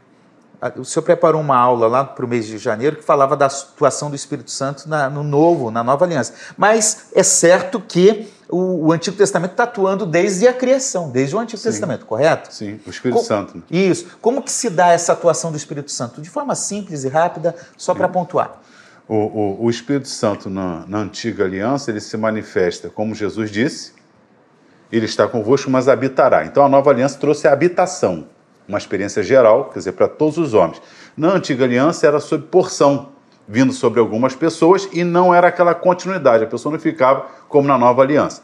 o 0.77 0.85
senhor 0.85 1.05
preparou 1.05 1.41
uma 1.41 1.57
aula 1.57 1.87
lá 1.87 2.05
para 2.05 2.25
o 2.25 2.29
mês 2.29 2.47
de 2.47 2.59
janeiro 2.59 2.97
que 2.97 3.05
falava 3.05 3.37
da 3.37 3.49
situação 3.49 4.11
do 4.11 4.17
Espírito 4.17 4.51
Santo 4.51 4.89
na, 4.89 5.09
no 5.09 5.23
novo, 5.23 5.71
na 5.71 5.85
nova 5.85 6.05
aliança. 6.05 6.35
Mas 6.57 7.11
é 7.15 7.23
certo 7.23 7.81
que 7.81 8.29
o, 8.49 8.87
o 8.87 8.93
Antigo 8.93 9.17
Testamento 9.17 9.53
está 9.53 9.65
atuando 9.65 10.05
desde 10.05 10.49
a 10.49 10.53
criação, 10.53 11.11
desde 11.11 11.37
o 11.37 11.39
Antigo 11.39 11.59
Sim. 11.59 11.69
Testamento, 11.69 12.07
correto? 12.07 12.53
Sim, 12.53 12.81
o 12.85 12.91
Espírito 12.91 13.23
Santo. 13.23 13.63
Isso. 13.71 14.19
Como 14.21 14.43
que 14.43 14.51
se 14.51 14.69
dá 14.69 14.89
essa 14.89 15.13
atuação 15.13 15.53
do 15.53 15.57
Espírito 15.57 15.93
Santo? 15.93 16.21
De 16.21 16.29
forma 16.29 16.57
simples 16.57 17.05
e 17.05 17.09
rápida, 17.09 17.55
só 17.77 17.95
para 17.95 18.09
pontuar. 18.09 18.61
O, 19.07 19.15
o, 19.15 19.65
o, 19.65 19.71
Espírito 19.71 20.09
Santo 20.09 20.51
na, 20.51 20.85
na 20.87 20.99
antiga 20.99 21.45
aliança 21.45 21.91
ele 21.91 22.01
se 22.01 22.15
manifesta, 22.17 22.91
como 22.91 23.15
Jesus 23.15 23.51
disse, 23.51 23.93
ele 24.91 25.07
está 25.07 25.27
convosco, 25.29 25.71
mas 25.71 25.89
habitará. 25.89 26.45
Então 26.45 26.65
a 26.65 26.69
nova 26.69 26.91
aliança 26.91 27.19
trouxe 27.19 27.47
a 27.47 27.53
habitação, 27.53 28.27
uma 28.69 28.79
experiência 28.79 29.23
geral, 29.23 29.67
quer 29.67 29.79
dizer, 29.79 29.93
para 29.93 30.09
todos 30.09 30.39
os 30.39 30.55
homens. 30.55 30.81
Na 31.17 31.33
antiga 31.33 31.65
aliança 31.65 32.07
era 32.07 32.21
sob 32.21 32.45
porção, 32.45 33.11
vindo 33.47 33.73
sobre 33.73 33.99
algumas 33.99 34.35
pessoas 34.35 34.89
e 34.93 35.05
não 35.05 35.35
era 35.35 35.49
aquela 35.49 35.75
continuidade, 35.75 36.45
a 36.45 36.47
pessoa 36.47 36.73
não 36.73 36.81
ficava 36.81 37.27
como 37.49 37.67
na 37.67 37.79
nova 37.79 38.03
aliança. 38.03 38.43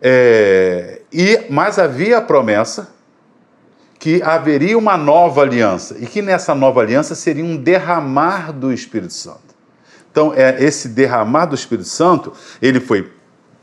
É, 0.00 1.02
e 1.12 1.46
Mas 1.48 1.78
havia 1.78 2.18
a 2.18 2.20
promessa 2.20 2.88
que 3.98 4.20
haveria 4.20 4.76
uma 4.76 4.96
nova 4.96 5.42
aliança 5.42 5.96
e 6.00 6.06
que 6.06 6.20
nessa 6.20 6.56
nova 6.56 6.80
aliança 6.80 7.14
seria 7.14 7.44
um 7.44 7.56
derramar 7.56 8.52
do 8.52 8.72
Espírito 8.72 9.12
Santo. 9.12 9.52
Então, 10.10 10.34
é, 10.34 10.62
esse 10.62 10.88
derramar 10.88 11.46
do 11.46 11.54
Espírito 11.54 11.88
Santo, 11.88 12.32
ele 12.60 12.80
foi 12.80 13.12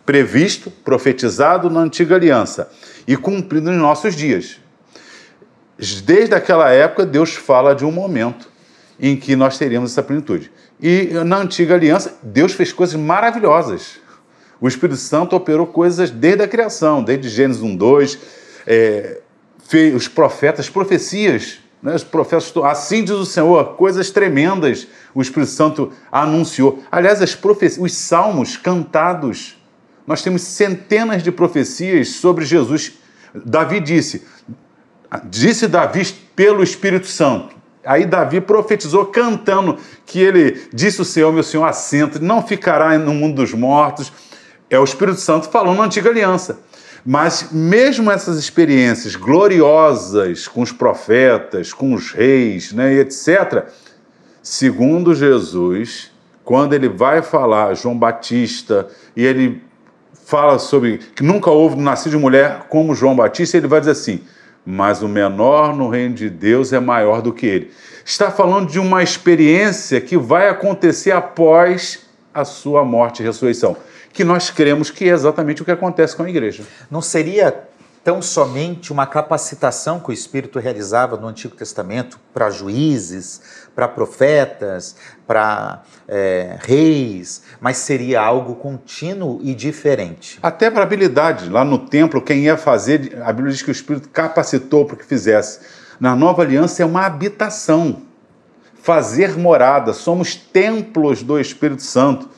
previsto, 0.10 0.72
profetizado 0.72 1.70
na 1.70 1.82
antiga 1.82 2.16
aliança 2.16 2.68
e 3.08 3.16
cumprido 3.16 3.70
nos 3.70 3.80
nossos 3.80 4.16
dias. 4.16 4.60
Desde 6.04 6.34
aquela 6.34 6.72
época, 6.72 7.06
Deus 7.06 7.36
fala 7.36 7.76
de 7.76 7.86
um 7.86 7.92
momento 7.92 8.50
em 9.00 9.16
que 9.16 9.36
nós 9.36 9.60
teríamos 9.60 9.92
essa 9.92 10.02
plenitude. 10.02 10.52
E 10.82 11.12
na 11.24 11.38
antiga 11.38 11.76
aliança, 11.76 12.18
Deus 12.24 12.54
fez 12.54 12.74
coisas 12.74 12.96
maravilhosas. 12.96 14.00
O 14.60 14.68
Espírito 14.68 14.98
Santo 14.98 15.36
operou 15.36 15.68
coisas 15.68 16.10
desde 16.10 16.42
a 16.42 16.48
criação, 16.48 17.04
desde 17.04 17.30
Gênesis 17.30 17.62
1, 17.62 17.76
2, 17.76 18.20
é, 18.66 19.20
fez 19.68 19.94
os 19.94 20.08
profetas, 20.08 20.68
profecias, 20.68 21.60
né, 21.84 21.94
os 21.94 22.04
profetas, 22.04 22.52
assim 22.64 23.04
diz 23.04 23.14
o 23.14 23.28
Senhor, 23.28 23.76
coisas 23.76 24.10
tremendas 24.10 24.88
o 25.14 25.22
Espírito 25.22 25.52
Santo 25.52 25.94
anunciou. 26.12 26.84
Aliás, 26.92 27.22
as 27.22 27.36
profecias, 27.36 27.80
os 27.80 27.94
salmos 27.94 28.58
cantados 28.58 29.59
nós 30.10 30.24
temos 30.24 30.42
centenas 30.42 31.22
de 31.22 31.32
profecias 31.32 32.10
sobre 32.10 32.44
Jesus. 32.44 32.94
Davi 33.46 33.80
disse, 33.80 34.26
disse 35.26 35.68
Davi 35.68 36.04
pelo 36.36 36.64
Espírito 36.64 37.06
Santo. 37.06 37.56
Aí 37.86 38.08
Davi 38.08 38.42
profetizou 38.42 39.06
cantando 39.06 39.78
que 40.08 40.20
ele 40.20 40.68
disse 40.74 41.00
o 41.00 41.06
Senhor, 41.06 41.32
meu 41.32 41.44
Senhor, 41.44 41.64
assenta, 41.64 42.18
não 42.18 42.42
ficará 42.42 42.98
no 42.98 43.14
mundo 43.14 43.36
dos 43.36 43.54
mortos. 43.54 44.12
É 44.68 44.80
o 44.80 44.84
Espírito 44.84 45.20
Santo 45.20 45.48
falando 45.48 45.78
na 45.78 45.84
antiga 45.84 46.10
aliança. 46.10 46.60
Mas 47.06 47.52
mesmo 47.52 48.10
essas 48.10 48.40
experiências 48.40 49.16
gloriosas 49.16 50.48
com 50.48 50.64
os 50.64 50.72
profetas, 50.72 51.72
com 51.72 51.94
os 51.94 52.14
reis, 52.14 52.74
né, 52.74 52.96
etc., 52.96 53.68
segundo 54.42 55.14
Jesus, 55.14 56.12
quando 56.44 56.74
ele 56.74 56.90
vai 56.90 57.22
falar 57.22 57.76
João 57.76 57.96
Batista 57.96 58.88
e 59.16 59.24
ele 59.24 59.69
fala 60.30 60.60
sobre 60.60 61.00
que 61.16 61.24
nunca 61.24 61.50
houve 61.50 61.76
nascido 61.76 62.12
de 62.12 62.18
mulher 62.18 62.68
como 62.70 62.94
João 62.94 63.16
Batista, 63.16 63.58
ele 63.58 63.68
vai 63.68 63.80
dizer 63.80 63.94
assim: 63.94 64.22
mas 64.64 65.02
o 65.02 65.08
menor 65.08 65.76
no 65.76 65.90
reino 65.90 66.14
de 66.14 66.30
Deus 66.30 66.72
é 66.72 66.80
maior 66.80 67.24
do 67.24 67.34
que 67.34 67.48
ele. 67.48 67.72
Está 68.06 68.30
falando 68.30 68.70
de 68.70 68.80
uma 68.80 69.02
experiência 69.02 70.00
que 70.00 70.16
vai 70.16 70.48
acontecer 70.48 71.12
após 71.12 72.06
a 72.32 72.46
sua 72.46 72.86
morte 72.86 73.24
e 73.24 73.26
ressurreição, 73.26 73.76
que 74.14 74.24
nós 74.24 74.52
cremos 74.52 74.92
que 74.92 75.06
é 75.06 75.14
exatamente 75.14 75.64
o 75.64 75.66
que 75.66 75.72
acontece 75.72 76.16
com 76.16 76.22
a 76.22 76.30
igreja. 76.30 76.64
Não 76.92 77.02
seria 77.02 77.64
tão 78.04 78.22
somente 78.22 78.92
uma 78.92 79.06
capacitação 79.06 80.00
que 80.00 80.10
o 80.10 80.14
Espírito 80.14 80.60
realizava 80.60 81.18
no 81.18 81.28
Antigo 81.28 81.56
Testamento 81.56 82.20
para 82.34 82.50
juízes, 82.50 83.42
para 83.76 83.88
profetas, 83.88 84.96
para 85.28 85.84
é, 86.08 86.58
reis, 86.62 87.44
mas 87.60 87.78
seria 87.78 88.22
algo 88.22 88.56
contínuo 88.56 89.40
e 89.44 89.54
diferente. 89.54 90.40
Até 90.42 90.72
para 90.72 90.84
habilidade. 90.84 91.50
Lá 91.50 91.64
no 91.64 91.78
templo, 91.78 92.22
quem 92.22 92.44
ia 92.44 92.58
fazer, 92.58 93.22
a 93.22 93.32
Bíblia 93.32 93.54
diz 93.54 93.62
que 93.62 93.70
o 93.70 93.72
Espírito 93.72 94.10
capacitou 94.10 94.86
para 94.86 94.96
que 94.96 95.06
fizesse. 95.06 95.60
Na 96.00 96.16
nova 96.16 96.42
aliança 96.42 96.82
é 96.82 96.86
uma 96.86 97.06
habitação. 97.06 98.04
Fazer 98.82 99.38
morada. 99.38 99.94
Somos 99.94 100.36
templos 100.36 101.22
do 101.22 101.38
Espírito 101.40 101.84
Santo. 101.84 102.30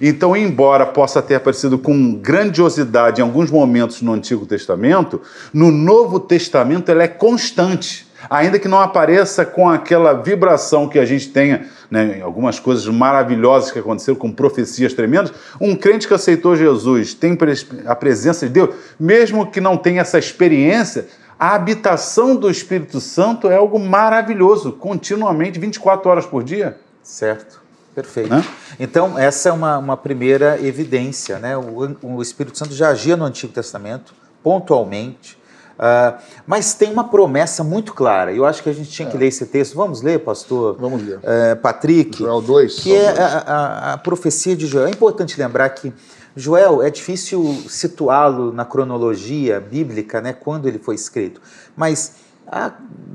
Então, 0.00 0.36
embora 0.36 0.86
possa 0.86 1.22
ter 1.22 1.36
aparecido 1.36 1.78
com 1.78 2.14
grandiosidade 2.14 3.20
em 3.20 3.24
alguns 3.24 3.50
momentos 3.50 4.02
no 4.02 4.12
Antigo 4.12 4.46
Testamento, 4.46 5.20
no 5.52 5.70
Novo 5.70 6.20
Testamento 6.20 6.90
ela 6.90 7.02
é 7.02 7.08
constante. 7.08 8.06
Ainda 8.30 8.58
que 8.58 8.68
não 8.68 8.80
apareça 8.80 9.44
com 9.44 9.68
aquela 9.68 10.14
vibração 10.14 10.88
que 10.88 10.98
a 10.98 11.04
gente 11.04 11.28
tenha, 11.28 11.66
né, 11.90 12.20
algumas 12.22 12.58
coisas 12.58 12.86
maravilhosas 12.86 13.70
que 13.70 13.78
aconteceram, 13.78 14.18
com 14.18 14.32
profecias 14.32 14.94
tremendas, 14.94 15.32
um 15.60 15.76
crente 15.76 16.08
que 16.08 16.14
aceitou 16.14 16.56
Jesus, 16.56 17.12
tem 17.12 17.36
a 17.84 17.94
presença 17.94 18.46
de 18.46 18.52
Deus, 18.52 18.74
mesmo 18.98 19.50
que 19.50 19.60
não 19.60 19.76
tenha 19.76 20.00
essa 20.00 20.18
experiência, 20.18 21.06
a 21.38 21.54
habitação 21.54 22.36
do 22.36 22.50
Espírito 22.50 23.00
Santo 23.00 23.50
é 23.50 23.56
algo 23.56 23.78
maravilhoso, 23.78 24.72
continuamente, 24.72 25.58
24 25.58 26.08
horas 26.08 26.26
por 26.26 26.42
dia. 26.42 26.78
Certo. 27.02 27.63
Perfeito. 27.94 28.30
Né? 28.30 28.44
Então, 28.78 29.18
essa 29.18 29.48
é 29.48 29.52
uma, 29.52 29.78
uma 29.78 29.96
primeira 29.96 30.60
evidência. 30.60 31.38
Né? 31.38 31.56
O, 31.56 31.96
o, 32.02 32.22
Espírito 32.22 32.58
Santo 32.58 32.74
já 32.74 32.88
agia 32.88 33.16
no 33.16 33.24
Antigo 33.24 33.52
Testamento, 33.52 34.12
pontualmente, 34.42 35.38
uh, 35.78 36.20
mas 36.46 36.74
tem 36.74 36.92
uma 36.92 37.04
promessa 37.04 37.62
muito 37.62 37.94
clara. 37.94 38.32
Eu 38.32 38.44
acho 38.44 38.62
que 38.62 38.68
a 38.68 38.72
gente 38.72 38.90
tinha 38.90 39.06
é. 39.06 39.10
que 39.10 39.16
ler 39.16 39.28
esse 39.28 39.46
texto. 39.46 39.76
Vamos 39.76 40.02
ler, 40.02 40.20
pastor? 40.20 40.76
Vamos 40.78 41.06
ler. 41.06 41.18
Uh, 41.18 41.56
Patrick. 41.62 42.18
Joel 42.18 42.42
2. 42.42 42.80
Que 42.80 42.94
é 42.94 43.10
a, 43.10 43.26
a, 43.26 43.92
a 43.92 43.98
profecia 43.98 44.56
de 44.56 44.66
Joel. 44.66 44.86
É 44.86 44.90
importante 44.90 45.38
lembrar 45.38 45.68
que 45.70 45.92
Joel, 46.36 46.82
é 46.82 46.90
difícil 46.90 47.62
situá-lo 47.68 48.52
na 48.52 48.64
cronologia 48.64 49.60
bíblica, 49.60 50.20
né, 50.20 50.32
quando 50.32 50.66
ele 50.66 50.80
foi 50.80 50.96
escrito, 50.96 51.40
mas 51.76 52.23
há 52.46 52.72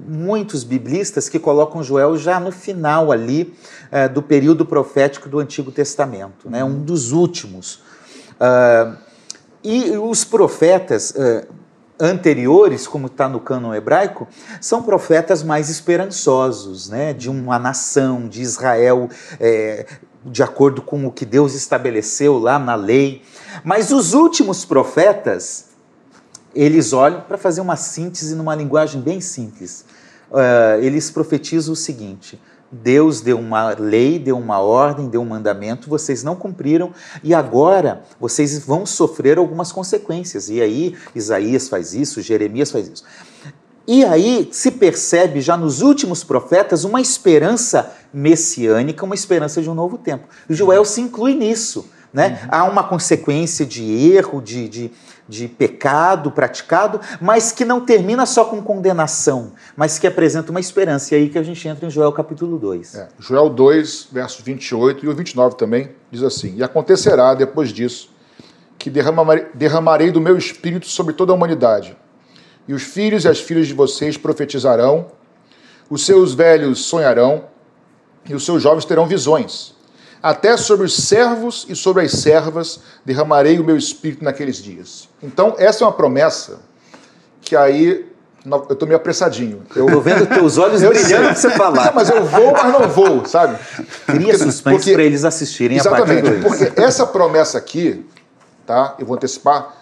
muitos 0.08 0.63
biblistas 0.63 1.30
que 1.30 1.39
colocam 1.39 1.84
Joel 1.84 2.18
já 2.18 2.39
no 2.39 2.52
final 2.52 3.12
ali 3.12 3.54
uh, 3.92 4.12
do 4.12 4.22
período 4.22 4.65
profético 4.65 5.30
do 5.30 5.39
Antigo 5.39 5.72
Testamento, 5.72 6.50
né, 6.50 6.63
um 6.63 6.82
dos 6.82 7.12
últimos. 7.12 7.76
Uh, 8.36 8.98
e 9.63 9.92
os 9.98 10.24
profetas 10.24 11.12
uh, 11.12 11.48
anteriores, 12.00 12.88
como 12.88 13.08
está 13.08 13.28
no 13.28 13.39
cânon 13.39 13.74
hebraico, 13.74 14.28
são 14.62 14.82
profetas 14.82 15.44
mais 15.44 15.70
esperançosos, 15.70 16.89
né, 16.89 17.13
de 17.13 17.30
uma 17.30 17.60
nação, 17.60 18.28
de 18.28 18.42
Israel 18.42 19.10
é, 19.39 19.86
de 20.26 20.44
acordo 20.44 20.82
com 20.82 21.06
o 21.06 21.12
que 21.12 21.26
Deus 21.26 21.54
estabeleceu 21.54 22.39
lá 22.39 22.58
na 22.58 22.76
lei. 22.76 23.22
Mas 23.63 23.92
os 23.92 24.13
últimos 24.13 24.63
profetas, 24.63 25.68
eles 26.62 26.91
olham 26.91 27.22
para 27.22 27.38
fazer 27.38 27.62
uma 27.62 27.78
síntese 27.78 28.36
numa 28.36 28.54
linguagem 28.54 29.02
bem 29.02 29.22
simples. 29.22 29.86
Uh, 30.30 30.82
eles 30.82 31.10
profetizam 31.10 31.74
o 31.74 31.76
seguinte: 31.76 32.39
Deus 32.69 33.22
deu 33.22 33.39
uma 33.39 33.69
lei, 33.69 34.19
deu 34.19 34.38
uma 34.38 34.60
ordem, 34.60 35.08
deu 35.08 35.22
um 35.22 35.26
mandamento, 35.26 35.89
vocês 35.89 36.22
não 36.22 36.36
cumpriram 36.36 36.91
e 37.24 37.34
agora 37.34 38.04
vocês 38.19 38.60
vão 38.60 38.86
sofrer 38.86 39.38
algumas 39.38 39.72
consequências. 39.72 40.50
E 40.50 40.62
aí 40.62 40.95
Isaías 41.15 41.69
faz 41.69 41.93
isso, 41.93 42.22
Jeremias 42.22 42.72
faz 42.72 42.89
isso. 42.89 43.06
E 43.88 44.04
aí 44.04 44.50
se 44.52 44.69
percebe 44.69 45.41
já 45.41 45.56
nos 45.56 45.82
últimos 45.82 46.24
profetas 46.24 46.84
uma 46.84 47.00
esperança 47.00 47.91
messiânica, 48.13 49.06
uma 49.06 49.15
esperança 49.15 49.62
de 49.62 49.69
um 49.69 49.74
novo 49.74 49.98
tempo. 49.98 50.28
Joel 50.50 50.84
se 50.84 51.00
inclui 51.00 51.34
nisso. 51.34 51.89
Né? 52.13 52.39
Uhum. 52.43 52.50
Há 52.52 52.63
uma 52.63 52.84
consequência 52.84 53.65
de 53.65 53.84
erro, 54.13 54.41
de, 54.41 54.67
de, 54.67 54.91
de, 55.28 55.48
pecado 55.48 56.32
praticado, 56.32 57.00
mas 57.22 57.52
que 57.52 57.63
não 57.63 57.82
termina 57.82 58.26
só 58.26 58.45
com 58.45 58.62
condenação, 58.62 59.52
mas 59.78 60.00
que 60.00 60.08
apresenta 60.08 60.50
uma 60.50 60.60
esperança. 60.60 61.13
E 61.13 61.17
aí 61.17 61.30
que 61.30 61.38
a 61.38 61.43
gente 61.43 61.67
entra 61.67 61.86
em 61.86 61.89
Joel 61.89 62.12
capítulo 62.12 62.58
2. 62.58 62.95
É, 62.95 63.08
Joel 63.19 63.50
2, 63.50 64.08
versos 64.12 64.41
28 64.41 65.06
e 65.06 65.08
o 65.08 65.15
29 65.15 65.56
também, 65.56 65.91
diz 66.12 66.24
assim: 66.24 66.56
E 66.56 66.63
acontecerá 66.63 67.36
depois 67.36 67.69
disso 67.69 68.10
que 68.78 68.89
derramarei, 68.89 69.48
derramarei 69.54 70.12
do 70.12 70.19
meu 70.19 70.38
espírito 70.38 70.88
sobre 70.88 71.13
toda 71.13 71.32
a 71.32 71.36
humanidade 71.36 71.95
e 72.69 72.74
os 72.74 72.84
filhos 72.84 73.26
e 73.26 73.28
as 73.28 73.39
filhas 73.39 73.67
de 73.67 73.74
vocês 73.74 74.15
profetizarão, 74.15 75.08
os 75.89 76.06
seus 76.06 76.36
velhos 76.36 76.86
sonharão, 76.86 77.45
e 78.30 78.36
os 78.36 78.45
seus 78.45 78.62
jovens 78.62 78.86
terão 78.86 79.08
visões. 79.08 79.76
Até 80.21 80.58
sobre 80.58 80.86
os 80.86 80.95
servos 80.95 81.65
e 81.69 81.75
sobre 81.75 82.03
as 82.03 82.12
servas 82.12 82.82
derramarei 83.05 83.60
o 83.60 83.63
meu 83.63 83.77
espírito 83.77 84.23
naqueles 84.23 84.58
dias. 84.58 85.08
Então, 85.23 85.55
essa 85.58 85.84
é 85.84 85.88
uma 85.88 85.93
promessa 85.93 86.60
que 87.41 87.55
aí 87.55 88.10
eu 88.45 88.73
estou 88.73 88.88
meio 88.88 88.97
apressadinho. 88.97 89.63
Eu 89.75 89.86
estou 89.86 90.01
vendo 90.01 90.25
teus 90.27 90.58
olhos 90.58 90.82
brilhando 90.84 91.25
para 91.25 91.36
você 91.36 91.49
falar. 91.51 91.86
Não, 91.86 91.93
mas 91.93 92.10
eu 92.10 92.25
vou, 92.25 92.51
mas 92.51 92.73
não 92.73 92.88
vou, 92.88 93.25
sabe? 93.25 93.58
Cria 94.05 94.38
suspense 94.38 94.93
para 94.93 95.03
eles 95.03 95.23
assistirem 95.23 95.77
exatamente, 95.77 96.27
a 96.27 96.32
parte 96.32 96.41
Porque 96.41 96.82
essa 96.82 97.05
promessa 97.05 97.58
aqui, 97.58 98.05
tá? 98.65 98.95
Eu 98.99 99.05
vou 99.05 99.15
antecipar, 99.15 99.75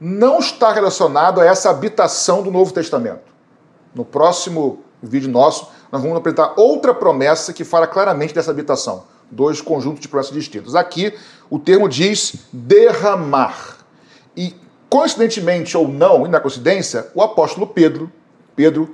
não 0.00 0.38
está 0.38 0.72
relacionado 0.72 1.40
a 1.40 1.44
essa 1.44 1.70
habitação 1.70 2.42
do 2.42 2.50
Novo 2.50 2.72
Testamento. 2.72 3.20
No 3.94 4.04
próximo 4.04 4.82
vídeo 5.02 5.30
nosso, 5.30 5.68
nós 5.90 6.00
vamos 6.00 6.16
apresentar 6.16 6.54
outra 6.56 6.94
promessa 6.94 7.52
que 7.52 7.64
fala 7.64 7.86
claramente 7.86 8.34
dessa 8.34 8.50
habitação. 8.50 9.04
Dois 9.32 9.62
conjuntos 9.62 10.00
de 10.00 10.08
promessas 10.08 10.34
distintas. 10.34 10.74
Aqui, 10.74 11.14
o 11.48 11.58
termo 11.58 11.88
diz 11.88 12.46
derramar. 12.52 13.78
E, 14.36 14.54
coincidentemente 14.88 15.76
ou 15.76 15.88
não, 15.88 16.26
e 16.26 16.28
na 16.28 16.38
coincidência, 16.38 17.08
o 17.14 17.22
apóstolo 17.22 17.66
Pedro, 17.66 18.12
Pedro, 18.54 18.92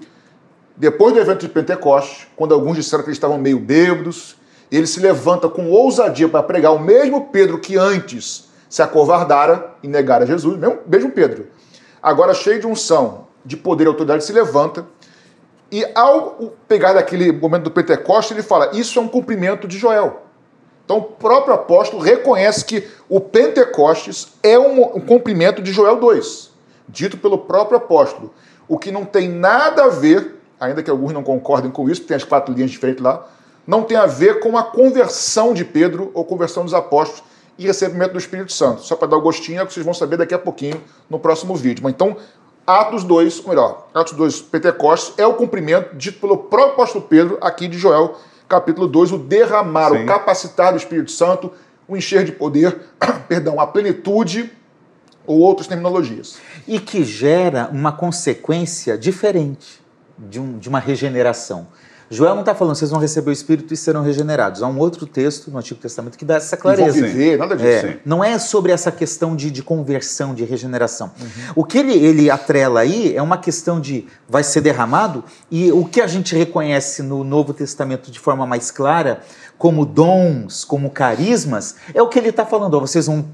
depois 0.76 1.12
do 1.12 1.18
evento 1.18 1.40
de 1.40 1.48
Pentecostes, 1.48 2.28
quando 2.36 2.54
alguns 2.54 2.76
disseram 2.76 3.02
que 3.02 3.10
eles 3.10 3.16
estavam 3.16 3.36
meio 3.36 3.58
bêbados, 3.58 4.36
ele 4.70 4.86
se 4.86 5.00
levanta 5.00 5.48
com 5.48 5.68
ousadia 5.70 6.28
para 6.28 6.42
pregar 6.42 6.72
o 6.72 6.78
mesmo 6.78 7.26
Pedro 7.32 7.58
que 7.58 7.76
antes 7.76 8.48
se 8.68 8.80
acovardara 8.80 9.74
e 9.82 9.88
negara 9.88 10.24
Jesus, 10.24 10.56
mesmo, 10.56 10.78
mesmo 10.86 11.10
Pedro. 11.10 11.48
Agora, 12.00 12.32
cheio 12.32 12.60
de 12.60 12.66
unção, 12.66 13.26
de 13.44 13.56
poder 13.56 13.84
e 13.84 13.86
autoridade, 13.88 14.24
se 14.24 14.32
levanta 14.32 14.86
e, 15.70 15.84
ao 15.94 16.54
pegar 16.66 16.94
daquele 16.94 17.30
momento 17.32 17.64
do 17.64 17.70
Pentecostes, 17.70 18.32
ele 18.32 18.42
fala: 18.42 18.70
Isso 18.72 18.98
é 18.98 19.02
um 19.02 19.08
cumprimento 19.08 19.68
de 19.68 19.78
Joel. 19.78 20.27
Então, 20.88 21.00
o 21.00 21.02
próprio 21.02 21.52
apóstolo 21.52 22.02
reconhece 22.02 22.64
que 22.64 22.88
o 23.10 23.20
Pentecostes 23.20 24.28
é 24.42 24.58
um, 24.58 24.96
um 24.96 25.00
cumprimento 25.00 25.60
de 25.60 25.70
Joel 25.70 25.96
2, 25.96 26.50
dito 26.88 27.18
pelo 27.18 27.36
próprio 27.36 27.76
apóstolo. 27.76 28.32
O 28.66 28.78
que 28.78 28.90
não 28.90 29.04
tem 29.04 29.28
nada 29.28 29.84
a 29.84 29.88
ver, 29.88 30.36
ainda 30.58 30.82
que 30.82 30.90
alguns 30.90 31.12
não 31.12 31.22
concordem 31.22 31.70
com 31.70 31.90
isso, 31.90 32.00
porque 32.00 32.08
tem 32.08 32.16
as 32.16 32.24
quatro 32.24 32.54
linhas 32.54 32.70
diferentes 32.70 33.04
lá, 33.04 33.28
não 33.66 33.82
tem 33.82 33.98
a 33.98 34.06
ver 34.06 34.40
com 34.40 34.56
a 34.56 34.62
conversão 34.62 35.52
de 35.52 35.62
Pedro 35.62 36.10
ou 36.14 36.24
conversão 36.24 36.64
dos 36.64 36.72
apóstolos, 36.72 37.22
e 37.58 37.66
recebimento 37.66 38.12
do 38.12 38.18
Espírito 38.18 38.54
Santo. 38.54 38.80
Só 38.80 38.96
para 38.96 39.08
dar 39.08 39.18
o 39.18 39.20
gostinho, 39.20 39.60
é 39.60 39.64
o 39.64 39.66
que 39.66 39.74
vocês 39.74 39.84
vão 39.84 39.92
saber 39.92 40.16
daqui 40.16 40.32
a 40.32 40.38
pouquinho 40.38 40.80
no 41.10 41.18
próximo 41.18 41.54
vídeo. 41.54 41.82
Mas 41.84 41.92
então, 41.92 42.16
Atos 42.66 43.04
2, 43.04 43.40
ou 43.40 43.48
melhor, 43.50 43.88
Atos 43.92 44.14
2, 44.14 44.40
Pentecostes, 44.40 45.12
é 45.18 45.26
o 45.26 45.34
cumprimento 45.34 45.94
dito 45.96 46.18
pelo 46.18 46.38
próprio 46.38 46.72
apóstolo 46.72 47.04
Pedro 47.04 47.36
aqui 47.42 47.68
de 47.68 47.76
Joel, 47.76 48.16
capítulo 48.48 48.88
2, 48.88 49.12
o 49.12 49.18
derramar, 49.18 49.90
Sim. 49.90 50.04
o 50.04 50.06
capacitar 50.06 50.72
do 50.72 50.78
Espírito 50.78 51.10
Santo, 51.10 51.52
o 51.86 51.96
encher 51.96 52.24
de 52.24 52.32
poder, 52.32 52.80
perdão, 53.28 53.60
a 53.60 53.66
plenitude 53.66 54.50
ou 55.26 55.38
outras 55.40 55.66
terminologias. 55.66 56.38
E 56.66 56.80
que 56.80 57.04
gera 57.04 57.68
uma 57.70 57.92
consequência 57.92 58.96
diferente 58.96 59.80
de, 60.18 60.40
um, 60.40 60.58
de 60.58 60.68
uma 60.68 60.80
regeneração. 60.80 61.68
Joel 62.10 62.34
não 62.34 62.40
está 62.40 62.54
falando, 62.54 62.74
vocês 62.74 62.90
vão 62.90 62.98
receber 62.98 63.30
o 63.30 63.32
Espírito 63.32 63.74
e 63.74 63.76
serão 63.76 64.02
regenerados. 64.02 64.62
Há 64.62 64.66
um 64.66 64.78
outro 64.78 65.06
texto 65.06 65.50
no 65.50 65.58
Antigo 65.58 65.78
Testamento 65.78 66.16
que 66.16 66.24
dá 66.24 66.36
essa 66.36 66.56
clareza. 66.56 67.00
Vão 67.00 67.08
viver, 67.08 67.38
nada 67.38 67.54
disso. 67.54 67.86
É, 67.86 67.98
não 68.04 68.24
é 68.24 68.38
sobre 68.38 68.72
essa 68.72 68.90
questão 68.90 69.36
de, 69.36 69.50
de 69.50 69.62
conversão, 69.62 70.34
de 70.34 70.44
regeneração. 70.44 71.10
Uhum. 71.20 71.52
O 71.56 71.64
que 71.64 71.78
ele, 71.78 71.92
ele 71.92 72.30
atrela 72.30 72.80
aí 72.80 73.14
é 73.14 73.20
uma 73.20 73.36
questão 73.36 73.78
de 73.80 74.06
vai 74.28 74.42
ser 74.42 74.62
derramado, 74.62 75.22
e 75.50 75.70
o 75.70 75.84
que 75.84 76.00
a 76.00 76.06
gente 76.06 76.34
reconhece 76.34 77.02
no 77.02 77.22
Novo 77.22 77.52
Testamento 77.52 78.10
de 78.10 78.18
forma 78.18 78.46
mais 78.46 78.70
clara, 78.70 79.20
como 79.58 79.84
dons, 79.84 80.64
como 80.64 80.90
carismas, 80.90 81.76
é 81.92 82.00
o 82.00 82.08
que 82.08 82.18
ele 82.18 82.30
está 82.30 82.46
falando. 82.46 82.74
Ó, 82.74 82.80
vocês 82.80 83.06
vão 83.06 83.24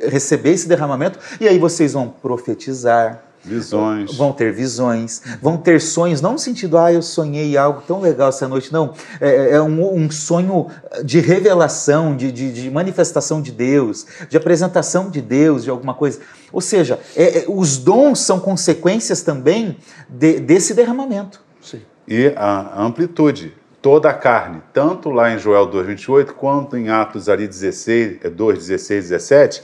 receber 0.00 0.50
esse 0.50 0.68
derramamento 0.68 1.18
e 1.40 1.46
aí 1.46 1.58
vocês 1.58 1.92
vão 1.92 2.08
profetizar, 2.08 3.22
Visões. 3.44 4.16
Vão 4.16 4.32
ter 4.32 4.52
visões, 4.52 5.20
vão 5.40 5.58
ter 5.58 5.80
sonhos, 5.80 6.22
não 6.22 6.32
no 6.32 6.38
sentido, 6.38 6.78
ah, 6.78 6.90
eu 6.90 7.02
sonhei 7.02 7.56
algo 7.58 7.82
tão 7.86 8.00
legal 8.00 8.30
essa 8.30 8.48
noite, 8.48 8.72
não. 8.72 8.94
É, 9.20 9.50
é 9.52 9.60
um, 9.60 9.94
um, 9.94 10.10
sonho 10.10 10.68
de 11.04 11.20
revelação, 11.20 12.16
de, 12.16 12.32
de, 12.32 12.52
de, 12.52 12.70
manifestação 12.70 13.42
de 13.42 13.52
Deus, 13.52 14.06
de 14.30 14.36
apresentação 14.36 15.10
de 15.10 15.20
Deus, 15.20 15.64
de 15.64 15.70
alguma 15.70 15.92
coisa. 15.92 16.20
Ou 16.50 16.60
seja, 16.62 16.98
é, 17.14 17.40
é 17.40 17.44
os 17.46 17.76
dons 17.76 18.20
são 18.20 18.40
consequências 18.40 19.20
também 19.20 19.76
de, 20.08 20.40
desse 20.40 20.72
derramamento. 20.72 21.42
Sim. 21.60 21.82
E 22.08 22.32
a 22.36 22.82
amplitude 22.82 23.54
toda 23.82 24.08
a 24.08 24.14
carne, 24.14 24.62
tanto 24.72 25.10
lá 25.10 25.30
em 25.30 25.38
Joel 25.38 25.68
2,28, 25.68 26.32
quanto 26.32 26.74
em 26.78 26.88
Atos 26.88 27.28
ali 27.28 27.46
16, 27.46 28.20
2, 28.32 28.58
16, 28.58 29.10
17, 29.10 29.62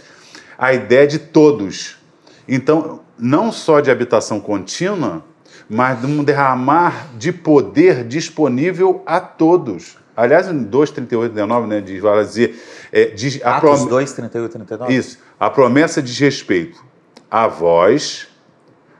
a 0.59 0.75
ideia 0.75 1.07
de 1.07 1.19
todos. 1.19 2.00
Então, 2.53 3.01
não 3.17 3.53
só 3.53 3.79
de 3.79 3.93
habitação 3.93 4.41
contínua, 4.41 5.25
mas 5.69 6.01
de 6.01 6.07
um 6.07 6.25
derramar 6.25 7.07
de 7.17 7.33
poder 7.33 8.05
disponível 8.05 9.05
a 9.07 9.21
todos. 9.21 9.97
Aliás, 10.17 10.49
em 10.49 10.65
2, 10.65 10.91
38, 10.91 11.33
19, 11.33 11.69
né, 11.69 11.81
diz, 11.81 12.03
vai 12.03 12.25
dizer... 12.25 12.61
É, 12.91 13.05
diz, 13.07 13.41
a 13.45 13.57
Atos 13.57 13.81
prom... 13.83 13.87
2, 13.87 14.13
38, 14.13 14.53
39? 14.53 14.93
Isso. 14.93 15.19
A 15.39 15.49
promessa 15.49 16.03
diz 16.03 16.19
respeito 16.19 16.85
a 17.31 17.47
vós, 17.47 18.27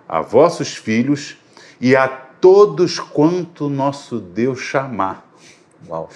a 0.09 0.21
vossos 0.21 0.77
filhos 0.77 1.37
e 1.81 1.97
a 1.97 2.07
todos 2.07 3.01
quanto 3.01 3.69
nosso 3.69 4.21
Deus 4.21 4.61
chamar. 4.61 5.29
Uau. 5.89 6.09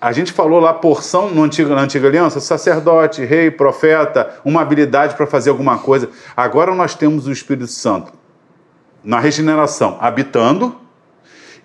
A 0.00 0.12
gente 0.12 0.30
falou 0.32 0.60
lá 0.60 0.74
porção 0.74 1.30
no 1.30 1.42
antigo, 1.42 1.70
na 1.70 1.80
antiga 1.80 2.06
aliança, 2.06 2.38
sacerdote, 2.38 3.24
rei, 3.24 3.50
profeta, 3.50 4.40
uma 4.44 4.60
habilidade 4.60 5.14
para 5.14 5.26
fazer 5.26 5.50
alguma 5.50 5.78
coisa. 5.78 6.10
Agora 6.36 6.74
nós 6.74 6.94
temos 6.94 7.26
o 7.26 7.32
Espírito 7.32 7.68
Santo 7.68 8.12
na 9.02 9.18
regeneração 9.18 9.96
habitando 10.00 10.76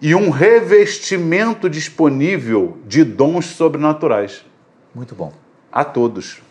e 0.01 0.15
um 0.15 0.29
revestimento 0.29 1.69
disponível 1.69 2.77
de 2.85 3.03
dons 3.03 3.45
sobrenaturais. 3.47 4.45
Muito 4.95 5.13
bom. 5.13 5.33
A 5.71 5.83
todos. 5.83 6.41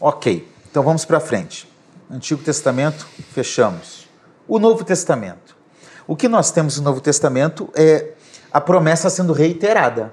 Ok, 0.00 0.46
então 0.70 0.82
vamos 0.82 1.04
para 1.04 1.20
frente. 1.20 1.68
Antigo 2.10 2.42
Testamento, 2.42 3.06
fechamos. 3.32 4.06
O 4.46 4.58
Novo 4.58 4.84
Testamento. 4.84 5.56
O 6.06 6.14
que 6.14 6.28
nós 6.28 6.50
temos 6.50 6.78
no 6.78 6.84
Novo 6.84 7.00
Testamento 7.00 7.70
é 7.74 8.12
a 8.52 8.60
promessa 8.60 9.08
sendo 9.08 9.32
reiterada, 9.32 10.12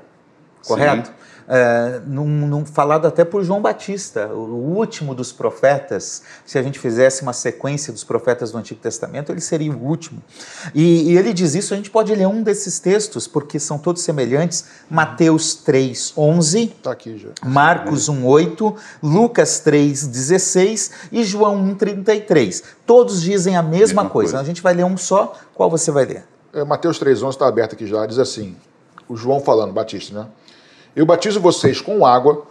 correto? 0.66 1.12
É, 1.54 2.00
num, 2.06 2.48
num, 2.48 2.66
falado 2.66 3.06
até 3.06 3.26
por 3.26 3.44
João 3.44 3.62
Batista, 3.62 4.28
o 4.28 4.74
último 4.74 5.14
dos 5.14 5.34
profetas. 5.34 6.24
Se 6.46 6.58
a 6.58 6.64
gente 6.64 6.80
fizesse 6.80 7.24
uma 7.24 7.34
sequência 7.34 7.92
dos 7.92 8.06
profetas 8.06 8.54
do 8.54 8.58
Antigo 8.58 8.80
Testamento, 8.80 9.34
ele 9.34 9.42
seria 9.42 9.70
o 9.70 9.86
último. 9.86 10.22
E, 10.74 11.12
e 11.12 11.18
ele 11.18 11.34
diz 11.34 11.54
isso, 11.54 11.74
a 11.74 11.78
gente 11.78 11.90
pode 11.90 12.16
ler 12.16 12.26
um 12.26 12.42
desses 12.42 12.80
textos, 12.80 13.28
porque 13.28 13.60
são 13.60 13.78
todos 13.78 14.02
semelhantes. 14.02 14.64
Mateus 14.90 15.56
3, 15.56 16.14
11, 16.16 16.68
tá 16.82 16.92
aqui 16.92 17.18
já. 17.18 17.30
Marcos 17.44 18.08
1, 18.08 18.26
8, 18.26 18.76
Lucas 19.04 19.60
3, 19.60 20.08
16 20.08 20.92
e 21.12 21.24
João 21.26 21.58
1, 21.58 21.76
33. 21.76 22.64
Todos 22.86 23.22
dizem 23.22 23.58
a 23.58 23.62
mesma, 23.62 23.80
mesma 23.80 24.02
coisa. 24.04 24.32
coisa. 24.32 24.40
A 24.40 24.46
gente 24.46 24.62
vai 24.62 24.74
ler 24.74 24.86
um 24.86 24.96
só. 24.96 25.34
Qual 25.54 25.70
você 25.70 25.92
vai 25.92 26.06
ler? 26.06 26.24
É, 26.54 26.64
Mateus 26.64 26.98
3, 26.98 27.24
11 27.24 27.36
está 27.36 27.46
aberto 27.46 27.74
aqui 27.74 27.86
já. 27.86 28.06
Diz 28.06 28.20
assim, 28.20 28.56
o 29.10 29.18
João 29.18 29.42
falando, 29.42 29.74
Batista, 29.74 30.18
né? 30.18 30.28
Eu 30.96 31.06
batizo 31.06 31.40
vocês 31.40 31.80
com 31.80 32.06
água 32.06 32.46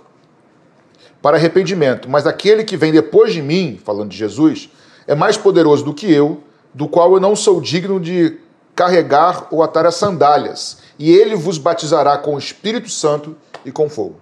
para 1.20 1.36
arrependimento, 1.36 2.08
mas 2.08 2.26
aquele 2.26 2.64
que 2.64 2.76
vem 2.76 2.92
depois 2.92 3.32
de 3.32 3.42
mim, 3.42 3.78
falando 3.84 4.10
de 4.10 4.16
Jesus, 4.16 4.70
é 5.06 5.14
mais 5.14 5.36
poderoso 5.36 5.84
do 5.84 5.92
que 5.92 6.10
eu, 6.10 6.42
do 6.72 6.88
qual 6.88 7.12
eu 7.12 7.20
não 7.20 7.36
sou 7.36 7.60
digno 7.60 8.00
de 8.00 8.38
carregar 8.74 9.48
ou 9.50 9.62
atar 9.62 9.84
as 9.84 9.96
sandálias, 9.96 10.78
e 10.98 11.10
ele 11.10 11.34
vos 11.34 11.58
batizará 11.58 12.16
com 12.16 12.34
o 12.34 12.38
Espírito 12.38 12.88
Santo 12.88 13.36
e 13.64 13.70
com 13.70 13.90
fogo. 13.90 14.16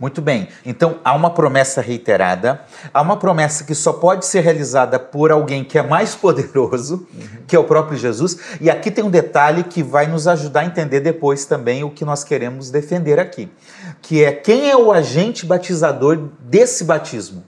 Muito 0.00 0.22
bem. 0.22 0.48
Então 0.64 0.96
há 1.04 1.14
uma 1.14 1.28
promessa 1.28 1.82
reiterada, 1.82 2.62
há 2.92 3.02
uma 3.02 3.18
promessa 3.18 3.64
que 3.64 3.74
só 3.74 3.92
pode 3.92 4.24
ser 4.24 4.40
realizada 4.40 4.98
por 4.98 5.30
alguém 5.30 5.62
que 5.62 5.76
é 5.76 5.82
mais 5.82 6.14
poderoso, 6.16 7.06
uhum. 7.12 7.28
que 7.46 7.54
é 7.54 7.58
o 7.58 7.64
próprio 7.64 7.98
Jesus. 7.98 8.38
E 8.60 8.70
aqui 8.70 8.90
tem 8.90 9.04
um 9.04 9.10
detalhe 9.10 9.62
que 9.64 9.82
vai 9.82 10.06
nos 10.06 10.26
ajudar 10.26 10.60
a 10.60 10.64
entender 10.64 11.00
depois 11.00 11.44
também 11.44 11.84
o 11.84 11.90
que 11.90 12.04
nós 12.04 12.24
queremos 12.24 12.70
defender 12.70 13.18
aqui, 13.18 13.50
que 14.00 14.24
é 14.24 14.32
quem 14.32 14.70
é 14.70 14.76
o 14.76 14.90
agente 14.90 15.44
batizador 15.44 16.30
desse 16.40 16.82
batismo? 16.84 17.44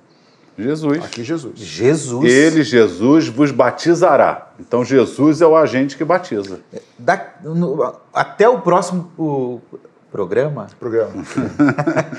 Jesus. 0.59 1.03
Aqui 1.03 1.24
Jesus. 1.24 1.59
Jesus. 1.59 2.30
Ele, 2.30 2.62
Jesus, 2.62 3.28
vos 3.28 3.50
batizará. 3.50 4.53
Então 4.61 4.84
Jesus 4.84 5.40
é 5.40 5.46
o 5.46 5.57
agente 5.57 5.96
que 5.96 6.05
batiza. 6.05 6.61
Da, 6.98 7.32
no, 7.42 7.94
até 8.12 8.46
o 8.46 8.61
próximo 8.61 9.11
o, 9.16 9.61
Programa? 10.12 10.66
Programa. 10.78 11.10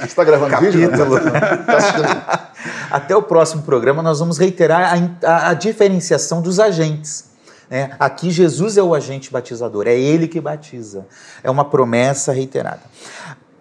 Você 0.02 0.06
está 0.06 0.24
gravando 0.24 0.50
Capítulo. 0.50 0.90
vídeo? 0.90 0.98
Tá 0.98 2.52
Até 2.90 3.16
o 3.16 3.22
próximo 3.22 3.62
programa 3.62 4.02
nós 4.02 4.20
vamos 4.20 4.40
reiterar 4.40 4.92
a, 5.24 5.28
a, 5.28 5.50
a 5.50 5.54
diferenciação 5.54 6.42
dos 6.42 6.60
agentes. 6.60 7.32
É, 7.70 7.92
aqui 8.00 8.32
Jesus 8.32 8.78
é 8.78 8.84
o 8.84 8.96
agente 8.96 9.32
batizador, 9.32 9.88
é 9.88 9.96
ele 9.96 10.28
que 10.28 10.42
batiza. 10.42 11.06
É 11.44 11.52
uma 11.52 11.66
promessa 11.66 12.34
reiterada. 12.34 12.82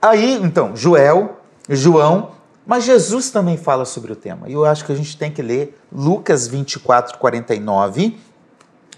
Aí, 0.00 0.40
então, 0.42 0.74
Joel, 0.74 1.38
João, 1.68 2.30
mas 2.66 2.84
Jesus 2.84 3.30
também 3.30 3.58
fala 3.58 3.84
sobre 3.84 4.12
o 4.12 4.16
tema. 4.16 4.48
E 4.48 4.54
eu 4.54 4.64
acho 4.64 4.86
que 4.86 4.92
a 4.92 4.96
gente 4.96 5.16
tem 5.16 5.30
que 5.30 5.42
ler 5.42 5.78
Lucas 5.92 6.48
24, 6.48 7.18
49 7.18 8.18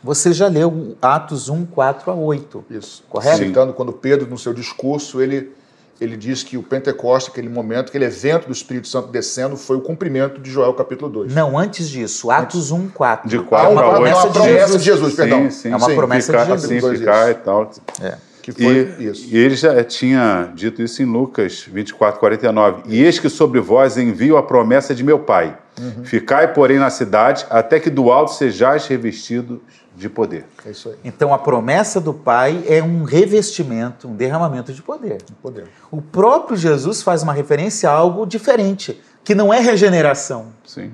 você 0.05 0.34
já 0.34 0.48
leu 0.48 0.94
Atos 1.00 1.48
1, 1.48 1.64
4 1.64 2.11
a 2.11 2.14
8. 2.14 2.66
Isso. 2.68 3.02
Correto? 3.09 3.38
Citando 3.38 3.72
quando 3.72 3.90
Pedro, 3.90 4.28
no 4.28 4.36
seu 4.36 4.52
discurso, 4.52 5.22
ele, 5.22 5.50
ele 5.98 6.14
diz 6.14 6.42
que 6.42 6.59
o 6.59 6.62
Pentecoste, 6.62 7.30
aquele 7.30 7.48
momento, 7.48 7.88
aquele 7.88 8.05
evento 8.05 8.46
do 8.46 8.52
Espírito 8.52 8.86
Santo 8.86 9.09
descendo, 9.09 9.57
foi 9.57 9.78
o 9.78 9.80
cumprimento 9.80 10.42
de 10.42 10.50
Joel 10.50 10.74
capítulo 10.74 11.11
2. 11.11 11.34
Não, 11.34 11.59
antes 11.59 11.88
disso, 11.88 12.30
Atos 12.30 12.70
1, 12.70 12.90
4. 12.90 13.30
De 13.30 13.38
4 13.38 13.66
é 13.66 13.72
uma 13.72 13.90
promessa, 13.94 14.28
de, 14.28 14.42
Jesus. 14.42 14.82
de 14.82 14.84
Jesus, 14.84 15.14
perdão. 15.14 15.44
Sim, 15.44 15.50
sim, 15.50 15.72
é 15.72 15.76
uma 15.76 15.88
sim, 15.88 15.96
promessa 15.96 16.32
ficar, 16.32 16.44
de 16.44 16.50
Jesus. 16.50 16.84
Assim, 16.84 16.98
ficar 16.98 17.30
e 17.30 17.34
tal. 17.36 17.70
É. 18.02 18.18
Que 18.42 18.52
foi 18.52 18.94
e, 18.98 19.07
isso. 19.07 19.26
E 19.34 19.38
ele 19.38 19.57
já 19.57 19.82
tinha 19.82 20.52
dito 20.55 20.82
isso 20.82 21.02
em 21.02 21.07
Lucas 21.07 21.64
24, 21.66 22.20
49. 22.20 22.82
E 22.88 23.02
eis 23.02 23.18
que 23.18 23.30
sobre 23.30 23.59
vós 23.59 23.96
envio 23.96 24.36
a 24.36 24.42
promessa 24.42 24.94
de 24.94 25.02
meu 25.02 25.18
Pai. 25.18 25.57
Uhum. 25.80 26.05
Ficai, 26.05 26.52
porém, 26.52 26.78
na 26.78 26.90
cidade, 26.90 27.46
até 27.48 27.80
que 27.80 27.88
do 27.88 28.12
alto 28.12 28.34
sejais 28.34 28.86
revestidos 28.86 29.61
de 29.97 30.09
poder. 30.09 30.45
É 30.66 30.70
isso 30.70 30.88
aí. 30.88 30.97
Então 31.05 31.32
a 31.32 31.38
promessa 31.38 32.01
do 32.01 32.12
Pai 32.12 32.64
é 32.68 32.82
um 32.82 33.05
revestimento, 33.05 34.09
um 34.09 34.14
derramamento 34.14 34.72
de 34.72 34.82
poder. 34.82 35.22
poder. 35.40 35.68
O 35.90 36.03
próprio 36.03 36.57
Jesus 36.57 37.03
faz 37.03 37.22
uma 37.22 37.32
referência 37.32 37.88
a 37.88 37.92
algo 37.92 38.26
diferente, 38.26 39.01
que 39.22 39.34
não 39.34 39.53
é 39.55 39.61
regeneração. 39.61 40.47
Sim. 40.64 40.92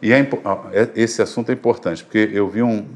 E 0.00 0.12
é, 0.12 0.20
é, 0.20 0.90
esse 0.94 1.20
assunto 1.20 1.50
é 1.50 1.54
importante, 1.54 2.04
porque 2.04 2.30
eu 2.32 2.48
vi 2.48 2.62
um, 2.62 2.86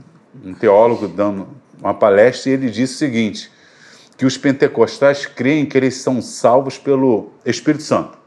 um 0.44 0.54
teólogo 0.54 1.08
dando 1.08 1.48
uma 1.80 1.94
palestra 1.94 2.50
e 2.50 2.54
ele 2.54 2.70
disse 2.70 2.94
o 2.94 2.98
seguinte: 2.98 3.50
que 4.16 4.26
os 4.26 4.36
pentecostais 4.36 5.26
creem 5.26 5.66
que 5.66 5.76
eles 5.76 5.96
são 5.96 6.20
salvos 6.22 6.78
pelo 6.78 7.30
Espírito 7.44 7.82
Santo, 7.82 8.18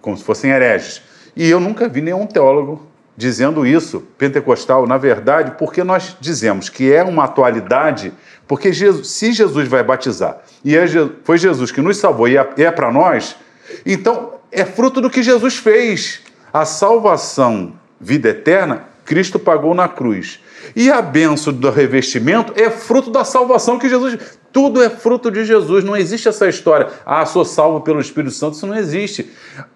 como 0.00 0.16
se 0.16 0.24
fossem 0.24 0.50
hereges. 0.50 1.02
E 1.34 1.48
eu 1.48 1.60
nunca 1.60 1.88
vi 1.88 2.00
nenhum 2.00 2.26
teólogo 2.26 2.86
dizendo 3.16 3.66
isso, 3.66 4.00
pentecostal, 4.18 4.86
na 4.86 4.98
verdade, 4.98 5.52
porque 5.58 5.82
nós 5.82 6.16
dizemos 6.20 6.68
que 6.68 6.92
é 6.92 7.02
uma 7.02 7.24
atualidade, 7.24 8.12
porque 8.46 8.72
Jesus, 8.72 9.08
se 9.08 9.32
Jesus 9.32 9.66
vai 9.68 9.82
batizar 9.82 10.38
e 10.64 10.76
é, 10.76 10.84
foi 11.24 11.38
Jesus 11.38 11.70
que 11.70 11.80
nos 11.80 11.96
salvou 11.96 12.28
e 12.28 12.36
é, 12.36 12.48
é 12.58 12.70
para 12.70 12.92
nós, 12.92 13.36
então 13.84 14.34
é 14.52 14.64
fruto 14.64 15.00
do 15.00 15.10
que 15.10 15.22
Jesus 15.22 15.56
fez. 15.56 16.20
A 16.52 16.64
salvação, 16.64 17.74
vida 18.00 18.28
eterna, 18.28 18.84
Cristo 19.04 19.38
pagou 19.38 19.74
na 19.74 19.88
cruz. 19.88 20.40
E 20.74 20.90
a 20.90 21.00
benção 21.00 21.52
do 21.52 21.70
revestimento 21.70 22.52
é 22.56 22.70
fruto 22.70 23.10
da 23.10 23.24
salvação 23.24 23.78
que 23.78 23.88
Jesus. 23.88 24.18
Tudo 24.56 24.82
é 24.82 24.88
fruto 24.88 25.30
de 25.30 25.44
Jesus. 25.44 25.84
Não 25.84 25.94
existe 25.94 26.28
essa 26.28 26.48
história. 26.48 26.88
Ah, 27.04 27.26
sou 27.26 27.44
salvo 27.44 27.82
pelo 27.82 28.00
Espírito 28.00 28.32
Santo. 28.32 28.54
Isso 28.54 28.66
não 28.66 28.74
existe. 28.74 29.30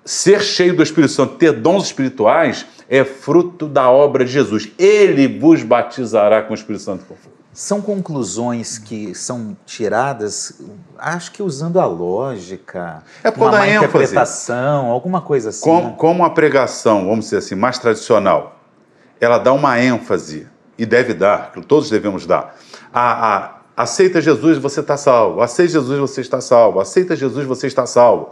Ser 0.07 0.41
cheio 0.41 0.75
do 0.75 0.83
Espírito 0.83 1.13
Santo, 1.13 1.35
ter 1.35 1.53
dons 1.53 1.85
espirituais, 1.85 2.65
é 2.89 3.05
fruto 3.05 3.69
da 3.69 3.91
obra 3.91 4.25
de 4.25 4.33
Jesus. 4.33 4.71
Ele 4.79 5.39
vos 5.39 5.63
batizará 5.63 6.41
com 6.41 6.53
o 6.53 6.55
Espírito 6.55 6.83
Santo. 6.83 7.05
São 7.53 7.83
conclusões 7.83 8.79
que 8.79 9.15
são 9.15 9.55
tiradas, 9.67 10.63
acho 10.97 11.31
que 11.33 11.43
usando 11.43 11.79
a 11.79 11.85
lógica, 11.85 13.03
é 13.23 13.31
por 13.31 13.51
uma 13.51 13.69
interpretação, 13.69 14.87
alguma 14.87 15.21
coisa 15.21 15.51
assim. 15.51 15.61
Como, 15.61 15.89
né? 15.89 15.95
como 15.99 16.25
a 16.25 16.31
pregação, 16.31 17.05
vamos 17.05 17.27
dizer 17.27 17.37
assim, 17.37 17.55
mais 17.55 17.79
tradicional, 17.79 18.59
ela 19.21 19.37
dá 19.37 19.53
uma 19.53 19.79
ênfase, 19.79 20.49
e 20.79 20.87
deve 20.87 21.13
dar, 21.13 21.53
todos 21.69 21.91
devemos 21.91 22.25
dar, 22.25 22.57
a, 22.91 23.37
a 23.37 23.60
aceita 23.83 24.21
Jesus, 24.21 24.59
você 24.59 24.81
está 24.81 24.97
salvo, 24.97 25.41
aceita 25.41 25.73
Jesus, 25.73 25.99
você 25.99 26.21
está 26.21 26.41
salvo, 26.41 26.81
aceita 26.81 27.17
Jesus, 27.17 27.47
você 27.47 27.67
está 27.67 27.87
salvo. 27.87 28.31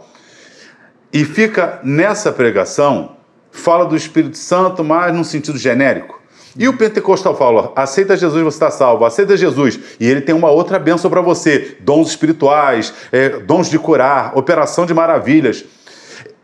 E 1.11 1.25
fica 1.25 1.79
nessa 1.83 2.31
pregação 2.31 3.17
fala 3.51 3.85
do 3.85 3.95
Espírito 3.95 4.37
Santo, 4.37 4.83
mas 4.83 5.13
num 5.13 5.23
sentido 5.23 5.57
genérico. 5.57 6.19
E 6.57 6.67
o 6.67 6.77
pentecostal 6.77 7.35
fala: 7.35 7.71
aceita 7.75 8.17
Jesus, 8.17 8.43
você 8.43 8.55
está 8.55 8.71
salvo, 8.71 9.05
aceita 9.05 9.37
Jesus. 9.37 9.79
E 9.99 10.07
ele 10.07 10.21
tem 10.21 10.35
uma 10.35 10.49
outra 10.49 10.79
bênção 10.79 11.09
para 11.09 11.21
você: 11.21 11.77
dons 11.79 12.09
espirituais, 12.09 12.93
é, 13.11 13.29
dons 13.29 13.69
de 13.69 13.77
curar, 13.77 14.37
operação 14.37 14.85
de 14.85 14.93
maravilhas. 14.93 15.63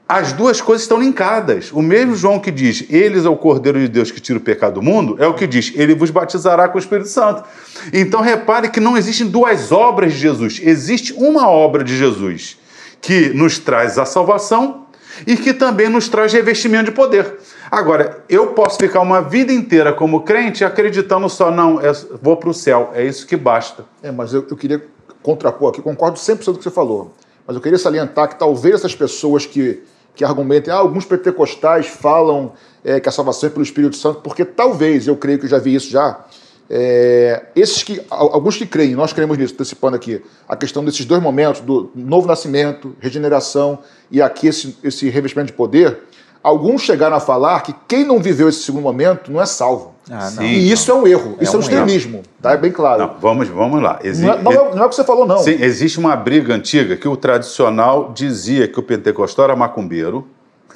As 0.07 0.33
duas 0.33 0.61
coisas 0.61 0.83
estão 0.83 0.99
linkadas. 0.99 1.71
O 1.71 1.81
mesmo 1.81 2.15
João 2.15 2.39
que 2.39 2.51
diz, 2.51 2.85
eles 2.89 3.25
é 3.25 3.29
o 3.29 3.35
Cordeiro 3.35 3.79
de 3.79 3.87
Deus 3.87 4.11
que 4.11 4.21
tira 4.21 4.37
o 4.37 4.41
pecado 4.41 4.75
do 4.75 4.81
mundo, 4.81 5.15
é 5.19 5.25
o 5.25 5.33
que 5.33 5.47
diz, 5.47 5.73
ele 5.75 5.95
vos 5.95 6.11
batizará 6.11 6.69
com 6.69 6.77
o 6.77 6.79
Espírito 6.79 7.09
Santo. 7.09 7.43
Então 7.91 8.21
repare 8.21 8.69
que 8.69 8.79
não 8.79 8.95
existem 8.95 9.27
duas 9.27 9.71
obras 9.71 10.13
de 10.13 10.19
Jesus, 10.19 10.61
existe 10.63 11.11
uma 11.13 11.49
obra 11.49 11.83
de 11.83 11.97
Jesus 11.97 12.55
que 13.01 13.29
nos 13.29 13.57
traz 13.57 13.97
a 13.97 14.05
salvação 14.05 14.85
e 15.25 15.35
que 15.35 15.53
também 15.53 15.89
nos 15.89 16.07
traz 16.07 16.31
revestimento 16.31 16.85
de 16.85 16.91
poder. 16.91 17.39
Agora, 17.71 18.23
eu 18.29 18.47
posso 18.47 18.77
ficar 18.77 19.01
uma 19.01 19.21
vida 19.21 19.51
inteira 19.51 19.91
como 19.91 20.21
crente 20.21 20.63
acreditando 20.63 21.27
só, 21.29 21.49
não, 21.49 21.81
é, 21.81 21.91
vou 22.21 22.37
para 22.37 22.49
o 22.49 22.53
céu, 22.53 22.91
é 22.93 23.03
isso 23.03 23.25
que 23.25 23.35
basta. 23.35 23.85
É, 24.03 24.11
mas 24.11 24.33
eu, 24.33 24.45
eu 24.47 24.55
queria 24.55 24.85
contrapor 25.23 25.69
aqui, 25.69 25.81
concordo 25.81 26.19
100% 26.19 26.45
com 26.45 26.51
o 26.51 26.57
que 26.57 26.63
você 26.63 26.69
falou, 26.69 27.11
mas 27.47 27.55
eu 27.55 27.61
queria 27.61 27.79
salientar 27.79 28.29
que 28.29 28.37
talvez 28.37 28.75
essas 28.75 28.93
pessoas 28.93 29.47
que 29.47 29.81
que 30.15 30.23
argumentem, 30.23 30.73
ah, 30.73 30.77
alguns 30.77 31.05
pentecostais 31.05 31.87
falam 31.87 32.53
é, 32.83 32.99
que 32.99 33.09
a 33.09 33.11
salvação 33.11 33.47
é 33.47 33.51
pelo 33.51 33.63
Espírito 33.63 33.95
Santo, 33.95 34.21
porque 34.21 34.45
talvez, 34.45 35.07
eu 35.07 35.17
creio 35.17 35.39
que 35.39 35.45
eu 35.45 35.49
já 35.49 35.57
vi 35.57 35.75
isso 35.75 35.89
já, 35.89 36.25
é, 36.69 37.45
esses 37.55 37.83
que, 37.83 38.01
alguns 38.09 38.57
que 38.57 38.65
creem, 38.65 38.95
nós 38.95 39.13
cremos 39.13 39.37
nisso, 39.37 39.53
antecipando 39.53 39.95
aqui, 39.95 40.21
a 40.47 40.55
questão 40.55 40.83
desses 40.83 41.05
dois 41.05 41.21
momentos, 41.21 41.61
do 41.61 41.91
novo 41.93 42.27
nascimento, 42.27 42.95
regeneração 42.99 43.79
e 44.09 44.21
aqui 44.21 44.47
esse, 44.47 44.77
esse 44.83 45.09
revestimento 45.09 45.51
de 45.51 45.57
poder, 45.57 45.99
alguns 46.41 46.81
chegaram 46.81 47.15
a 47.15 47.19
falar 47.19 47.61
que 47.61 47.73
quem 47.87 48.03
não 48.03 48.19
viveu 48.19 48.49
esse 48.49 48.63
segundo 48.63 48.83
momento 48.83 49.31
não 49.31 49.41
é 49.41 49.45
salvo. 49.45 49.94
Ah, 50.09 50.29
não, 50.31 50.43
e 50.43 50.71
isso 50.71 50.89
não. 50.89 50.99
é 50.99 51.01
um 51.01 51.07
erro, 51.07 51.35
é 51.39 51.43
isso 51.43 51.55
é 51.55 51.57
um, 51.57 51.61
extremismo, 51.61 52.21
tá? 52.39 52.51
É 52.51 52.57
bem 52.57 52.71
claro. 52.71 53.01
Não, 53.01 53.15
vamos, 53.19 53.47
vamos 53.47 53.81
lá. 53.81 53.99
Exi 54.03 54.23
não, 54.23 54.33
é, 54.33 54.41
não, 54.41 54.51
é, 54.51 54.55
não, 54.75 54.83
é, 54.83 54.85
o 54.85 54.89
que 54.89 54.95
você 54.95 55.03
falou, 55.03 55.25
não. 55.25 55.39
Sim, 55.39 55.57
existe 55.59 55.97
uma 55.97 56.15
briga 56.15 56.53
antiga 56.53 56.95
que 56.95 57.07
o 57.07 57.17
tradicional 57.17 58.11
dizia 58.13 58.67
que 58.67 58.79
o 58.79 58.83
pentecostal 58.83 59.45
era 59.45 59.55
macumbeiro. 59.55 60.27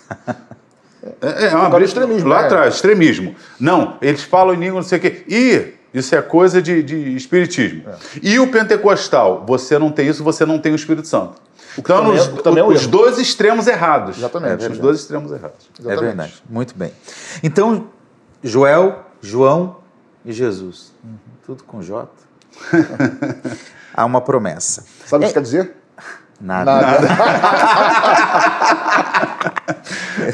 é, 1.22 1.46
é 1.46 1.56
uma 1.56 1.70
briga. 1.70 1.86
extremismo. 1.86 2.28
Lá 2.28 2.42
é. 2.42 2.46
atrás, 2.46 2.76
extremismo. 2.76 3.36
Não, 3.60 3.98
eles 4.02 4.24
falam 4.24 4.56
em 4.56 4.58
língua, 4.58 4.82
não 4.82 4.88
sei 4.88 4.98
o 4.98 5.02
quê. 5.02 5.24
E 5.28 5.74
isso 5.94 6.16
é 6.16 6.22
coisa 6.24 6.60
de, 6.60 6.82
de 6.82 7.16
espiritismo. 7.16 7.84
É. 7.88 7.96
E 8.24 8.40
o 8.40 8.48
pentecostal, 8.48 9.44
você 9.48 9.78
não 9.78 9.92
tem 9.92 10.08
isso, 10.08 10.24
você 10.24 10.44
não 10.44 10.58
tem 10.58 10.72
o 10.72 10.76
Espírito 10.76 11.08
Santo. 11.08 11.36
Então, 11.78 12.04
também, 12.04 12.20
os, 12.20 12.28
também 12.42 12.64
os 12.64 12.88
dois 12.88 13.20
extremos 13.20 13.68
errados. 13.68 14.18
Exatamente. 14.18 14.66
os 14.66 14.78
dois 14.80 15.00
extremos 15.00 15.32
errados. 15.32 15.70
Exatamente. 15.80 16.04
É 16.04 16.08
verdade. 16.08 16.44
Muito 16.50 16.76
bem. 16.76 16.92
Então, 17.44 17.88
Joel 18.44 19.06
João 19.22 19.78
e 20.26 20.32
Jesus. 20.32 20.94
Uhum. 21.04 21.18
Tudo 21.46 21.64
com 21.64 21.82
J. 21.82 22.10
Há 23.94 24.06
uma 24.06 24.22
promessa. 24.22 24.84
Sabe 25.06 25.24
o 25.24 25.26
é... 25.26 25.28
que 25.28 25.34
quer 25.34 25.42
dizer? 25.42 25.76
Nada. 26.42 26.82
Nada. 26.82 27.08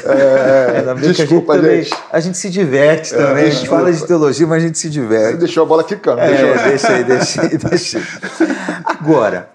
é, 0.04 0.94
desculpa, 0.94 1.54
a 1.54 1.56
gente, 1.56 1.64
também, 1.64 1.82
gente. 1.82 2.02
a 2.12 2.20
gente 2.20 2.38
se 2.38 2.48
diverte 2.48 3.12
é, 3.12 3.18
também. 3.18 3.44
a 3.44 3.50
gente 3.50 3.68
fala 3.68 3.92
de 3.92 4.06
teologia, 4.06 4.46
mas 4.46 4.62
a 4.62 4.66
gente 4.66 4.78
se 4.78 4.88
diverte. 4.88 5.32
Você 5.32 5.38
deixou 5.38 5.64
a 5.64 5.66
bola 5.66 5.82
quicando. 5.82 6.20
É, 6.20 6.68
deixa 6.68 6.92
aí, 6.92 7.02
deixa 7.02 7.42
aí, 7.42 7.58
deixa 7.58 7.98
aí. 7.98 8.04
Agora, 8.84 9.50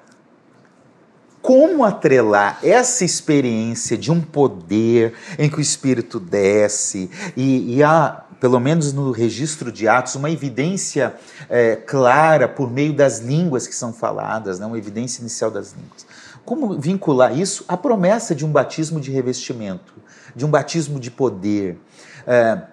como 1.42 1.86
atrelar 1.86 2.60
essa 2.62 3.06
experiência 3.06 3.98
de 3.98 4.12
um 4.12 4.20
poder 4.20 5.14
em 5.40 5.50
que 5.50 5.58
o 5.58 5.62
Espírito 5.62 6.20
desce 6.20 7.10
e, 7.36 7.78
e 7.78 7.84
há 7.84 8.24
pelo 8.42 8.60
menos 8.60 8.92
no 8.92 9.12
registro 9.12 9.72
de 9.72 9.88
Atos, 9.88 10.16
uma 10.16 10.32
evidência 10.32 11.14
é, 11.48 11.76
clara 11.76 12.48
por 12.48 12.72
meio 12.72 12.92
das 12.92 13.20
línguas 13.20 13.68
que 13.68 13.76
são 13.76 13.94
faladas, 13.94 14.60
né? 14.60 14.66
uma 14.66 14.80
evidência 14.80 15.22
inicial 15.22 15.52
das 15.52 15.74
línguas. 15.74 16.08
Como 16.44 16.80
vincular 16.80 17.38
isso 17.38 17.64
à 17.68 17.78
promessa 17.78 18.34
de 18.34 18.44
um 18.44 18.52
batismo 18.52 19.00
de 19.00 19.12
revestimento, 19.12 19.94
de 20.36 20.44
um 20.44 20.50
batismo 20.50 21.00
de 21.00 21.12
poder? 21.12 21.78
É, 22.26 22.64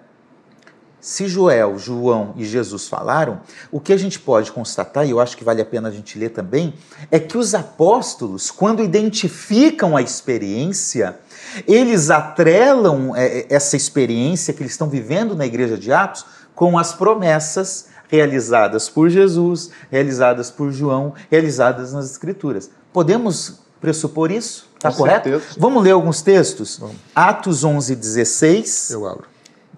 se 0.99 1.27
Joel, 1.27 1.77
João 1.77 2.33
e 2.35 2.45
Jesus 2.45 2.87
falaram, 2.87 3.39
o 3.71 3.79
que 3.79 3.93
a 3.93 3.97
gente 3.97 4.19
pode 4.19 4.51
constatar, 4.51 5.05
e 5.05 5.11
eu 5.11 5.19
acho 5.19 5.37
que 5.37 5.43
vale 5.43 5.61
a 5.61 5.65
pena 5.65 5.89
a 5.89 5.91
gente 5.91 6.17
ler 6.17 6.29
também, 6.29 6.73
é 7.11 7.19
que 7.19 7.37
os 7.37 7.53
apóstolos, 7.53 8.49
quando 8.49 8.83
identificam 8.83 9.95
a 9.95 10.01
experiência, 10.01 11.19
eles 11.67 12.09
atrelam 12.09 13.15
é, 13.15 13.39
é, 13.39 13.47
essa 13.49 13.75
experiência 13.75 14.53
que 14.53 14.61
eles 14.61 14.73
estão 14.73 14.89
vivendo 14.89 15.35
na 15.35 15.45
igreja 15.45 15.77
de 15.77 15.91
Atos 15.91 16.25
com 16.55 16.77
as 16.77 16.93
promessas 16.93 17.87
realizadas 18.07 18.89
por 18.89 19.09
Jesus, 19.09 19.69
realizadas 19.91 20.49
por 20.49 20.71
João, 20.71 21.13
realizadas 21.29 21.93
nas 21.93 22.09
Escrituras. 22.09 22.69
Podemos 22.91 23.59
pressupor 23.79 24.31
isso? 24.31 24.69
Está 24.75 24.91
correto? 24.91 25.29
Certeza. 25.29 25.55
Vamos 25.57 25.83
ler 25.83 25.91
alguns 25.91 26.21
textos? 26.21 26.77
Vamos. 26.79 26.95
Atos 27.15 27.63
11, 27.63 27.95
16. 27.95 28.91
Eu 28.91 29.07
abro. 29.07 29.25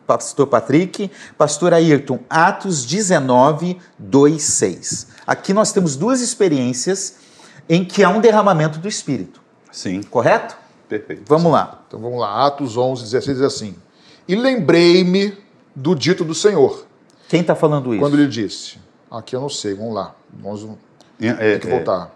Pastor 0.07 0.47
Patrick. 0.47 1.11
Pastor 1.37 1.73
Ayrton, 1.73 2.19
Atos 2.29 2.85
19, 2.85 3.77
2, 3.97 4.41
6. 4.41 5.07
Aqui 5.25 5.53
nós 5.53 5.71
temos 5.71 5.95
duas 5.95 6.21
experiências 6.21 7.15
em 7.69 7.85
que 7.85 8.03
há 8.03 8.09
um 8.09 8.19
derramamento 8.19 8.79
do 8.79 8.87
Espírito. 8.87 9.41
Sim. 9.71 10.03
Correto? 10.03 10.60
Perfeito. 10.91 11.23
Vamos 11.25 11.53
lá. 11.53 11.79
Então 11.87 12.01
vamos 12.01 12.19
lá, 12.19 12.45
Atos 12.45 12.75
11, 12.75 13.03
16 13.03 13.37
diz 13.37 13.45
assim: 13.45 13.75
E 14.27 14.35
lembrei-me 14.35 15.33
do 15.73 15.95
dito 15.95 16.25
do 16.25 16.35
Senhor. 16.35 16.85
Quem 17.29 17.39
está 17.39 17.55
falando 17.55 17.93
isso? 17.93 18.01
Quando 18.01 18.15
ele 18.15 18.27
disse. 18.27 18.77
Aqui 19.09 19.33
eu 19.33 19.39
não 19.39 19.47
sei, 19.47 19.73
vamos 19.73 19.93
lá. 19.93 20.13
Vamos, 20.33 20.67
é, 21.21 21.51
tem 21.51 21.59
que 21.59 21.67
voltar. 21.67 22.13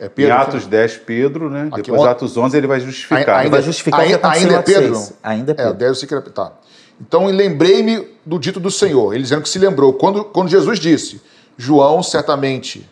É 0.00 0.08
Pedro, 0.08 0.32
em 0.32 0.36
Atos 0.36 0.64
que... 0.64 0.70
10, 0.70 0.96
Pedro, 0.98 1.48
né? 1.48 1.68
Aqui, 1.70 1.82
Depois, 1.82 2.02
Atos 2.02 2.36
11, 2.36 2.56
ele 2.56 2.66
vai 2.66 2.80
justificar. 2.80 3.38
Ainda, 3.38 3.50
vai 3.50 3.62
justificar 3.62 4.00
ainda, 4.00 4.28
ainda 4.28 4.54
é 4.54 4.62
Pedro? 4.62 5.08
Ainda 5.22 5.52
é 5.52 5.54
Pedro. 5.54 5.72
É, 5.72 5.74
10 5.74 5.88
eu 5.88 5.94
sei 5.94 6.08
que 6.08 6.14
era... 6.14 6.22
Tá. 6.22 6.52
Então, 7.00 7.26
lembrei-me 7.26 8.06
do 8.24 8.38
dito 8.38 8.60
do 8.60 8.70
Senhor. 8.70 9.14
Ele 9.14 9.22
dizendo 9.22 9.42
que 9.42 9.48
se 9.48 9.58
lembrou. 9.58 9.94
Quando, 9.94 10.24
quando 10.24 10.48
Jesus 10.48 10.78
disse, 10.78 11.22
João 11.56 12.02
certamente 12.02 12.88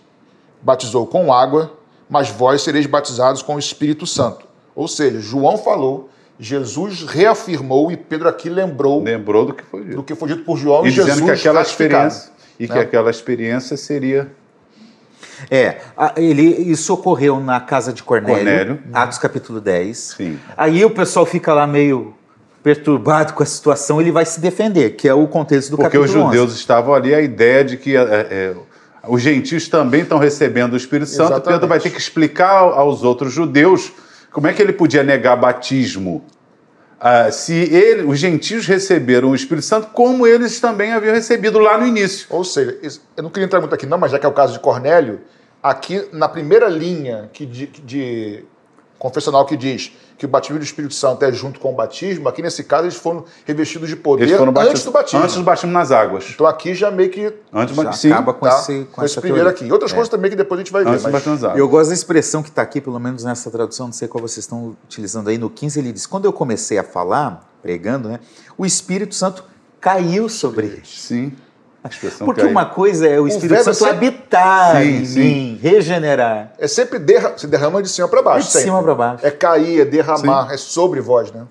batizou 0.62 1.06
com 1.06 1.32
água, 1.32 1.72
mas 2.08 2.30
vós 2.30 2.62
sereis 2.62 2.86
batizados 2.86 3.42
com 3.42 3.56
o 3.56 3.58
Espírito 3.58 4.06
Santo. 4.06 4.53
Ou 4.74 4.88
seja, 4.88 5.20
João 5.20 5.56
falou, 5.56 6.10
Jesus 6.38 7.02
reafirmou 7.04 7.92
e 7.92 7.96
Pedro 7.96 8.28
aqui 8.28 8.48
lembrou. 8.48 9.02
Lembrou 9.02 9.46
do 9.46 9.54
que 9.54 9.64
foi 9.64 9.82
dito. 9.84 9.96
Do 9.96 10.02
que 10.02 10.14
foi 10.14 10.28
dito 10.28 10.44
por 10.44 10.56
João 10.56 10.84
e, 10.84 10.88
e 10.88 10.92
Jesus 10.92 11.20
que 11.20 11.30
aquela 11.30 11.62
experiência 11.62 12.32
E 12.58 12.66
né? 12.66 12.74
que 12.74 12.78
aquela 12.78 13.10
experiência 13.10 13.76
seria 13.76 14.30
é, 15.50 15.78
ele, 16.16 16.42
isso 16.42 16.92
ocorreu 16.94 17.40
na 17.40 17.60
casa 17.60 17.92
de 17.92 18.02
Cornélio, 18.02 18.36
Cornélio. 18.36 18.78
Atos 18.92 19.18
capítulo 19.18 19.60
10. 19.60 19.98
Sim. 20.16 20.38
Aí 20.56 20.84
o 20.84 20.90
pessoal 20.90 21.26
fica 21.26 21.52
lá 21.52 21.66
meio 21.66 22.14
perturbado 22.62 23.34
com 23.34 23.42
a 23.42 23.46
situação, 23.46 24.00
ele 24.00 24.10
vai 24.10 24.24
se 24.24 24.40
defender, 24.40 24.96
que 24.96 25.06
é 25.06 25.12
o 25.12 25.26
contexto 25.28 25.70
do 25.70 25.76
Porque 25.76 25.98
capítulo 25.98 26.04
11. 26.04 26.12
Porque 26.14 26.28
os 26.28 26.32
judeus 26.32 26.50
11. 26.52 26.58
estavam 26.58 26.94
ali, 26.94 27.14
a 27.14 27.20
ideia 27.20 27.62
de 27.62 27.76
que 27.76 27.94
é, 27.94 28.00
é, 28.00 28.54
os 29.06 29.20
gentios 29.20 29.68
também 29.68 30.00
estão 30.00 30.18
recebendo 30.18 30.72
o 30.72 30.76
Espírito 30.76 31.10
Santo, 31.10 31.32
Exatamente. 31.32 31.52
Pedro 31.52 31.68
vai 31.68 31.78
ter 31.78 31.90
que 31.90 31.98
explicar 31.98 32.60
aos 32.60 33.02
outros 33.02 33.34
judeus 33.34 33.92
como 34.34 34.48
é 34.48 34.52
que 34.52 34.60
ele 34.60 34.72
podia 34.72 35.04
negar 35.04 35.36
batismo? 35.36 36.24
Ah, 36.98 37.30
se 37.30 37.54
ele, 37.54 38.02
os 38.02 38.18
gentios 38.18 38.66
receberam 38.66 39.30
o 39.30 39.34
Espírito 39.34 39.64
Santo, 39.64 39.90
como 39.92 40.26
eles 40.26 40.58
também 40.58 40.92
haviam 40.92 41.14
recebido 41.14 41.60
lá 41.60 41.78
no 41.78 41.86
início. 41.86 42.26
Ou 42.30 42.42
seja, 42.42 42.76
eu 43.16 43.22
não 43.22 43.30
queria 43.30 43.46
entrar 43.46 43.60
muito 43.60 43.72
aqui, 43.72 43.86
não, 43.86 43.96
mas 43.96 44.10
já 44.10 44.18
que 44.18 44.26
é 44.26 44.28
o 44.28 44.32
caso 44.32 44.54
de 44.54 44.58
Cornélio, 44.58 45.20
aqui 45.62 46.08
na 46.12 46.28
primeira 46.28 46.66
linha 46.66 47.30
que 47.32 47.46
de, 47.46 47.66
de 47.66 48.44
confessional 48.98 49.46
que 49.46 49.56
diz 49.56 49.92
que 50.16 50.26
o 50.26 50.28
batismo 50.28 50.58
do 50.58 50.64
Espírito 50.64 50.94
Santo 50.94 51.24
é 51.24 51.32
junto 51.32 51.58
com 51.58 51.72
o 51.72 51.74
batismo, 51.74 52.28
aqui 52.28 52.40
nesse 52.42 52.62
caso 52.64 52.84
eles 52.84 52.96
foram 52.96 53.24
revestidos 53.44 53.88
de 53.88 53.96
poder 53.96 54.24
antes 54.34 54.84
do 54.84 54.90
batismo. 54.90 55.22
Antes 55.22 55.36
do 55.36 55.42
batismo 55.42 55.72
nas 55.72 55.90
águas. 55.90 56.30
Então 56.32 56.46
aqui 56.46 56.74
já 56.74 56.90
meio 56.90 57.10
que 57.10 57.32
antes 57.52 57.74
já 57.74 57.92
sim, 57.92 58.12
acaba 58.12 58.32
com, 58.32 58.46
tá? 58.46 58.58
esse, 58.58 58.84
com, 58.84 58.92
com 58.92 59.04
esse 59.04 59.20
primeiro 59.20 59.48
aqui. 59.48 59.64
E 59.64 59.72
outras 59.72 59.90
é. 59.90 59.94
coisas 59.94 60.08
também 60.08 60.30
que 60.30 60.36
depois 60.36 60.60
a 60.60 60.62
gente 60.62 60.72
vai 60.72 60.82
antes 60.82 61.02
ver. 61.02 61.10
Mas... 61.10 61.26
nas 61.26 61.44
águas. 61.44 61.58
Eu 61.58 61.68
gosto 61.68 61.88
da 61.88 61.94
expressão 61.94 62.42
que 62.42 62.48
está 62.48 62.62
aqui, 62.62 62.80
pelo 62.80 62.98
menos 62.98 63.24
nessa 63.24 63.50
tradução, 63.50 63.86
não 63.86 63.92
sei 63.92 64.06
qual 64.06 64.22
vocês 64.22 64.44
estão 64.44 64.76
utilizando 64.84 65.28
aí, 65.28 65.38
no 65.38 65.50
15 65.50 65.78
ele 65.78 65.92
diz, 65.92 66.06
quando 66.06 66.26
eu 66.26 66.32
comecei 66.32 66.78
a 66.78 66.84
falar, 66.84 67.48
pregando, 67.62 68.08
né, 68.08 68.20
o 68.56 68.64
Espírito 68.64 69.14
Santo 69.14 69.44
caiu 69.80 70.28
sobre 70.28 70.66
eles. 70.66 70.88
Sim. 70.88 71.32
Porque 72.24 72.42
uma 72.42 72.64
coisa 72.64 73.06
é 73.06 73.20
o 73.20 73.28
Espírito 73.28 73.60
o 73.60 73.64
Santo 73.64 73.76
sempre... 73.76 74.08
habitar 74.08 74.80
sim, 74.80 74.88
em 74.88 75.04
sim. 75.04 75.20
mim, 75.20 75.58
regenerar. 75.60 76.52
É 76.58 76.66
sempre 76.66 76.98
derra... 76.98 77.36
se 77.36 77.46
derrama 77.46 77.82
de 77.82 77.90
cima 77.90 78.08
para 78.08 78.22
baixo. 78.22 78.38
É 78.38 78.42
de 78.46 78.52
sempre. 78.52 78.64
cima 78.68 78.82
para 78.82 78.94
baixo. 78.94 79.26
É 79.26 79.30
cair, 79.30 79.80
é 79.80 79.84
derramar, 79.84 80.48
sim. 80.48 80.54
é 80.54 80.56
sobre 80.56 81.02
vós, 81.02 81.30
né? 81.30 81.42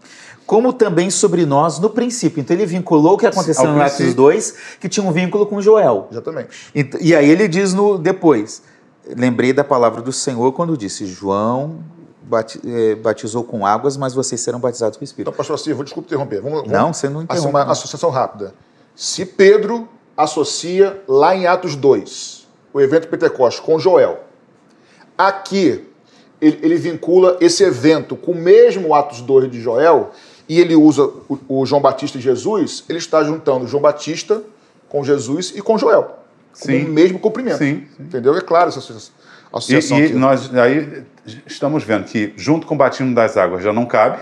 Como 0.45 0.73
também 0.73 1.09
sobre 1.11 1.45
nós 1.45 1.77
no 1.77 1.89
princípio. 1.89 2.41
Então 2.41 2.55
ele 2.55 2.65
vinculou 2.65 3.13
o 3.13 3.17
que 3.17 3.27
aconteceu 3.27 3.71
no 3.71 3.81
Atos 3.81 4.13
2, 4.13 4.55
que 4.79 4.89
tinha 4.89 5.05
um 5.05 5.11
vínculo 5.11 5.45
com 5.45 5.61
Joel. 5.61 6.07
Exatamente. 6.11 6.49
E, 6.75 6.89
e 6.99 7.15
aí 7.15 7.29
ele 7.29 7.47
diz 7.47 7.73
no 7.73 7.97
depois. 7.97 8.63
Lembrei 9.15 9.53
da 9.53 9.63
palavra 9.63 10.01
do 10.01 10.11
Senhor 10.11 10.51
quando 10.51 10.75
disse: 10.75 11.05
João 11.05 11.79
eh, 12.65 12.95
batizou 12.95 13.43
com 13.43 13.65
águas, 13.65 13.97
mas 13.97 14.13
vocês 14.13 14.41
serão 14.41 14.59
batizados 14.59 14.97
com 14.97 15.03
o 15.03 15.05
Espírito. 15.05 15.29
Então, 15.29 15.38
pastor 15.38 15.59
Silva, 15.59 15.84
desculpe 15.84 16.07
interromper. 16.07 16.41
Vamos, 16.41 16.59
vamos 16.59 16.71
não, 16.71 16.93
você 16.93 17.07
não 17.07 17.21
interrompe. 17.21 17.49
Uma 17.49 17.63
associação 17.63 18.09
rápida. 18.09 18.53
Se 18.95 19.25
Pedro 19.25 19.88
associa 20.16 21.01
lá 21.07 21.36
em 21.36 21.47
Atos 21.47 21.76
2, 21.76 22.47
o 22.74 22.82
evento 22.82 23.07
Pentecostes, 23.07 23.64
com 23.64 23.80
Joel, 23.80 24.24
aqui 25.18 25.86
ele, 26.41 26.59
ele 26.61 26.76
vincula 26.76 27.38
esse 27.39 27.64
evento 27.64 28.16
com 28.16 28.32
o 28.32 28.36
mesmo 28.36 28.93
Atos 28.93 29.22
2 29.22 29.49
de 29.51 29.61
Joel, 29.61 30.11
e 30.47 30.59
ele 30.59 30.76
usa 30.76 31.03
o, 31.30 31.39
o 31.47 31.66
João 31.66 31.82
Batista 31.82 32.18
e 32.18 32.22
Jesus, 32.22 32.84
ele 32.89 32.99
está 32.99 33.24
juntando 33.24 33.68
João 33.68 33.82
Batista 33.82 34.41
com 34.89 35.03
Jesus 35.03 35.53
e 35.55 35.61
com 35.61 35.78
Joel. 35.78 36.20
Sim. 36.53 36.84
Com 36.84 36.89
o 36.91 36.93
mesmo 36.93 37.18
cumprimento. 37.20 37.57
Sim, 37.57 37.88
sim. 37.97 38.03
Entendeu? 38.03 38.36
É 38.36 38.41
claro 38.41 38.70
essa 38.70 38.80
associa- 38.80 39.11
E, 39.53 39.57
associação 39.57 39.99
e 39.99 40.03
aqui. 40.05 40.14
nós 40.14 40.53
aí 40.55 41.03
estamos 41.47 41.84
vendo 41.84 42.03
que, 42.05 42.34
junto 42.36 42.68
com 42.68 42.76
o 42.76 42.78
batismo 42.78 43.16
das 43.16 43.38
águas, 43.38 43.64
já 43.64 43.72
não 43.72 43.86
cabe. 43.86 44.20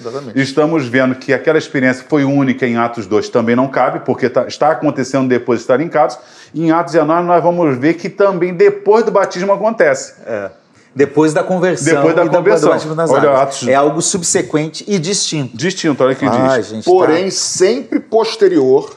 Exatamente. 0.00 0.40
Estamos 0.40 0.86
vendo 0.86 1.14
que 1.14 1.32
aquela 1.32 1.58
experiência 1.58 2.04
foi 2.08 2.24
única 2.24 2.66
em 2.66 2.76
Atos 2.76 3.06
2 3.06 3.28
também 3.28 3.54
não 3.54 3.68
cabe, 3.68 4.00
porque 4.00 4.28
tá- 4.28 4.46
está 4.46 4.70
acontecendo 4.70 5.28
depois 5.28 5.60
de 5.60 5.64
estar 5.64 5.80
em 5.80 5.90
Atos. 5.94 6.18
E 6.54 6.64
em 6.64 6.70
Atos 6.72 6.92
19 6.94 7.26
nós 7.26 7.42
vamos 7.42 7.78
ver 7.78 7.94
que 7.94 8.08
também 8.08 8.54
depois 8.54 9.04
do 9.04 9.10
batismo 9.10 9.52
acontece. 9.52 10.14
Depois 10.94 11.32
da 11.32 11.44
conversão 11.44 11.94
Depois 11.94 12.16
da 12.16 12.24
e 12.24 12.28
conversão. 12.28 12.68
do 12.68 12.72
batismo 12.72 12.94
nas 12.96 13.10
Olha, 13.10 13.28
águas. 13.28 13.40
Atos- 13.42 13.68
É 13.68 13.74
algo 13.74 14.02
subsequente 14.02 14.84
e 14.88 14.98
distinto. 14.98 15.56
Distinto, 15.56 16.02
olha 16.02 16.14
o 16.14 16.16
que 16.16 16.24
Ai, 16.26 16.58
diz. 16.60 16.68
gente, 16.68 16.84
Porém, 16.84 17.26
tá- 17.26 17.30
sempre 17.30 18.00
posterior 18.00 18.90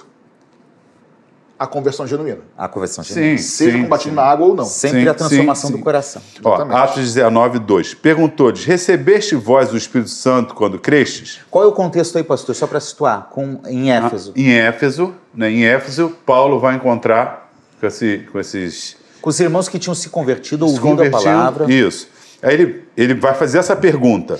à 1.64 1.68
conversão 1.68 2.06
genuína. 2.06 2.40
a 2.58 2.68
conversão 2.68 3.04
Sim, 3.04 3.14
genuína. 3.14 3.38
Seja 3.38 3.72
sim, 3.78 3.84
com 3.84 3.90
batismo 3.90 4.12
sim. 4.12 4.16
na 4.16 4.24
água 4.24 4.48
ou 4.48 4.56
não. 4.56 4.66
Sempre 4.66 5.02
Sim, 5.02 5.08
a 5.08 5.14
transformação 5.14 5.68
sim, 5.68 5.74
do 5.74 5.78
sim. 5.78 5.84
coração. 5.84 6.22
Ó. 6.44 6.56
Atos 6.76 7.04
19, 7.04 7.60
2. 7.60 7.94
Perguntou-lhes: 7.96 8.66
Recebeste 8.66 9.36
vós 9.36 9.72
o 9.74 9.78
Espírito 9.78 10.10
Santo 10.10 10.54
quando 10.54 10.78
crestes? 10.80 11.40
Qual 11.50 11.64
é 11.64 11.68
o 11.68 11.72
contexto 11.72 12.18
aí, 12.18 12.24
pastor? 12.24 12.56
Só 12.56 12.68
para 12.68 12.80
situar, 12.80 13.30
com, 13.32 13.60
em 13.68 13.92
Éfeso. 13.92 14.34
Em 14.36 14.52
Éfeso, 14.54 15.14
né, 15.34 15.50
em 15.52 15.66
Éfeso, 15.66 16.16
Paulo 16.26 16.60
vai 16.60 16.76
encontrar 16.76 17.52
com, 17.80 17.88
esse- 17.88 18.26
com 18.32 18.40
esses 18.40 18.96
Com 19.22 19.30
os 19.30 19.40
irmãos 19.40 19.68
que 19.70 19.80
tinham 19.80 19.96
se 19.96 20.10
convertido, 20.10 20.68
se 20.68 20.80
ouvindo 20.80 21.02
a 21.04 21.10
palavra. 21.10 21.72
Isso. 21.72 22.08
Aí 22.42 22.54
ele, 22.56 22.84
ele 22.98 23.14
vai 23.14 23.34
fazer 23.34 23.58
essa 23.60 23.76
pergunta. 23.76 24.38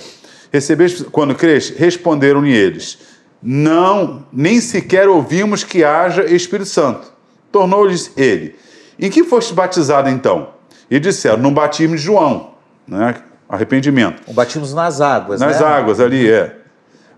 Recebeste 0.52 1.04
quando 1.04 1.34
creste? 1.34 1.74
Responderam-lhe 1.76 2.52
eles: 2.54 2.98
Não, 3.42 4.24
nem 4.32 4.60
sequer 4.60 5.08
ouvimos 5.08 5.64
que 5.64 5.82
haja 5.84 6.24
Espírito 6.24 6.68
Santo. 6.68 7.12
Tornou-lhes 7.54 8.10
ele: 8.16 8.56
Em 8.98 9.08
que 9.08 9.22
foste 9.22 9.54
batizado 9.54 10.08
então? 10.08 10.48
E 10.90 10.98
disseram: 10.98 11.38
No 11.38 11.52
batismo 11.52 11.94
de 11.94 12.02
João, 12.02 12.50
né? 12.84 13.14
Arrependimento. 13.48 14.20
O 14.26 14.32
batismo 14.32 14.66
nas 14.74 15.00
águas, 15.00 15.38
Nas 15.38 15.60
né? 15.60 15.66
águas 15.66 16.00
ali, 16.00 16.28
é. 16.28 16.56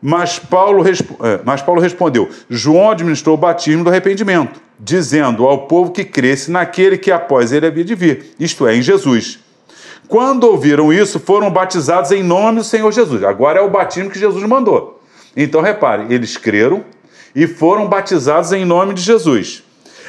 Mas 0.03 0.39
Paulo, 0.39 0.87
é, 0.87 1.41
mas 1.43 1.62
Paulo 1.62 1.80
respondeu: 1.80 2.28
João 2.51 2.91
administrou 2.91 3.34
o 3.34 3.39
batismo 3.39 3.82
do 3.82 3.89
arrependimento, 3.89 4.61
dizendo 4.78 5.47
ao 5.47 5.66
povo 5.66 5.91
que 5.91 6.05
cresce 6.05 6.51
naquele 6.51 6.99
que 6.99 7.11
após 7.11 7.51
ele 7.51 7.66
havia 7.66 7.84
de 7.84 7.95
vir, 7.95 8.34
isto 8.39 8.66
é, 8.66 8.76
em 8.76 8.82
Jesus. 8.82 9.39
Quando 10.07 10.45
ouviram 10.45 10.93
isso, 10.93 11.18
foram 11.18 11.51
batizados 11.51 12.12
em 12.12 12.22
nome 12.22 12.59
do 12.59 12.64
Senhor 12.64 12.93
Jesus. 12.93 13.24
Agora 13.24 13.59
é 13.59 13.62
o 13.62 13.70
batismo 13.70 14.11
que 14.11 14.18
Jesus 14.18 14.45
mandou. 14.45 15.01
Então, 15.34 15.62
repare, 15.62 16.12
eles 16.12 16.37
creram 16.37 16.84
e 17.34 17.47
foram 17.47 17.89
batizados 17.89 18.53
em 18.53 18.66
nome 18.66 18.93
de 18.93 19.01
Jesus. 19.01 19.64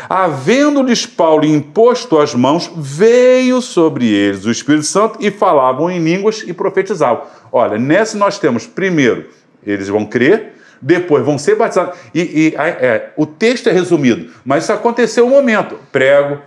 Havendo-lhes 0.09 1.05
Paulo 1.05 1.45
imposto 1.45 2.17
as 2.19 2.33
mãos, 2.33 2.71
veio 2.75 3.61
sobre 3.61 4.07
eles 4.07 4.45
o 4.45 4.51
Espírito 4.51 4.85
Santo 4.85 5.19
e 5.21 5.29
falavam 5.29 5.89
em 5.89 5.99
línguas 5.99 6.43
e 6.45 6.53
profetizavam. 6.53 7.23
Olha, 7.51 7.77
nessa 7.77 8.17
nós 8.17 8.39
temos, 8.39 8.65
primeiro, 8.65 9.29
eles 9.65 9.89
vão 9.89 10.05
crer, 10.05 10.53
depois 10.81 11.25
vão 11.25 11.37
ser 11.37 11.55
batizados. 11.55 11.97
E, 12.13 12.21
e, 12.21 12.55
é, 12.55 13.09
o 13.17 13.25
texto 13.25 13.67
é 13.67 13.71
resumido, 13.71 14.31
mas 14.45 14.63
isso 14.63 14.73
aconteceu 14.73 15.25
um 15.25 15.29
momento. 15.29 15.77
Prego, 15.91 16.39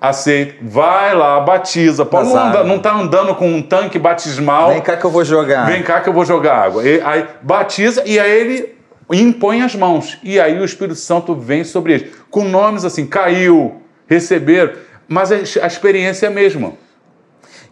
aceito, 0.00 0.54
vai 0.62 1.14
lá, 1.14 1.40
batiza. 1.40 2.06
Paulo 2.06 2.28
Azar. 2.28 2.48
anda, 2.48 2.64
não 2.64 2.78
tá 2.78 2.94
andando 2.94 3.34
com 3.34 3.48
um 3.48 3.60
tanque 3.60 3.98
batismal. 3.98 4.70
Vem 4.70 4.80
cá 4.80 4.96
que 4.96 5.04
eu 5.04 5.10
vou 5.10 5.24
jogar. 5.24 5.66
Vem 5.66 5.82
cá 5.82 6.00
que 6.00 6.08
eu 6.08 6.12
vou 6.12 6.24
jogar 6.24 6.56
água. 6.56 6.82
E, 6.86 7.00
aí 7.02 7.26
batiza 7.42 8.02
e 8.06 8.18
aí 8.18 8.30
ele 8.30 8.77
impõe 9.14 9.62
as 9.62 9.74
mãos. 9.74 10.18
E 10.22 10.38
aí 10.38 10.58
o 10.58 10.64
Espírito 10.64 10.96
Santo 10.98 11.34
vem 11.34 11.64
sobre 11.64 11.94
eles. 11.94 12.10
Com 12.30 12.44
nomes 12.44 12.84
assim, 12.84 13.06
caiu, 13.06 13.80
receberam. 14.06 14.74
Mas 15.06 15.32
a, 15.32 15.66
experiência 15.66 16.26
é 16.26 16.28
a 16.28 16.32
mesma. 16.32 16.74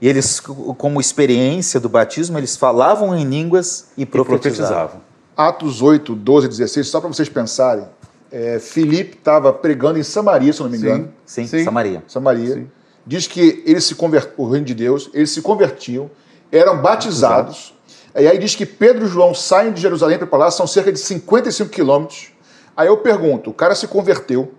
E 0.00 0.08
eles, 0.08 0.40
como 0.40 1.00
experiência 1.00 1.80
do 1.80 1.88
batismo, 1.88 2.38
eles 2.38 2.56
falavam 2.56 3.16
em 3.16 3.24
línguas 3.24 3.88
e 3.96 4.02
E 4.02 4.06
profetizavam. 4.06 4.66
profetizavam. 4.68 5.00
Atos 5.36 5.82
8, 5.82 6.14
12 6.14 6.46
e 6.46 6.48
16, 6.50 6.88
só 6.88 7.00
para 7.00 7.08
vocês 7.08 7.28
pensarem. 7.28 7.86
É, 8.30 8.58
Filipe 8.58 9.16
estava 9.16 9.52
pregando 9.52 9.98
em 9.98 10.02
Samaria, 10.02 10.52
se 10.52 10.60
eu 10.60 10.64
não 10.64 10.70
me 10.70 10.78
engano. 10.78 11.12
Sim, 11.24 11.46
Sim. 11.46 11.64
Samaria. 11.64 12.02
Samaria. 12.08 12.54
Sim. 12.54 12.70
Diz 13.06 13.26
que 13.26 13.62
eles 13.64 13.84
se 13.84 13.94
convertiam, 13.94 14.34
o 14.36 14.50
reino 14.50 14.66
de 14.66 14.74
Deus, 14.74 15.08
eles 15.14 15.30
se 15.30 15.40
convertiam, 15.40 16.10
eram 16.50 16.80
batizados. 16.82 17.75
E 18.18 18.26
aí 18.26 18.38
diz 18.38 18.54
que 18.54 18.64
Pedro 18.64 19.04
e 19.04 19.08
João 19.08 19.34
saem 19.34 19.72
de 19.72 19.80
Jerusalém 19.80 20.18
para 20.18 20.38
lá, 20.38 20.50
são 20.50 20.66
cerca 20.66 20.90
de 20.90 20.98
55 20.98 21.70
quilômetros. 21.70 22.28
Aí 22.76 22.88
eu 22.88 22.96
pergunto: 22.98 23.50
o 23.50 23.54
cara 23.54 23.74
se 23.74 23.86
converteu, 23.86 24.52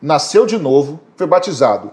nasceu 0.00 0.46
de 0.46 0.58
novo, 0.58 1.00
foi 1.16 1.26
batizado. 1.26 1.90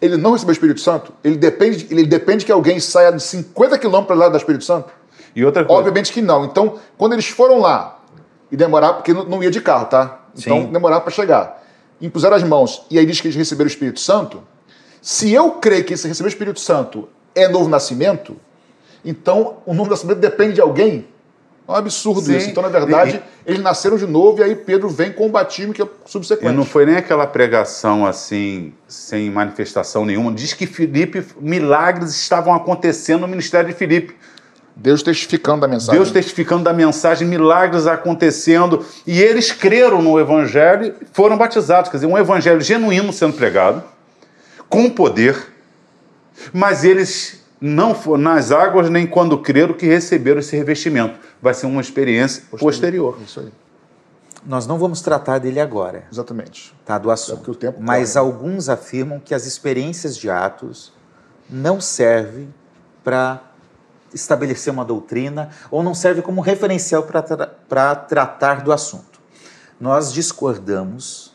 Ele 0.00 0.16
não 0.16 0.32
recebeu 0.32 0.50
o 0.50 0.52
Espírito 0.52 0.80
Santo? 0.80 1.12
Ele 1.22 1.36
depende, 1.36 1.86
ele 1.90 2.04
depende 2.04 2.46
que 2.46 2.52
alguém 2.52 2.80
saia 2.80 3.12
de 3.12 3.22
50 3.22 3.78
quilômetros 3.78 4.06
para 4.06 4.16
lá 4.16 4.28
do 4.30 4.36
Espírito 4.36 4.64
Santo? 4.64 4.90
E 5.34 5.44
outra 5.44 5.64
coisa. 5.64 5.78
Obviamente 5.78 6.12
que 6.12 6.22
não. 6.22 6.44
Então, 6.44 6.78
quando 6.96 7.12
eles 7.12 7.28
foram 7.28 7.60
lá 7.60 8.00
e 8.50 8.56
demorar, 8.56 8.94
porque 8.94 9.12
não, 9.12 9.24
não 9.24 9.42
ia 9.42 9.50
de 9.50 9.60
carro, 9.60 9.86
tá? 9.86 10.20
Então, 10.36 10.62
Sim. 10.62 10.72
demorar 10.72 11.00
para 11.00 11.10
chegar. 11.10 11.62
Impuseram 12.00 12.36
as 12.36 12.42
mãos 12.42 12.86
e 12.90 12.98
aí 12.98 13.04
diz 13.04 13.20
que 13.20 13.28
eles 13.28 13.36
receberam 13.36 13.66
o 13.66 13.70
Espírito 13.70 14.00
Santo. 14.00 14.42
Se 15.02 15.32
eu 15.32 15.52
creio 15.52 15.84
que 15.84 15.94
esse 15.94 16.08
receber 16.08 16.28
o 16.28 16.30
Espírito 16.32 16.60
Santo 16.60 17.08
é 17.34 17.46
novo 17.46 17.68
nascimento, 17.68 18.36
então 19.04 19.58
o 19.66 19.72
novo 19.74 19.90
nascimento 19.90 20.18
depende 20.18 20.54
de 20.54 20.60
alguém. 20.60 21.06
É 21.68 21.72
um 21.72 21.76
absurdo 21.76 22.20
Sim. 22.22 22.36
isso. 22.36 22.50
Então, 22.50 22.62
na 22.62 22.68
verdade, 22.68 23.22
E- 23.46 23.50
eles 23.52 23.62
nasceram 23.62 23.96
de 23.96 24.06
novo 24.06 24.40
e 24.40 24.42
aí 24.42 24.56
Pedro 24.56 24.88
vem 24.88 25.12
com 25.12 25.26
o 25.26 25.28
batismo 25.28 25.72
que 25.72 25.80
é 25.80 25.84
E 25.84 25.88
subsequente. 26.10 26.52
não 26.52 26.64
foi 26.64 26.84
nem 26.84 26.96
aquela 26.96 27.26
pregação 27.26 28.04
assim, 28.04 28.72
sem 28.88 29.30
manifestação 29.30 30.04
nenhuma. 30.04 30.32
Diz 30.32 30.52
que 30.52 30.66
Filipe, 30.66 31.24
milagres 31.40 32.10
estavam 32.10 32.52
acontecendo 32.54 33.20
no 33.20 33.28
ministério 33.28 33.68
de 33.70 33.74
Filipe. 33.76 34.16
Deus 34.74 35.02
testificando 35.02 35.60
da 35.60 35.68
mensagem. 35.68 35.94
Deus 35.94 36.10
testificando 36.10 36.64
da 36.64 36.72
mensagem, 36.72 37.28
milagres 37.28 37.86
acontecendo, 37.86 38.84
e 39.06 39.20
eles 39.20 39.52
creram 39.52 40.00
no 40.00 40.18
evangelho 40.18 40.94
e 41.00 41.06
foram 41.12 41.36
batizados. 41.36 41.90
Quer 41.90 41.98
dizer, 41.98 42.06
um 42.06 42.16
evangelho 42.16 42.60
genuíno 42.62 43.12
sendo 43.12 43.34
pregado, 43.34 43.82
com 44.68 44.88
poder, 44.88 45.36
mas 46.52 46.82
eles 46.84 47.39
não 47.60 47.94
foram 47.94 48.22
nas 48.22 48.50
águas 48.50 48.88
nem 48.88 49.06
quando 49.06 49.36
creram 49.38 49.74
que 49.74 49.86
receberam 49.86 50.40
esse 50.40 50.56
revestimento. 50.56 51.18
Vai 51.42 51.52
ser 51.54 51.66
uma 51.66 51.80
experiência 51.80 52.42
posterior. 52.58 53.18
Isso 53.24 53.40
aí, 53.40 53.52
Nós 54.46 54.66
não 54.66 54.78
vamos 54.78 55.02
tratar 55.02 55.38
dele 55.38 55.60
agora, 55.60 56.04
exatamente. 56.10 56.74
tá? 56.86 56.96
Do 56.96 57.10
assunto. 57.10 57.38
porque 57.38 57.50
o 57.50 57.54
tempo 57.54 57.78
Mas 57.82 58.14
corre. 58.14 58.24
alguns 58.26 58.68
afirmam 58.70 59.20
que 59.20 59.34
as 59.34 59.44
experiências 59.46 60.16
de 60.16 60.30
Atos 60.30 60.92
não 61.48 61.80
servem 61.80 62.52
para 63.04 63.42
estabelecer 64.14 64.72
uma 64.72 64.84
doutrina 64.84 65.50
ou 65.70 65.82
não 65.82 65.94
serve 65.94 66.22
como 66.22 66.40
referencial 66.40 67.02
para 67.02 67.22
tra 67.22 67.94
tratar 67.94 68.62
do 68.62 68.72
assunto. 68.72 69.20
Nós 69.78 70.12
discordamos 70.12 71.32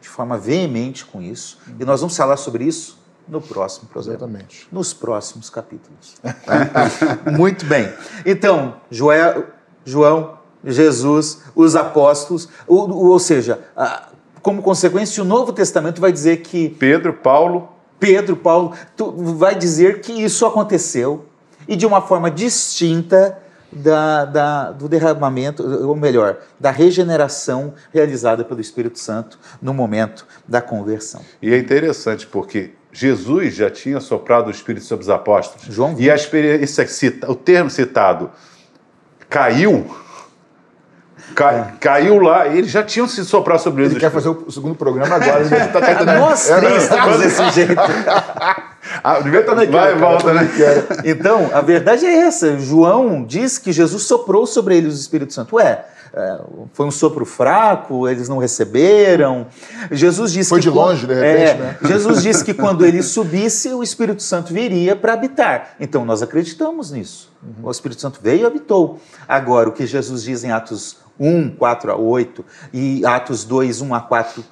de 0.00 0.08
forma 0.08 0.36
veemente 0.36 1.04
com 1.06 1.22
isso 1.22 1.58
e 1.78 1.84
nós 1.84 2.00
vamos 2.00 2.16
falar 2.16 2.36
sobre 2.36 2.64
isso 2.64 2.98
no 3.28 3.40
próximo 3.40 3.88
programa. 3.88 4.16
Exatamente. 4.16 4.68
nos 4.70 4.92
próximos 4.92 5.48
capítulos. 5.50 6.16
Muito 7.36 7.64
bem. 7.66 7.92
Então, 8.26 8.76
Joel, 8.90 9.46
João, 9.84 10.38
Jesus, 10.64 11.42
os 11.54 11.74
apóstolos, 11.76 12.48
ou, 12.66 12.90
ou 12.90 13.18
seja, 13.18 13.60
como 14.42 14.62
consequência, 14.62 15.22
o 15.22 15.26
Novo 15.26 15.52
Testamento 15.52 16.00
vai 16.00 16.12
dizer 16.12 16.38
que 16.38 16.68
Pedro, 16.68 17.12
Paulo, 17.12 17.68
Pedro, 17.98 18.36
Paulo, 18.36 18.72
tu- 18.96 19.12
vai 19.36 19.54
dizer 19.54 20.00
que 20.00 20.12
isso 20.12 20.44
aconteceu 20.46 21.26
e 21.68 21.76
de 21.76 21.86
uma 21.86 22.00
forma 22.02 22.30
distinta 22.30 23.38
da, 23.72 24.24
da- 24.24 24.70
do 24.72 24.88
derramamento, 24.88 25.62
ou 25.88 25.96
melhor, 25.96 26.38
da 26.60 26.70
regeneração 26.70 27.72
realizada 27.92 28.44
pelo 28.44 28.60
Espírito 28.60 28.98
Santo 28.98 29.38
no 29.62 29.72
momento 29.72 30.26
da 30.46 30.60
conversão. 30.60 31.22
E 31.40 31.52
é 31.54 31.58
interessante 31.58 32.26
porque 32.26 32.72
Jesus 32.92 33.54
já 33.54 33.70
tinha 33.70 33.98
soprado 34.00 34.48
o 34.48 34.50
Espírito 34.50 34.84
sobre 34.84 35.02
os 35.04 35.10
apóstolos. 35.10 35.66
João 35.74 35.94
e 35.98 36.10
a 36.10 36.14
experiência, 36.14 36.86
cita- 36.86 37.30
o 37.30 37.34
termo 37.34 37.70
citado 37.70 38.30
caiu, 39.30 39.86
ca- 41.34 41.72
caiu 41.80 42.18
lá, 42.20 42.46
eles 42.48 42.70
já 42.70 42.82
tinham 42.82 43.08
se 43.08 43.24
soprado 43.24 43.60
sobre 43.60 43.82
eles. 43.84 43.92
Ele 43.92 44.00
quer 44.00 44.10
fazer 44.10 44.28
o 44.28 44.50
segundo 44.50 44.74
programa 44.74 45.14
agora. 45.16 45.40
Ele 45.40 45.48
tá 45.72 45.80
tentando- 45.80 46.18
Nós 46.18 46.50
É, 46.50 46.60
três 46.60 46.82
estamos 46.84 47.18
desse 47.18 47.50
jeito. 47.50 47.74
Ah, 49.04 49.20
devia 49.20 49.40
estar 49.40 49.52
também 49.54 49.70
Vai 49.70 49.86
quero, 49.86 49.96
e 49.96 50.00
volta, 50.00 50.34
né? 50.34 50.50
quero. 50.56 50.86
Então, 51.04 51.50
a 51.54 51.60
verdade 51.60 52.04
é 52.04 52.14
essa. 52.26 52.58
João 52.58 53.24
diz 53.24 53.56
que 53.56 53.72
Jesus 53.72 54.02
soprou 54.02 54.44
sobre 54.44 54.76
eles 54.76 54.94
o 54.94 55.00
Espírito 55.00 55.32
Santo. 55.32 55.54
Ué, 55.56 55.64
é, 55.64 55.84
foi 56.72 56.86
um 56.86 56.90
sopro 56.90 57.24
fraco, 57.24 58.08
eles 58.08 58.28
não 58.28 58.38
receberam. 58.38 59.46
Jesus 59.90 60.32
disse 60.32 60.50
foi 60.50 60.60
que 60.60 60.64
de 60.64 60.70
longe, 60.70 61.06
de 61.06 61.14
repente, 61.14 61.50
é, 61.50 61.54
né? 61.54 61.78
Jesus 61.84 62.22
disse 62.22 62.44
que 62.44 62.52
quando 62.52 62.84
ele 62.84 63.02
subisse, 63.02 63.72
o 63.72 63.82
Espírito 63.82 64.22
Santo 64.22 64.52
viria 64.52 64.94
para 64.94 65.14
habitar. 65.14 65.74
Então 65.80 66.04
nós 66.04 66.22
acreditamos 66.22 66.90
nisso. 66.90 67.32
Uhum. 67.42 67.66
O 67.68 67.70
Espírito 67.70 68.00
Santo 68.00 68.20
veio 68.22 68.42
e 68.42 68.46
habitou. 68.46 69.00
Agora, 69.26 69.68
o 69.68 69.72
que 69.72 69.86
Jesus 69.86 70.22
diz 70.22 70.44
em 70.44 70.52
Atos 70.52 70.98
1, 71.18 71.50
4 71.56 71.92
a 71.92 71.96
8 71.96 72.44
e 72.72 73.06
Atos 73.06 73.44
2, 73.44 73.80
1 73.80 73.94
a 73.94 74.00
4 74.00 74.44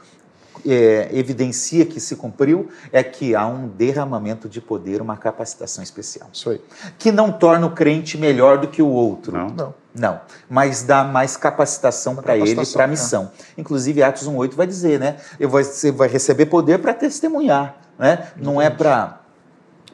é, 0.66 1.08
evidencia 1.12 1.86
que 1.86 2.00
se 2.00 2.16
cumpriu 2.16 2.68
é 2.92 3.02
que 3.02 3.34
há 3.34 3.46
um 3.46 3.68
derramamento 3.68 4.48
de 4.48 4.60
poder, 4.60 5.00
uma 5.00 5.16
capacitação 5.16 5.82
especial. 5.82 6.28
Isso 6.32 6.50
aí. 6.50 6.60
Que 6.98 7.10
não 7.10 7.32
torna 7.32 7.66
o 7.66 7.70
crente 7.70 8.18
melhor 8.18 8.58
do 8.58 8.68
que 8.68 8.82
o 8.82 8.88
outro. 8.88 9.36
Não. 9.36 9.48
Não. 9.48 9.80
Não, 9.92 10.20
mas 10.48 10.84
dá 10.84 11.02
mais 11.02 11.36
capacitação 11.36 12.14
para 12.14 12.36
ele, 12.36 12.64
para 12.72 12.84
a 12.84 12.86
missão. 12.86 13.28
É. 13.56 13.60
Inclusive, 13.60 14.04
Atos 14.04 14.28
1,8 14.28 14.54
vai 14.54 14.64
dizer, 14.64 15.00
né? 15.00 15.16
Você 15.40 15.90
vai 15.90 16.08
receber 16.08 16.46
poder 16.46 16.78
para 16.78 16.94
testemunhar, 16.94 17.74
né? 17.98 18.28
Não 18.36 18.62
é 18.62 18.70
para 18.70 19.19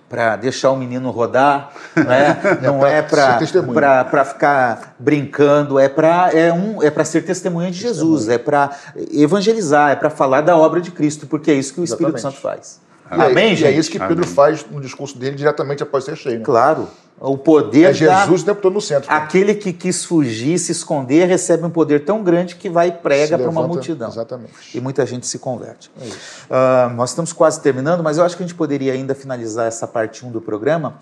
para 0.09 0.37
deixar 0.37 0.71
o 0.71 0.77
menino 0.77 1.11
rodar, 1.11 1.73
né? 1.95 2.39
não 2.63 2.87
é 2.87 3.03
para 3.03 4.25
ficar 4.25 4.95
brincando, 4.99 5.79
é 5.79 5.89
para 5.89 6.31
é 6.33 6.53
um, 6.53 6.83
é 6.83 7.05
ser 7.05 7.23
testemunha 7.23 7.71
de 7.71 7.79
Jesus, 7.79 8.29
é 8.29 8.39
para 8.39 8.71
evangelizar, 9.13 9.91
é 9.91 9.97
para 9.97 10.11
falar 10.11 10.41
da 10.41 10.57
obra 10.57 10.81
de 10.81 10.91
Cristo, 10.91 11.27
porque 11.27 11.51
é 11.51 11.55
isso 11.55 11.75
que 11.75 11.81
o 11.81 11.85
Espírito 11.85 12.17
Exatamente. 12.17 12.37
Santo 12.37 12.43
faz. 12.43 12.86
E 13.11 13.15
Amém, 13.15 13.53
é, 13.53 13.57
gente? 13.57 13.63
E 13.63 13.75
é 13.75 13.79
isso 13.79 13.91
que 13.91 13.99
Pedro 13.99 14.25
Amém. 14.25 14.35
faz 14.35 14.67
no 14.71 14.81
discurso 14.81 15.19
dele 15.19 15.37
diretamente 15.37 15.83
após 15.83 16.05
ser 16.05 16.17
cheio. 16.17 16.39
Né? 16.39 16.45
Claro. 16.45 16.89
O 17.19 17.39
poder 17.39 17.91
é 17.91 17.95
Jesus 17.95 18.43
da... 18.43 18.53
o 18.53 18.55
tempo 18.55 18.61
todo 18.61 18.75
no 18.75 18.81
centro. 18.81 19.11
Aquele 19.11 19.55
que 19.55 19.73
quis 19.73 20.05
fugir, 20.05 20.59
se 20.59 20.73
esconder, 20.73 21.27
recebe 21.27 21.65
um 21.65 21.71
poder 21.71 22.05
tão 22.05 22.23
grande 22.23 22.57
que 22.57 22.69
vai 22.69 22.89
e 22.89 22.93
prega 22.93 23.39
para 23.39 23.49
uma 23.49 23.67
multidão. 23.67 24.09
Exatamente. 24.09 24.77
E 24.77 24.81
muita 24.81 25.07
gente 25.07 25.27
se 25.27 25.39
converte. 25.39 25.91
É 25.99 26.87
uh, 26.87 26.95
nós 26.95 27.11
estamos 27.11 27.33
quase 27.33 27.61
terminando, 27.61 28.03
mas 28.03 28.19
eu 28.19 28.25
acho 28.25 28.37
que 28.37 28.43
a 28.43 28.47
gente 28.47 28.57
poderia 28.57 28.93
ainda 28.93 29.15
finalizar 29.15 29.67
essa 29.67 29.87
parte 29.87 30.27
1 30.27 30.31
do 30.31 30.43
programa. 30.43 30.99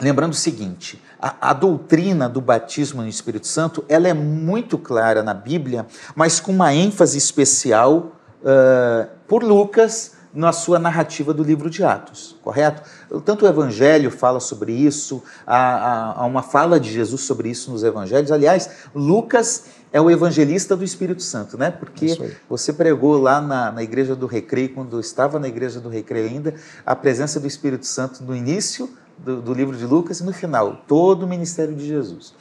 Lembrando 0.00 0.32
o 0.32 0.36
seguinte, 0.36 1.02
a, 1.20 1.50
a, 1.50 1.52
doutrina 1.52 2.28
do 2.28 2.40
batismo 2.40 3.02
no 3.02 3.08
Espírito 3.08 3.46
Santo, 3.46 3.84
ela 3.88 4.08
é 4.08 4.14
muito 4.14 4.76
clara 4.76 5.22
na 5.22 5.32
Bíblia, 5.32 5.86
mas 6.14 6.38
com 6.38 6.52
uma 6.52 6.74
ênfase 6.74 7.16
especial 7.16 8.12
uh, 8.42 9.08
por 9.26 9.42
Lucas 9.42 10.15
na 10.36 10.52
sua 10.52 10.78
narrativa 10.78 11.32
do 11.32 11.42
livro 11.42 11.70
de 11.70 11.82
Atos, 11.82 12.36
correto? 12.42 12.82
Tanto 13.24 13.46
o 13.46 13.48
Evangelho 13.48 14.10
fala 14.10 14.38
sobre 14.38 14.70
isso, 14.72 15.22
há, 15.46 16.20
há 16.20 16.26
uma 16.26 16.42
fala 16.42 16.78
de 16.78 16.92
Jesus 16.92 17.22
sobre 17.22 17.48
isso 17.48 17.70
nos 17.70 17.82
Evangelhos. 17.82 18.30
Aliás, 18.30 18.68
Lucas 18.94 19.64
é 19.90 20.00
o 20.00 20.10
evangelista 20.10 20.76
do 20.76 20.84
Espírito 20.84 21.22
Santo, 21.22 21.56
né? 21.56 21.70
Porque 21.70 22.18
você 22.50 22.70
pregou 22.70 23.16
lá 23.16 23.40
na, 23.40 23.72
na 23.72 23.82
Igreja 23.82 24.14
do 24.14 24.26
Recreio, 24.26 24.74
quando 24.74 25.00
estava 25.00 25.38
na 25.38 25.48
Igreja 25.48 25.80
do 25.80 25.88
Recreio 25.88 26.28
ainda, 26.28 26.54
a 26.84 26.94
presença 26.94 27.40
do 27.40 27.46
Espírito 27.46 27.86
Santo 27.86 28.22
no 28.22 28.36
início 28.36 28.90
do, 29.16 29.40
do 29.40 29.54
livro 29.54 29.74
de 29.74 29.86
Lucas 29.86 30.20
e 30.20 30.24
no 30.24 30.34
final, 30.34 30.82
todo 30.86 31.22
o 31.22 31.26
ministério 31.26 31.74
de 31.74 31.86
Jesus. 31.86 32.34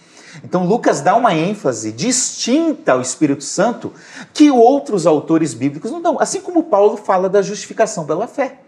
Então, 0.43 0.65
Lucas 0.65 1.01
dá 1.01 1.15
uma 1.15 1.33
ênfase 1.33 1.91
distinta 1.91 2.93
ao 2.93 3.01
Espírito 3.01 3.43
Santo 3.43 3.93
que 4.33 4.51
outros 4.51 5.05
autores 5.05 5.53
bíblicos 5.53 5.91
não 5.91 6.01
dão. 6.01 6.17
Assim 6.19 6.41
como 6.41 6.63
Paulo 6.63 6.97
fala 6.97 7.29
da 7.29 7.41
justificação 7.41 8.05
pela 8.05 8.27
fé. 8.27 8.59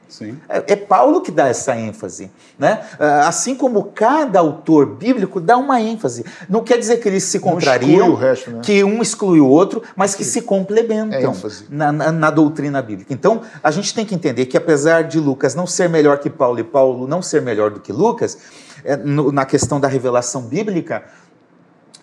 É, 0.48 0.74
é, 0.74 0.76
Paulo 0.76 1.22
que 1.22 1.32
dá 1.32 1.48
essa 1.48 1.76
ênfase. 1.76 2.32
Né? 2.58 2.82
Ah, 3.00 3.28
assim 3.28 3.56
como 3.56 3.84
cada 3.84 4.40
autor 4.40 4.86
bíblico 4.86 5.40
dá 5.40 5.58
uma 5.58 5.82
ênfase. 5.82 6.26
Não 6.50 6.64
quer 6.64 6.78
dizer 6.78 6.98
que 6.98 7.08
eles 7.08 7.24
se 7.24 7.40
contrariam, 7.40 8.16
resto, 8.16 8.50
né? 8.52 8.62
que 8.64 8.84
um 8.84 9.02
exclui 9.02 9.40
o 9.40 9.48
outro, 9.48 9.84
mas 9.96 10.16
que 10.16 10.24
se 10.24 10.42
complementam 10.42 11.34
é 11.34 11.52
na, 11.70 11.92
na, 11.92 12.12
na, 12.12 12.30
doutrina 12.30 12.82
bíblica. 12.82 13.14
Então, 13.14 13.42
a 13.62 13.70
gente 13.70 13.94
tem 13.94 14.06
que 14.06 14.16
entender 14.16 14.46
que 14.46 14.58
apesar 14.58 15.04
de 15.04 15.20
Lucas 15.20 15.54
não 15.54 15.68
ser 15.68 15.90
melhor 15.90 16.20
que 16.20 16.30
Paulo 16.30 16.60
e 16.60 16.64
Paulo 16.64 17.08
não 17.08 17.22
ser 17.22 17.42
melhor 17.42 17.70
do 17.70 17.80
que 17.80 17.92
Lucas, 17.92 18.38
é, 18.84 18.96
na 18.96 19.46
questão 19.46 19.80
da 19.80 19.88
revelação 19.88 20.44
bíblica, 20.44 21.04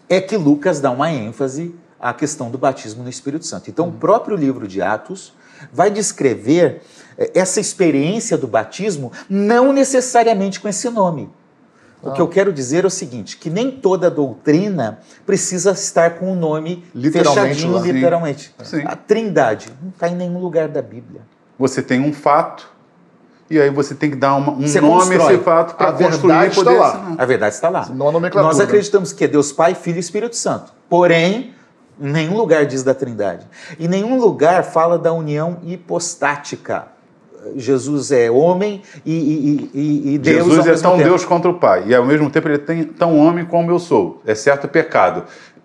é 0.08 0.20
que 0.20 0.36
Lucas 0.36 0.80
dá 0.80 0.90
uma 0.90 1.10
ênfase 1.10 1.74
à 1.98 2.12
questão 2.12 2.50
do 2.50 2.58
batismo 2.58 3.02
no 3.02 3.08
Espírito 3.08 3.46
Santo. 3.46 3.70
Então, 3.70 3.88
o 3.88 3.92
próprio 3.92 4.36
livro 4.36 4.68
de 4.68 4.82
Atos 4.82 5.32
vai 5.72 5.90
descrever 5.90 6.82
eh, 7.16 7.30
essa 7.34 7.60
experiência 7.60 8.36
do 8.36 8.46
batismo, 8.46 9.12
não 9.28 9.72
necessariamente 9.72 10.60
com 10.60 10.68
esse 10.68 10.88
nome. 10.90 11.30
O 12.02 12.12
que 12.12 12.20
eu 12.20 12.28
quero 12.28 12.52
dizer 12.52 12.84
é 12.84 12.86
o 12.86 12.90
seguinte, 12.90 13.38
que 13.38 13.48
nem 13.48 13.70
toda 13.70 14.10
doutrina 14.10 14.98
precisa 15.24 15.70
estar 15.70 16.18
com 16.18 16.30
o 16.30 16.36
nome 16.36 16.84
literalmente, 16.94 17.54
fechadinho, 17.54 17.78
literalmente. 17.78 18.54
Sim. 18.62 18.82
A 18.84 18.94
trindade 18.94 19.72
não 19.80 19.88
está 19.88 20.08
em 20.08 20.14
nenhum 20.14 20.38
lugar 20.38 20.68
da 20.68 20.82
Bíblia. 20.82 21.22
Você 21.58 21.80
tem 21.80 22.00
um 22.00 22.12
fato 22.12 22.70
e 23.50 23.60
aí 23.60 23.70
você 23.70 23.94
tem 23.94 24.10
que 24.10 24.16
dar 24.16 24.34
uma, 24.36 24.52
um 24.52 24.66
você 24.66 24.80
nome 24.80 25.14
a 25.16 25.18
esse 25.18 25.38
fato 25.38 25.76
para 25.76 25.92
construir 25.92 26.48
está 26.48 26.70
lá. 26.70 27.14
A 27.18 27.24
verdade 27.26 27.54
está 27.54 27.68
lá. 27.68 27.86
Não 27.92 28.10
Nós 28.12 28.60
acreditamos 28.60 29.12
que 29.12 29.24
é 29.24 29.28
Deus 29.28 29.52
Pai, 29.52 29.74
Filho 29.74 29.96
e 29.96 30.00
Espírito 30.00 30.36
Santo. 30.36 30.72
Porém, 30.88 31.52
nenhum 31.98 32.36
lugar 32.36 32.64
diz 32.64 32.82
da 32.82 32.94
Trindade. 32.94 33.46
E 33.78 33.86
nenhum 33.86 34.18
lugar 34.18 34.64
fala 34.64 34.98
da 34.98 35.12
união 35.12 35.58
hipostática. 35.62 36.88
Jesus 37.56 38.10
é 38.10 38.30
homem 38.30 38.80
e, 39.04 39.12
e, 39.12 39.70
e, 39.74 40.14
e 40.14 40.18
Deus 40.18 40.46
Jesus 40.46 40.66
é 40.66 40.82
tão 40.82 40.92
tempo. 40.96 41.10
Deus 41.10 41.24
contra 41.26 41.50
o 41.50 41.54
Pai. 41.54 41.84
E 41.86 41.94
ao 41.94 42.04
mesmo 42.04 42.30
tempo 42.30 42.48
ele 42.48 42.56
é 42.56 42.84
tão 42.96 43.18
homem 43.18 43.44
como 43.44 43.70
eu 43.70 43.78
sou. 43.78 44.22
É 44.24 44.34
certo 44.34 44.66
pecado 44.66 45.24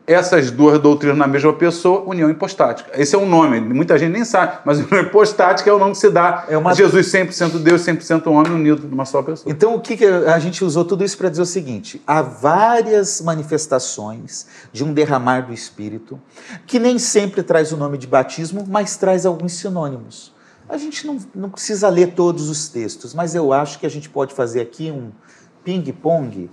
essas 0.10 0.49
duas 0.49 0.80
doutrinas 0.80 1.16
na 1.16 1.28
mesma 1.28 1.53
pessoa, 1.53 2.01
união 2.03 2.32
hipostática. 2.32 2.89
Esse 2.99 3.14
é 3.14 3.18
um 3.18 3.30
nome, 3.30 3.62
muita 3.62 3.95
gente 3.95 4.12
nem 4.12 4.26
sabe, 4.26 4.57
mas 4.66 4.80
união 4.84 5.03
hipostática 5.03 5.70
é 5.70 5.74
o 5.74 5.78
nome 5.78 5.91
que 5.91 5.99
se 5.99 6.10
dá 6.10 6.45
é 6.49 6.57
uma... 6.57 6.74
Jesus 6.74 7.12
100% 7.12 7.60
Deus, 7.60 7.82
100% 7.84 8.26
homem, 8.26 8.51
unido 8.51 8.88
numa 8.88 9.05
só 9.05 9.22
pessoa. 9.22 9.51
Então, 9.51 9.76
o 9.76 9.80
que, 9.80 9.95
que 9.95 10.05
a 10.05 10.39
gente 10.39 10.66
usou 10.66 10.84
tudo 10.84 11.05
isso 11.05 11.16
para 11.16 11.30
dizer 11.30 11.43
o 11.43 11.45
seguinte: 11.45 12.01
há 12.07 12.24
várias 12.24 13.22
manifestações 13.22 14.47
de 14.74 14.84
um 14.84 14.91
derramar 14.91 15.41
do 15.41 15.53
Espírito, 15.53 16.20
que 16.66 16.80
nem 16.80 16.97
sempre 16.97 17.43
traz 17.43 17.72
o 17.72 17.78
nome 17.78 17.95
de 17.97 18.07
batismo, 18.07 18.66
mas 18.68 18.97
traz 18.97 19.28
alguns 19.28 19.53
sinônimos. 19.53 20.34
A 20.68 20.78
gente 20.78 21.05
não, 21.05 21.20
não 21.36 21.49
precisa 21.51 21.88
ler 21.88 22.14
todos 22.14 22.49
os 22.49 22.68
textos, 22.68 23.14
mas 23.14 23.36
eu 23.36 23.53
acho 23.53 23.78
que 23.78 23.86
a 23.86 23.89
gente 23.89 24.10
pode 24.10 24.34
fazer 24.34 24.62
aqui 24.62 24.89
um 24.89 25.12
ping-pong 25.64 26.49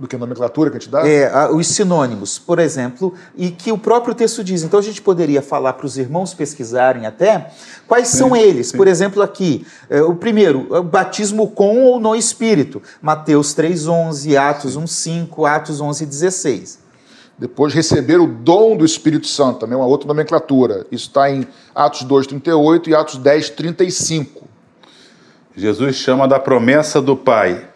do 0.00 0.08
que 0.08 0.16
a 0.16 0.18
nomenclatura 0.18 0.70
que 0.70 0.78
a 0.78 0.80
gente 0.80 0.90
dá? 0.90 1.06
É, 1.06 1.50
os 1.50 1.66
sinônimos, 1.66 2.38
por 2.38 2.58
exemplo, 2.58 3.12
e 3.36 3.50
que 3.50 3.70
o 3.70 3.76
próprio 3.76 4.14
texto 4.14 4.42
diz. 4.42 4.62
Então 4.62 4.80
a 4.80 4.82
gente 4.82 5.02
poderia 5.02 5.42
falar 5.42 5.74
para 5.74 5.84
os 5.84 5.98
irmãos 5.98 6.32
pesquisarem 6.32 7.04
até 7.04 7.50
quais 7.86 8.08
sim, 8.08 8.16
são 8.16 8.34
eles. 8.34 8.68
Sim. 8.68 8.78
Por 8.78 8.88
exemplo, 8.88 9.22
aqui, 9.22 9.66
é, 9.90 10.00
o 10.00 10.14
primeiro, 10.14 10.66
o 10.74 10.82
batismo 10.82 11.50
com 11.50 11.82
ou 11.82 12.00
no 12.00 12.16
Espírito. 12.16 12.82
Mateus 13.02 13.54
3,11, 13.54 14.36
Atos 14.36 14.78
1,5, 14.78 15.46
Atos 15.46 15.82
11,16. 15.82 16.78
Depois, 17.38 17.74
receber 17.74 18.20
o 18.20 18.26
dom 18.26 18.76
do 18.78 18.86
Espírito 18.86 19.26
Santo, 19.26 19.60
também 19.60 19.76
uma 19.76 19.86
outra 19.86 20.08
nomenclatura. 20.08 20.86
Isso 20.90 21.08
está 21.08 21.30
em 21.30 21.46
Atos 21.74 22.04
2,38 22.04 22.88
e 22.88 22.94
Atos 22.94 23.18
10,35. 23.18 24.28
Jesus 25.54 25.96
chama 25.96 26.26
da 26.26 26.38
promessa 26.38 27.02
do 27.02 27.14
Pai. 27.14 27.68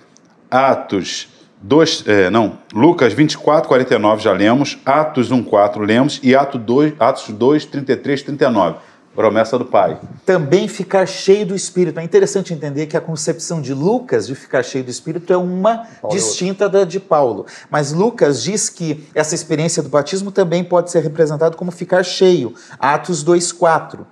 Atos 0.50 1.33
2, 1.66 2.04
é, 2.06 2.28
não, 2.28 2.58
Lucas 2.74 3.14
24, 3.14 3.66
49 3.68 4.22
já 4.22 4.32
lemos, 4.32 4.78
Atos 4.84 5.30
1, 5.30 5.42
4 5.42 5.82
lemos 5.82 6.20
e 6.22 6.36
Atos 6.36 6.60
2, 6.60 6.92
Atos 7.00 7.28
2 7.30 7.64
33, 7.64 8.22
39. 8.22 8.76
Promessa 9.14 9.56
do 9.56 9.64
Pai. 9.64 9.98
Também 10.26 10.66
ficar 10.66 11.06
cheio 11.06 11.46
do 11.46 11.54
Espírito. 11.54 12.00
É 12.00 12.02
interessante 12.02 12.52
entender 12.52 12.86
que 12.86 12.96
a 12.96 13.00
concepção 13.00 13.62
de 13.62 13.72
Lucas 13.72 14.26
de 14.26 14.34
ficar 14.34 14.62
cheio 14.64 14.82
do 14.82 14.90
Espírito 14.90 15.32
é 15.32 15.36
uma 15.36 15.86
Paulo. 16.02 16.16
distinta 16.16 16.68
da 16.68 16.84
de 16.84 16.98
Paulo. 16.98 17.46
Mas 17.70 17.92
Lucas 17.92 18.42
diz 18.42 18.68
que 18.68 19.06
essa 19.14 19.34
experiência 19.34 19.84
do 19.84 19.88
batismo 19.88 20.32
também 20.32 20.64
pode 20.64 20.90
ser 20.90 21.00
representado 21.00 21.56
como 21.56 21.70
ficar 21.70 22.02
cheio. 22.02 22.54
Atos 22.76 23.22
2, 23.22 23.52
4. 23.52 24.04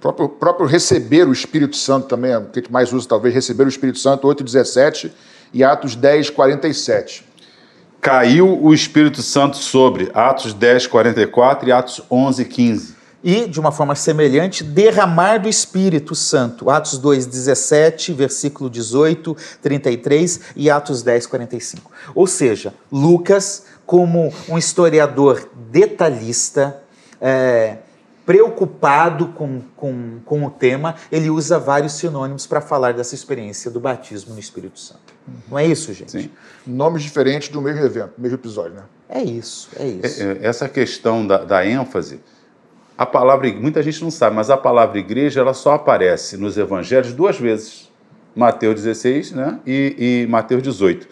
Próprio, 0.00 0.28
próprio 0.28 0.66
receber 0.66 1.28
o 1.28 1.32
Espírito 1.32 1.76
Santo 1.76 2.08
também, 2.08 2.36
o 2.36 2.46
que 2.46 2.72
mais 2.72 2.92
usa 2.92 3.08
talvez, 3.08 3.32
receber 3.32 3.64
o 3.64 3.68
Espírito 3.68 3.98
Santo, 3.98 4.26
8, 4.26 4.42
17 4.42 5.12
e 5.52 5.64
Atos 5.64 5.94
10, 5.94 6.30
47. 6.30 7.24
Caiu 8.00 8.62
o 8.62 8.72
Espírito 8.72 9.22
Santo 9.22 9.56
sobre 9.56 10.10
Atos 10.14 10.54
10, 10.54 10.86
44 10.86 11.68
e 11.68 11.72
Atos 11.72 12.02
11, 12.10 12.44
15. 12.46 13.00
E, 13.22 13.46
de 13.46 13.60
uma 13.60 13.70
forma 13.70 13.94
semelhante, 13.94 14.64
derramar 14.64 15.36
do 15.38 15.48
Espírito 15.48 16.14
Santo. 16.14 16.70
Atos 16.70 16.96
2, 16.96 17.26
17, 17.26 18.14
versículo 18.14 18.70
18, 18.70 19.36
33 19.60 20.40
e 20.56 20.70
Atos 20.70 21.02
10, 21.02 21.26
45. 21.26 21.90
Ou 22.14 22.26
seja, 22.26 22.72
Lucas, 22.90 23.64
como 23.84 24.32
um 24.48 24.56
historiador 24.56 25.50
detalhista, 25.70 26.82
é, 27.20 27.76
preocupado 28.24 29.26
com, 29.28 29.60
com, 29.76 30.20
com 30.24 30.46
o 30.46 30.50
tema, 30.50 30.94
ele 31.12 31.28
usa 31.28 31.58
vários 31.58 31.94
sinônimos 31.94 32.46
para 32.46 32.60
falar 32.60 32.94
dessa 32.94 33.14
experiência 33.14 33.70
do 33.70 33.80
batismo 33.80 34.32
no 34.32 34.40
Espírito 34.40 34.78
Santo. 34.78 35.09
Não 35.48 35.58
é 35.58 35.66
isso, 35.66 35.92
gente? 35.92 36.10
Sim. 36.10 36.30
Nomes 36.66 37.02
diferentes 37.02 37.48
do 37.48 37.60
mesmo 37.60 37.84
evento, 37.84 38.12
mesmo 38.18 38.36
episódio, 38.36 38.74
né? 38.74 38.82
É 39.08 39.22
isso, 39.22 39.68
é 39.76 39.86
isso. 39.86 40.22
É, 40.22 40.26
é, 40.26 40.38
essa 40.42 40.68
questão 40.68 41.26
da, 41.26 41.38
da 41.38 41.66
ênfase, 41.66 42.20
a 42.96 43.06
palavra, 43.06 43.52
muita 43.52 43.82
gente 43.82 44.02
não 44.02 44.10
sabe, 44.10 44.36
mas 44.36 44.50
a 44.50 44.56
palavra 44.56 44.98
igreja 44.98 45.40
ela 45.40 45.54
só 45.54 45.74
aparece 45.74 46.36
nos 46.36 46.56
evangelhos 46.56 47.12
duas 47.12 47.38
vezes. 47.38 47.90
Mateus 48.34 48.76
16 48.76 49.32
né? 49.32 49.58
e, 49.66 50.24
e 50.24 50.26
Mateus 50.30 50.62
18. 50.62 51.08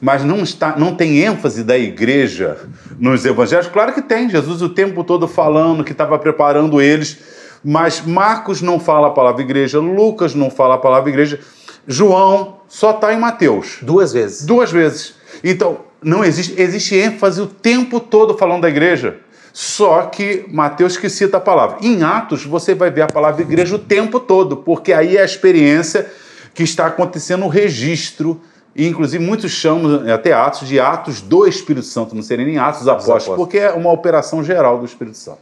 Mas 0.00 0.22
não, 0.22 0.42
está, 0.42 0.76
não 0.76 0.94
tem 0.94 1.18
ênfase 1.18 1.64
da 1.64 1.76
igreja 1.76 2.56
nos 2.98 3.24
evangelhos? 3.24 3.66
Claro 3.66 3.92
que 3.92 4.02
tem, 4.02 4.30
Jesus 4.30 4.62
o 4.62 4.68
tempo 4.68 5.02
todo 5.02 5.26
falando 5.26 5.82
que 5.82 5.90
estava 5.90 6.16
preparando 6.18 6.80
eles, 6.80 7.18
mas 7.64 8.00
Marcos 8.02 8.62
não 8.62 8.78
fala 8.78 9.08
a 9.08 9.10
palavra 9.10 9.42
igreja, 9.42 9.80
Lucas 9.80 10.34
não 10.34 10.50
fala 10.50 10.76
a 10.76 10.78
palavra 10.78 11.10
igreja, 11.10 11.40
João 11.86 12.57
só 12.68 12.90
está 12.90 13.12
em 13.14 13.18
Mateus. 13.18 13.78
Duas 13.82 14.12
vezes. 14.12 14.44
Duas 14.44 14.70
vezes. 14.70 15.14
Então, 15.42 15.80
não 16.02 16.24
existe, 16.24 16.60
existe 16.60 16.94
ênfase 16.94 17.40
o 17.40 17.46
tempo 17.46 17.98
todo 17.98 18.36
falando 18.36 18.62
da 18.62 18.68
igreja. 18.68 19.20
Só 19.52 20.02
que 20.02 20.44
Mateus 20.52 20.96
que 20.96 21.08
cita 21.08 21.38
a 21.38 21.40
palavra. 21.40 21.78
Em 21.80 22.02
Atos, 22.02 22.44
você 22.44 22.74
vai 22.74 22.90
ver 22.90 23.02
a 23.02 23.06
palavra 23.06 23.42
igreja 23.42 23.74
o 23.74 23.78
tempo 23.78 24.20
todo, 24.20 24.58
porque 24.58 24.92
aí 24.92 25.16
é 25.16 25.22
a 25.22 25.24
experiência 25.24 26.08
que 26.54 26.62
está 26.62 26.86
acontecendo 26.86 27.44
o 27.44 27.48
registro. 27.48 28.40
E, 28.76 28.86
inclusive, 28.86 29.24
muitos 29.24 29.50
chamam 29.50 30.12
até 30.12 30.32
Atos 30.32 30.68
de 30.68 30.78
Atos 30.78 31.20
do 31.20 31.46
Espírito 31.46 31.86
Santo, 31.86 32.14
não 32.14 32.22
seria 32.22 32.46
nem 32.46 32.58
Atos 32.58 32.86
Apóstolos, 32.86 33.36
porque 33.36 33.58
é 33.58 33.72
uma 33.72 33.90
operação 33.90 34.44
geral 34.44 34.78
do 34.78 34.84
Espírito 34.84 35.16
Santo. 35.16 35.38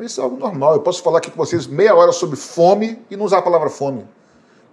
Isso 0.00 0.20
é 0.20 0.24
algo 0.24 0.38
normal. 0.38 0.74
Eu 0.74 0.80
posso 0.80 1.02
falar 1.02 1.18
aqui 1.18 1.30
com 1.30 1.36
vocês 1.36 1.66
meia 1.66 1.94
hora 1.94 2.12
sobre 2.12 2.36
fome 2.36 2.98
e 3.10 3.16
não 3.16 3.26
usar 3.26 3.38
a 3.38 3.42
palavra 3.42 3.68
fome. 3.68 4.04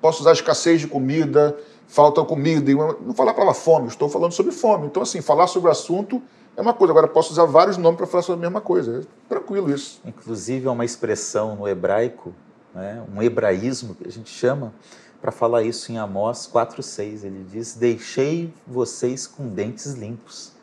Posso 0.01 0.21
usar 0.21 0.31
escassez 0.31 0.79
de 0.79 0.87
comida, 0.87 1.55
falta 1.91 2.23
comida, 2.23 2.71
não 3.01 3.13
falar 3.13 3.31
a 3.31 3.33
palavra 3.33 3.53
fome, 3.53 3.87
estou 3.87 4.07
falando 4.07 4.31
sobre 4.31 4.53
fome. 4.53 4.87
Então, 4.87 5.03
assim, 5.03 5.21
falar 5.21 5.47
sobre 5.47 5.67
o 5.67 5.71
assunto 5.71 6.21
é 6.55 6.61
uma 6.61 6.73
coisa. 6.73 6.93
Agora, 6.93 7.07
posso 7.07 7.33
usar 7.33 7.43
vários 7.43 7.75
nomes 7.75 7.97
para 7.97 8.07
falar 8.07 8.23
sobre 8.23 8.39
a 8.39 8.49
mesma 8.49 8.61
coisa. 8.61 9.01
É 9.01 9.27
tranquilo 9.27 9.69
isso. 9.69 10.01
Inclusive, 10.05 10.67
é 10.67 10.71
uma 10.71 10.85
expressão 10.85 11.57
no 11.57 11.67
hebraico, 11.67 12.33
né, 12.73 13.03
um 13.13 13.21
hebraísmo 13.21 13.93
que 13.93 14.07
a 14.07 14.11
gente 14.11 14.29
chama, 14.29 14.73
para 15.21 15.33
falar 15.33 15.63
isso 15.63 15.91
em 15.91 15.97
Amós 15.97 16.49
4,6. 16.51 17.25
Ele 17.25 17.45
diz: 17.51 17.75
Deixei 17.75 18.53
vocês 18.65 19.27
com 19.27 19.49
dentes 19.49 19.91
limpos, 19.91 20.53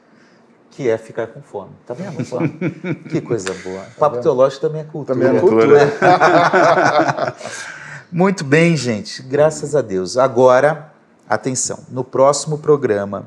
que 0.70 0.89
é 0.89 0.97
ficar 0.97 1.26
com 1.26 1.43
fome. 1.43 1.72
Tá 1.87 1.93
vendo? 1.93 2.24
que 3.11 3.20
coisa 3.20 3.53
boa. 3.62 3.83
O 3.83 3.99
papo 3.99 4.18
teológico 4.22 4.62
também 4.62 4.81
é 4.81 4.85
cultura. 4.85 5.18
Também 5.18 5.37
é 5.37 5.41
cultura. 5.41 7.37
Muito 8.11 8.43
bem, 8.45 8.74
gente. 8.74 9.22
Graças 9.22 9.76
a 9.76 9.83
Deus. 9.83 10.16
Agora 10.16 10.97
Atenção, 11.29 11.81
no 11.91 12.03
próximo 12.03 12.59
programa 12.59 13.26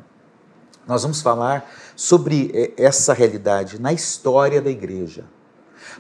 nós 0.87 1.03
vamos 1.03 1.21
falar 1.21 1.69
sobre 1.95 2.51
eh, 2.53 2.73
essa 2.75 3.13
realidade 3.13 3.79
na 3.79 3.93
história 3.93 4.61
da 4.61 4.69
igreja. 4.69 5.23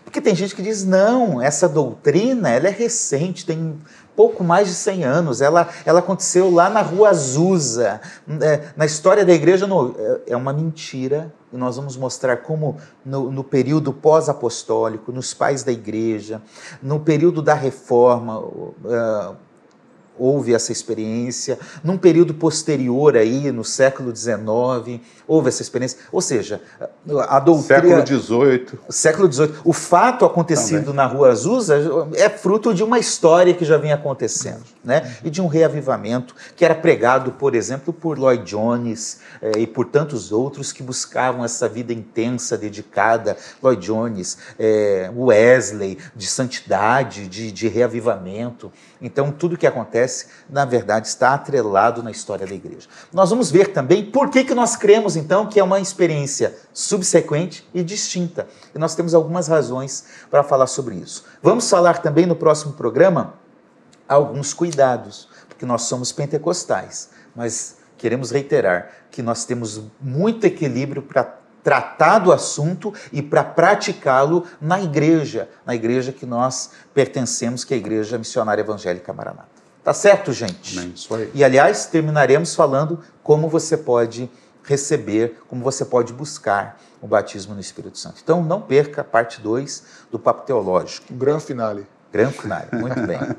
Porque 0.03 0.21
tem 0.21 0.35
gente 0.35 0.55
que 0.55 0.61
diz, 0.61 0.83
não, 0.83 1.41
essa 1.41 1.67
doutrina 1.67 2.49
ela 2.49 2.67
é 2.67 2.71
recente, 2.71 3.45
tem 3.45 3.79
pouco 4.15 4.43
mais 4.43 4.67
de 4.67 4.73
100 4.73 5.03
anos, 5.03 5.41
ela, 5.41 5.69
ela 5.85 5.99
aconteceu 5.99 6.51
lá 6.51 6.69
na 6.69 6.81
Rua 6.81 7.09
Azusa. 7.09 8.01
É, 8.41 8.71
na 8.75 8.85
história 8.85 9.25
da 9.25 9.33
igreja 9.33 9.65
no, 9.67 9.95
é, 9.97 10.33
é 10.33 10.37
uma 10.37 10.53
mentira, 10.53 11.33
e 11.51 11.57
nós 11.57 11.75
vamos 11.75 11.97
mostrar 11.97 12.37
como 12.37 12.77
no, 13.05 13.31
no 13.31 13.43
período 13.43 13.91
pós-apostólico, 13.93 15.11
nos 15.11 15.33
pais 15.33 15.63
da 15.63 15.71
igreja, 15.71 16.41
no 16.81 16.99
período 16.99 17.41
da 17.41 17.53
reforma, 17.53 18.39
uh, 18.39 19.35
houve 20.17 20.53
essa 20.53 20.71
experiência, 20.71 21.57
num 21.83 21.97
período 21.97 22.33
posterior 22.33 23.15
aí, 23.15 23.51
no 23.51 23.63
século 23.63 24.15
XIX, 24.15 25.01
houve 25.31 25.47
essa 25.47 25.61
experiência. 25.61 25.97
Ou 26.11 26.19
seja, 26.19 26.61
a 27.29 27.39
doutrina... 27.39 28.05
Século 28.05 28.21
XVIII. 28.21 28.67
Século 28.89 29.31
XVIII. 29.31 29.53
O 29.63 29.71
fato 29.71 30.25
acontecido 30.25 30.87
Também. 30.87 30.95
na 30.95 31.05
Rua 31.05 31.29
Azusa 31.29 31.77
é 32.15 32.27
fruto 32.29 32.73
de 32.73 32.83
uma 32.83 32.99
história 32.99 33.53
que 33.53 33.63
já 33.63 33.77
vinha 33.77 33.95
acontecendo, 33.95 34.63
né? 34.83 35.15
E 35.23 35.29
de 35.29 35.41
um 35.41 35.47
reavivamento 35.47 36.35
que 36.53 36.65
era 36.65 36.75
pregado, 36.75 37.31
por 37.31 37.55
exemplo, 37.55 37.93
por 37.93 38.19
Lloyd 38.19 38.43
Jones 38.43 39.21
eh, 39.41 39.59
e 39.59 39.67
por 39.67 39.85
tantos 39.85 40.33
outros 40.33 40.73
que 40.73 40.83
buscavam 40.83 41.45
essa 41.45 41.69
vida 41.69 41.93
intensa, 41.93 42.57
dedicada. 42.57 43.37
Lloyd 43.63 43.85
Jones, 43.85 44.37
eh, 44.59 45.09
Wesley, 45.15 45.97
de 46.13 46.27
santidade, 46.27 47.27
de, 47.29 47.53
de 47.53 47.69
reavivamento. 47.69 48.69
Então, 49.01 49.31
tudo 49.31 49.57
que 49.57 49.65
acontece, 49.65 50.27
na 50.47 50.63
verdade, 50.63 51.07
está 51.07 51.33
atrelado 51.33 52.03
na 52.03 52.11
história 52.11 52.45
da 52.45 52.53
igreja. 52.53 52.87
Nós 53.11 53.31
vamos 53.31 53.49
ver 53.49 53.69
também 53.69 54.05
por 54.05 54.29
que, 54.29 54.43
que 54.43 54.53
nós 54.53 54.75
cremos, 54.75 55.15
então, 55.21 55.47
que 55.47 55.59
é 55.59 55.63
uma 55.63 55.79
experiência 55.79 56.55
subsequente 56.73 57.67
e 57.73 57.83
distinta. 57.83 58.47
E 58.73 58.79
nós 58.79 58.95
temos 58.95 59.13
algumas 59.13 59.47
razões 59.47 60.05
para 60.29 60.43
falar 60.43 60.67
sobre 60.67 60.95
isso. 60.95 61.23
Vamos 61.41 61.69
falar 61.69 61.99
também 61.99 62.25
no 62.25 62.35
próximo 62.35 62.73
programa 62.73 63.35
alguns 64.07 64.53
cuidados, 64.53 65.29
porque 65.47 65.65
nós 65.65 65.83
somos 65.83 66.11
pentecostais, 66.11 67.09
mas 67.35 67.77
queremos 67.97 68.31
reiterar 68.31 68.89
que 69.09 69.21
nós 69.21 69.45
temos 69.45 69.81
muito 70.01 70.45
equilíbrio 70.45 71.01
para 71.01 71.37
tratar 71.63 72.19
do 72.19 72.31
assunto 72.31 72.93
e 73.11 73.21
para 73.21 73.43
praticá-lo 73.43 74.45
na 74.59 74.81
igreja, 74.81 75.47
na 75.65 75.75
igreja 75.75 76.11
que 76.11 76.25
nós 76.25 76.71
pertencemos, 76.93 77.63
que 77.63 77.73
é 77.73 77.77
a 77.77 77.79
Igreja 77.79 78.17
Missionária 78.17 78.61
Evangélica 78.61 79.13
Maranata. 79.13 79.61
Tá 79.83 79.93
certo, 79.93 80.31
gente? 80.31 80.77
Amém. 80.77 80.93
Isso 80.95 81.13
aí. 81.13 81.31
E 81.33 81.43
aliás, 81.43 81.85
terminaremos 81.85 82.53
falando 82.53 82.99
como 83.23 83.47
você 83.47 83.75
pode 83.75 84.29
receber, 84.63 85.41
como 85.47 85.63
você 85.63 85.83
pode 85.83 86.13
buscar 86.13 86.79
o 87.01 87.07
batismo 87.07 87.53
no 87.53 87.59
Espírito 87.59 87.97
Santo. 87.97 88.21
Então 88.23 88.43
não 88.43 88.61
perca 88.61 89.01
a 89.01 89.03
parte 89.03 89.41
2 89.41 89.83
do 90.11 90.19
Papo 90.19 90.45
Teológico. 90.45 91.13
Gran 91.13 91.39
finale. 91.39 91.87
Gran 92.11 92.31
finale, 92.31 92.67
muito 92.73 93.01
bem. 93.01 93.19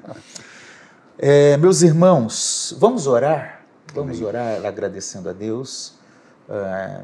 É, 1.24 1.56
meus 1.58 1.82
irmãos, 1.82 2.74
vamos 2.80 3.06
orar? 3.06 3.60
Vamos 3.94 4.16
Amém. 4.16 4.28
orar 4.28 4.66
agradecendo 4.66 5.28
a 5.28 5.32
Deus. 5.32 5.94
É, 6.48 7.02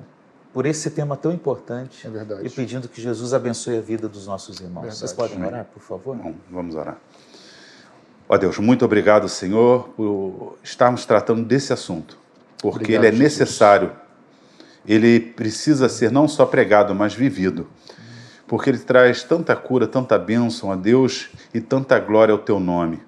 por 0.52 0.66
esse 0.66 0.90
tema 0.90 1.16
tão 1.16 1.30
importante. 1.30 2.08
É. 2.08 2.46
E 2.46 2.50
pedindo 2.50 2.88
que 2.88 3.00
Jesus 3.00 3.32
abençoe 3.32 3.78
a 3.78 3.80
vida 3.80 4.08
dos 4.08 4.26
nossos 4.26 4.58
irmãos. 4.58 4.82
Verdade. 4.82 4.98
Vocês 4.98 5.12
podem 5.12 5.44
orar, 5.44 5.66
por 5.66 5.80
favor? 5.80 6.16
Bom, 6.16 6.34
vamos 6.50 6.74
orar. 6.74 6.96
Ó 8.28 8.36
Deus, 8.36 8.58
muito 8.58 8.84
obrigado, 8.84 9.28
Senhor, 9.28 9.88
por 9.90 10.58
estarmos 10.62 11.06
tratando 11.06 11.44
desse 11.44 11.72
assunto, 11.72 12.18
porque 12.60 12.96
obrigado, 12.96 13.04
ele 13.04 13.16
é 13.16 13.18
necessário. 13.18 13.92
Ele 14.88 15.20
precisa 15.20 15.88
ser 15.88 16.10
não 16.10 16.26
só 16.26 16.46
pregado, 16.46 16.94
mas 16.94 17.12
vivido. 17.12 17.68
Porque 18.46 18.70
ele 18.70 18.78
traz 18.78 19.22
tanta 19.22 19.54
cura, 19.54 19.86
tanta 19.86 20.18
bênção 20.18 20.72
a 20.72 20.76
Deus 20.76 21.28
e 21.52 21.60
tanta 21.60 21.98
glória 21.98 22.32
ao 22.32 22.38
teu 22.38 22.58
nome. 22.58 23.00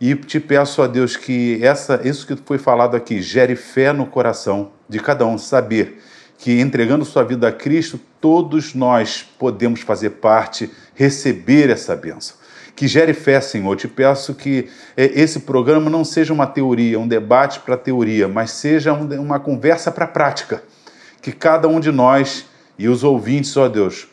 E 0.00 0.16
te 0.16 0.40
peço 0.40 0.82
a 0.82 0.88
Deus 0.88 1.16
que 1.16 1.60
essa, 1.62 2.00
isso 2.04 2.26
que 2.26 2.36
foi 2.44 2.58
falado 2.58 2.96
aqui 2.96 3.22
gere 3.22 3.54
fé 3.54 3.92
no 3.92 4.06
coração 4.06 4.72
de 4.88 4.98
cada 4.98 5.24
um, 5.24 5.38
saber 5.38 6.02
que 6.36 6.60
entregando 6.60 7.04
sua 7.04 7.22
vida 7.22 7.48
a 7.48 7.52
Cristo, 7.52 7.98
todos 8.20 8.74
nós 8.74 9.22
podemos 9.38 9.80
fazer 9.80 10.10
parte, 10.10 10.70
receber 10.94 11.70
essa 11.70 11.94
bênção. 11.94 12.36
Que 12.74 12.88
gere 12.88 13.14
fé, 13.14 13.40
Senhor. 13.40 13.76
Te 13.76 13.86
peço 13.86 14.34
que 14.34 14.68
é, 14.96 15.04
esse 15.20 15.40
programa 15.40 15.88
não 15.88 16.04
seja 16.04 16.32
uma 16.32 16.46
teoria, 16.46 16.98
um 16.98 17.06
debate 17.06 17.60
para 17.60 17.76
teoria, 17.76 18.26
mas 18.26 18.50
seja 18.50 18.92
uma 18.92 19.38
conversa 19.38 19.92
para 19.92 20.06
a 20.06 20.08
prática. 20.08 20.62
Que 21.24 21.32
cada 21.32 21.66
um 21.66 21.80
de 21.80 21.90
nós 21.90 22.44
e 22.78 22.86
os 22.86 23.02
ouvintes, 23.02 23.56
ó 23.56 23.66
Deus, 23.66 24.06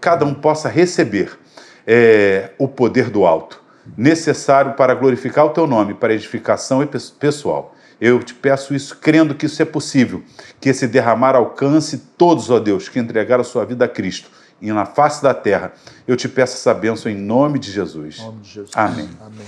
cada 0.00 0.24
um 0.24 0.32
possa 0.32 0.68
receber 0.68 1.36
é, 1.84 2.52
o 2.56 2.68
poder 2.68 3.10
do 3.10 3.26
alto, 3.26 3.60
necessário 3.96 4.74
para 4.74 4.94
glorificar 4.94 5.44
o 5.44 5.50
teu 5.50 5.66
nome, 5.66 5.92
para 5.92 6.14
edificação 6.14 6.88
pessoal. 7.18 7.74
Eu 8.00 8.22
te 8.22 8.32
peço 8.32 8.76
isso 8.76 8.96
crendo 8.98 9.34
que 9.34 9.46
isso 9.46 9.60
é 9.60 9.64
possível, 9.64 10.22
que 10.60 10.68
esse 10.68 10.86
derramar 10.86 11.34
alcance 11.34 11.98
todos, 12.16 12.48
ó 12.48 12.60
Deus, 12.60 12.88
que 12.88 13.00
entregaram 13.00 13.40
a 13.40 13.44
sua 13.44 13.64
vida 13.64 13.86
a 13.86 13.88
Cristo 13.88 14.30
e 14.60 14.72
na 14.72 14.86
face 14.86 15.20
da 15.20 15.34
terra. 15.34 15.72
Eu 16.06 16.16
te 16.16 16.28
peço 16.28 16.54
essa 16.54 16.72
bênção 16.72 17.10
em 17.10 17.16
nome 17.16 17.58
de 17.58 17.72
Jesus. 17.72 18.20
Nome 18.20 18.40
de 18.40 18.50
Jesus. 18.50 18.70
Amém. 18.76 19.10
Amém. 19.20 19.46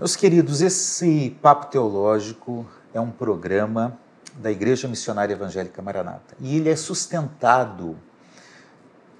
Meus 0.00 0.16
queridos, 0.16 0.62
esse 0.62 1.36
Papo 1.40 1.66
Teológico 1.66 2.66
é 2.92 3.00
um 3.00 3.12
programa 3.12 3.96
da 4.36 4.50
Igreja 4.50 4.88
Missionária 4.88 5.32
Evangélica 5.32 5.80
Maranata 5.80 6.36
e 6.40 6.56
ele 6.56 6.68
é 6.68 6.76
sustentado, 6.76 7.96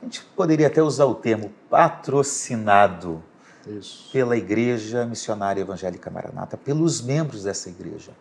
a 0.01 0.05
gente 0.05 0.25
poderia 0.37 0.67
até 0.67 0.83
usar 0.83 1.07
o 1.07 1.15
termo 1.15 1.53
patrocinado 1.71 3.23
Isso. 3.67 4.11
pela 4.13 4.37
Igreja 4.37 5.07
Missionária 5.07 5.61
Evangélica 5.61 6.11
Maranata, 6.11 6.57
pelos 6.57 7.01
membros 7.01 7.45
dessa 7.45 7.69
igreja 7.69 8.13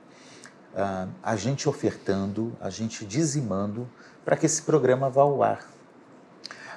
uh, 0.73 1.09
a 1.21 1.35
gente 1.35 1.69
ofertando, 1.69 2.55
a 2.59 2.69
gente 2.69 3.05
dizimando 3.05 3.87
para 4.25 4.35
que 4.35 4.45
esse 4.45 4.61
programa 4.61 5.09
vá 5.09 5.21
ao 5.21 5.43
ar. 5.43 5.67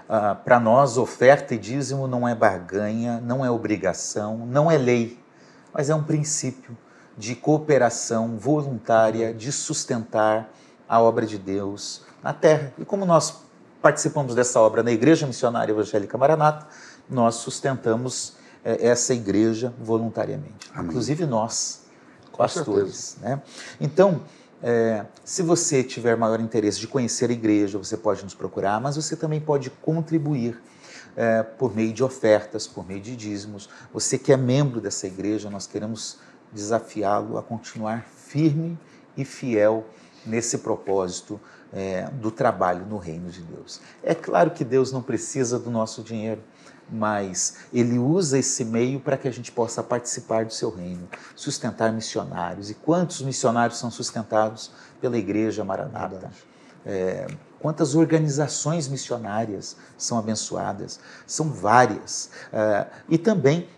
Uh, 0.08 0.36
para 0.44 0.60
nós, 0.60 0.96
oferta 0.98 1.54
e 1.54 1.58
dízimo 1.58 2.06
não 2.06 2.28
é 2.28 2.34
barganha, 2.34 3.20
não 3.20 3.44
é 3.44 3.50
obrigação, 3.50 4.46
não 4.46 4.70
é 4.70 4.78
lei, 4.78 5.18
mas 5.72 5.90
é 5.90 5.94
um 5.94 6.02
princípio 6.02 6.76
de 7.16 7.34
cooperação 7.34 8.36
voluntária, 8.36 9.32
de 9.32 9.50
sustentar 9.50 10.52
a 10.88 11.00
obra 11.00 11.26
de 11.26 11.38
Deus 11.38 12.02
na 12.22 12.32
terra. 12.32 12.72
E 12.78 12.84
como 12.84 13.04
nós 13.04 13.42
participamos 13.80 14.34
dessa 14.34 14.60
obra 14.60 14.82
na 14.82 14.92
Igreja 14.92 15.26
Missionária 15.26 15.72
Evangélica 15.72 16.18
Maranata, 16.18 16.66
nós 17.08 17.36
sustentamos 17.36 18.34
é, 18.64 18.88
essa 18.88 19.14
igreja 19.14 19.72
voluntariamente. 19.80 20.70
Amém. 20.74 20.90
Inclusive 20.90 21.24
nós, 21.24 21.82
pastores. 22.36 23.16
Né? 23.20 23.40
Então, 23.80 24.22
é, 24.62 25.04
se 25.24 25.42
você 25.42 25.82
tiver 25.82 26.16
maior 26.16 26.40
interesse 26.40 26.80
de 26.80 26.88
conhecer 26.88 27.30
a 27.30 27.32
igreja, 27.32 27.78
você 27.78 27.96
pode 27.96 28.24
nos 28.24 28.34
procurar, 28.34 28.80
mas 28.80 28.96
você 28.96 29.14
também 29.14 29.40
pode 29.40 29.70
contribuir 29.70 30.60
é, 31.16 31.42
por 31.42 31.74
meio 31.74 31.92
de 31.92 32.02
ofertas, 32.02 32.66
por 32.66 32.86
meio 32.86 33.00
de 33.00 33.16
dízimos. 33.16 33.68
Você 33.92 34.18
que 34.18 34.32
é 34.32 34.36
membro 34.36 34.80
dessa 34.80 35.06
igreja, 35.06 35.48
nós 35.48 35.66
queremos 35.66 36.18
desafiá-lo 36.52 37.38
a 37.38 37.42
continuar 37.42 38.04
firme 38.04 38.78
e 39.16 39.24
fiel 39.24 39.86
nesse 40.24 40.58
propósito 40.58 41.40
é, 41.72 42.08
do 42.12 42.30
trabalho 42.30 42.84
no 42.86 42.98
reino 42.98 43.30
de 43.30 43.42
Deus. 43.42 43.80
É 44.02 44.14
claro 44.14 44.50
que 44.50 44.64
Deus 44.64 44.92
não 44.92 45.02
precisa 45.02 45.58
do 45.58 45.70
nosso 45.70 46.02
dinheiro, 46.02 46.42
mas 46.90 47.58
Ele 47.72 47.98
usa 47.98 48.38
esse 48.38 48.64
meio 48.64 49.00
para 49.00 49.16
que 49.16 49.28
a 49.28 49.30
gente 49.30 49.50
possa 49.50 49.82
participar 49.82 50.44
do 50.44 50.52
seu 50.52 50.70
reino, 50.70 51.08
sustentar 51.34 51.92
missionários. 51.92 52.70
E 52.70 52.74
quantos 52.74 53.22
missionários 53.22 53.78
são 53.78 53.90
sustentados 53.90 54.70
pela 55.00 55.18
Igreja 55.18 55.64
Maranata? 55.64 56.30
É, 56.84 57.26
quantas 57.58 57.96
organizações 57.96 58.86
missionárias 58.86 59.76
são 59.98 60.18
abençoadas? 60.18 61.00
São 61.26 61.50
várias. 61.50 62.30
É, 62.52 62.86
e 63.08 63.18
também, 63.18 63.68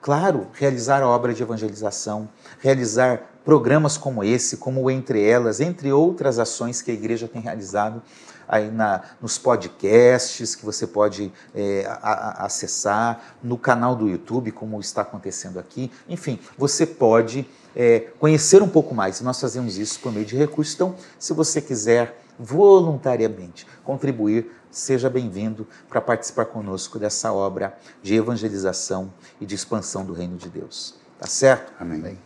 claro, 0.00 0.46
realizar 0.52 1.02
a 1.02 1.08
obra 1.08 1.34
de 1.34 1.42
evangelização, 1.42 2.28
realizar 2.60 3.22
programas 3.44 3.96
como 3.96 4.22
esse, 4.22 4.56
como 4.58 4.90
Entre 4.90 5.22
Elas, 5.22 5.60
entre 5.60 5.92
outras 5.92 6.38
ações 6.38 6.82
que 6.82 6.90
a 6.90 6.94
igreja 6.94 7.26
tem 7.26 7.40
realizado 7.40 8.02
aí 8.48 8.70
na, 8.70 9.02
nos 9.20 9.36
podcasts 9.36 10.54
que 10.54 10.64
você 10.64 10.86
pode 10.86 11.30
é, 11.54 11.84
a, 11.86 12.12
a, 12.12 12.46
acessar, 12.46 13.36
no 13.42 13.58
canal 13.58 13.94
do 13.94 14.08
YouTube, 14.08 14.50
como 14.52 14.80
está 14.80 15.02
acontecendo 15.02 15.58
aqui. 15.58 15.92
Enfim, 16.08 16.38
você 16.56 16.86
pode 16.86 17.46
é, 17.76 18.00
conhecer 18.18 18.62
um 18.62 18.68
pouco 18.68 18.94
mais. 18.94 19.20
Nós 19.20 19.38
fazemos 19.38 19.76
isso 19.76 20.00
por 20.00 20.10
meio 20.10 20.24
de 20.24 20.36
recursos. 20.36 20.74
Então, 20.74 20.94
se 21.18 21.34
você 21.34 21.60
quiser 21.60 22.18
voluntariamente 22.38 23.66
contribuir, 23.84 24.50
seja 24.70 25.08
bem-vindo 25.08 25.66
para 25.88 26.00
participar 26.00 26.46
conosco 26.46 26.98
dessa 26.98 27.32
obra 27.32 27.76
de 28.02 28.14
evangelização 28.14 29.12
e 29.40 29.46
de 29.46 29.54
expansão 29.54 30.04
do 30.04 30.12
reino 30.12 30.36
de 30.36 30.48
Deus. 30.48 30.94
Tá 31.18 31.26
certo? 31.26 31.72
Amém. 31.80 32.18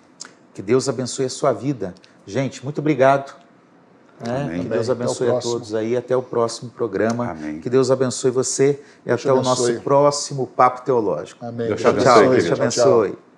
Que 0.54 0.60
Deus 0.60 0.88
abençoe 0.88 1.26
a 1.26 1.30
sua 1.30 1.52
vida. 1.52 1.94
Gente, 2.26 2.62
muito 2.62 2.78
obrigado. 2.78 3.34
Né? 4.20 4.60
Que 4.60 4.68
Deus 4.68 4.90
abençoe 4.90 5.30
a 5.30 5.40
todos 5.40 5.74
aí. 5.74 5.96
Até 5.96 6.16
o 6.16 6.22
próximo 6.22 6.70
programa. 6.70 7.30
Amém. 7.30 7.60
Que 7.60 7.70
Deus 7.70 7.90
abençoe 7.90 8.30
você 8.30 8.82
e 9.04 9.08
Deus 9.08 9.20
até 9.20 9.32
o 9.32 9.42
nosso 9.42 9.80
próximo 9.80 10.46
Papo 10.46 10.82
Teológico. 10.82 11.44
Amém. 11.44 11.68
Deus 11.68 11.80
te 11.80 11.86
abençoe. 11.86 12.12
Tchau, 12.12 12.30
Deus 12.30 12.44
te 12.44 12.52
abençoe. 12.52 13.08
Tchau, 13.10 13.16
tchau. 13.16 13.31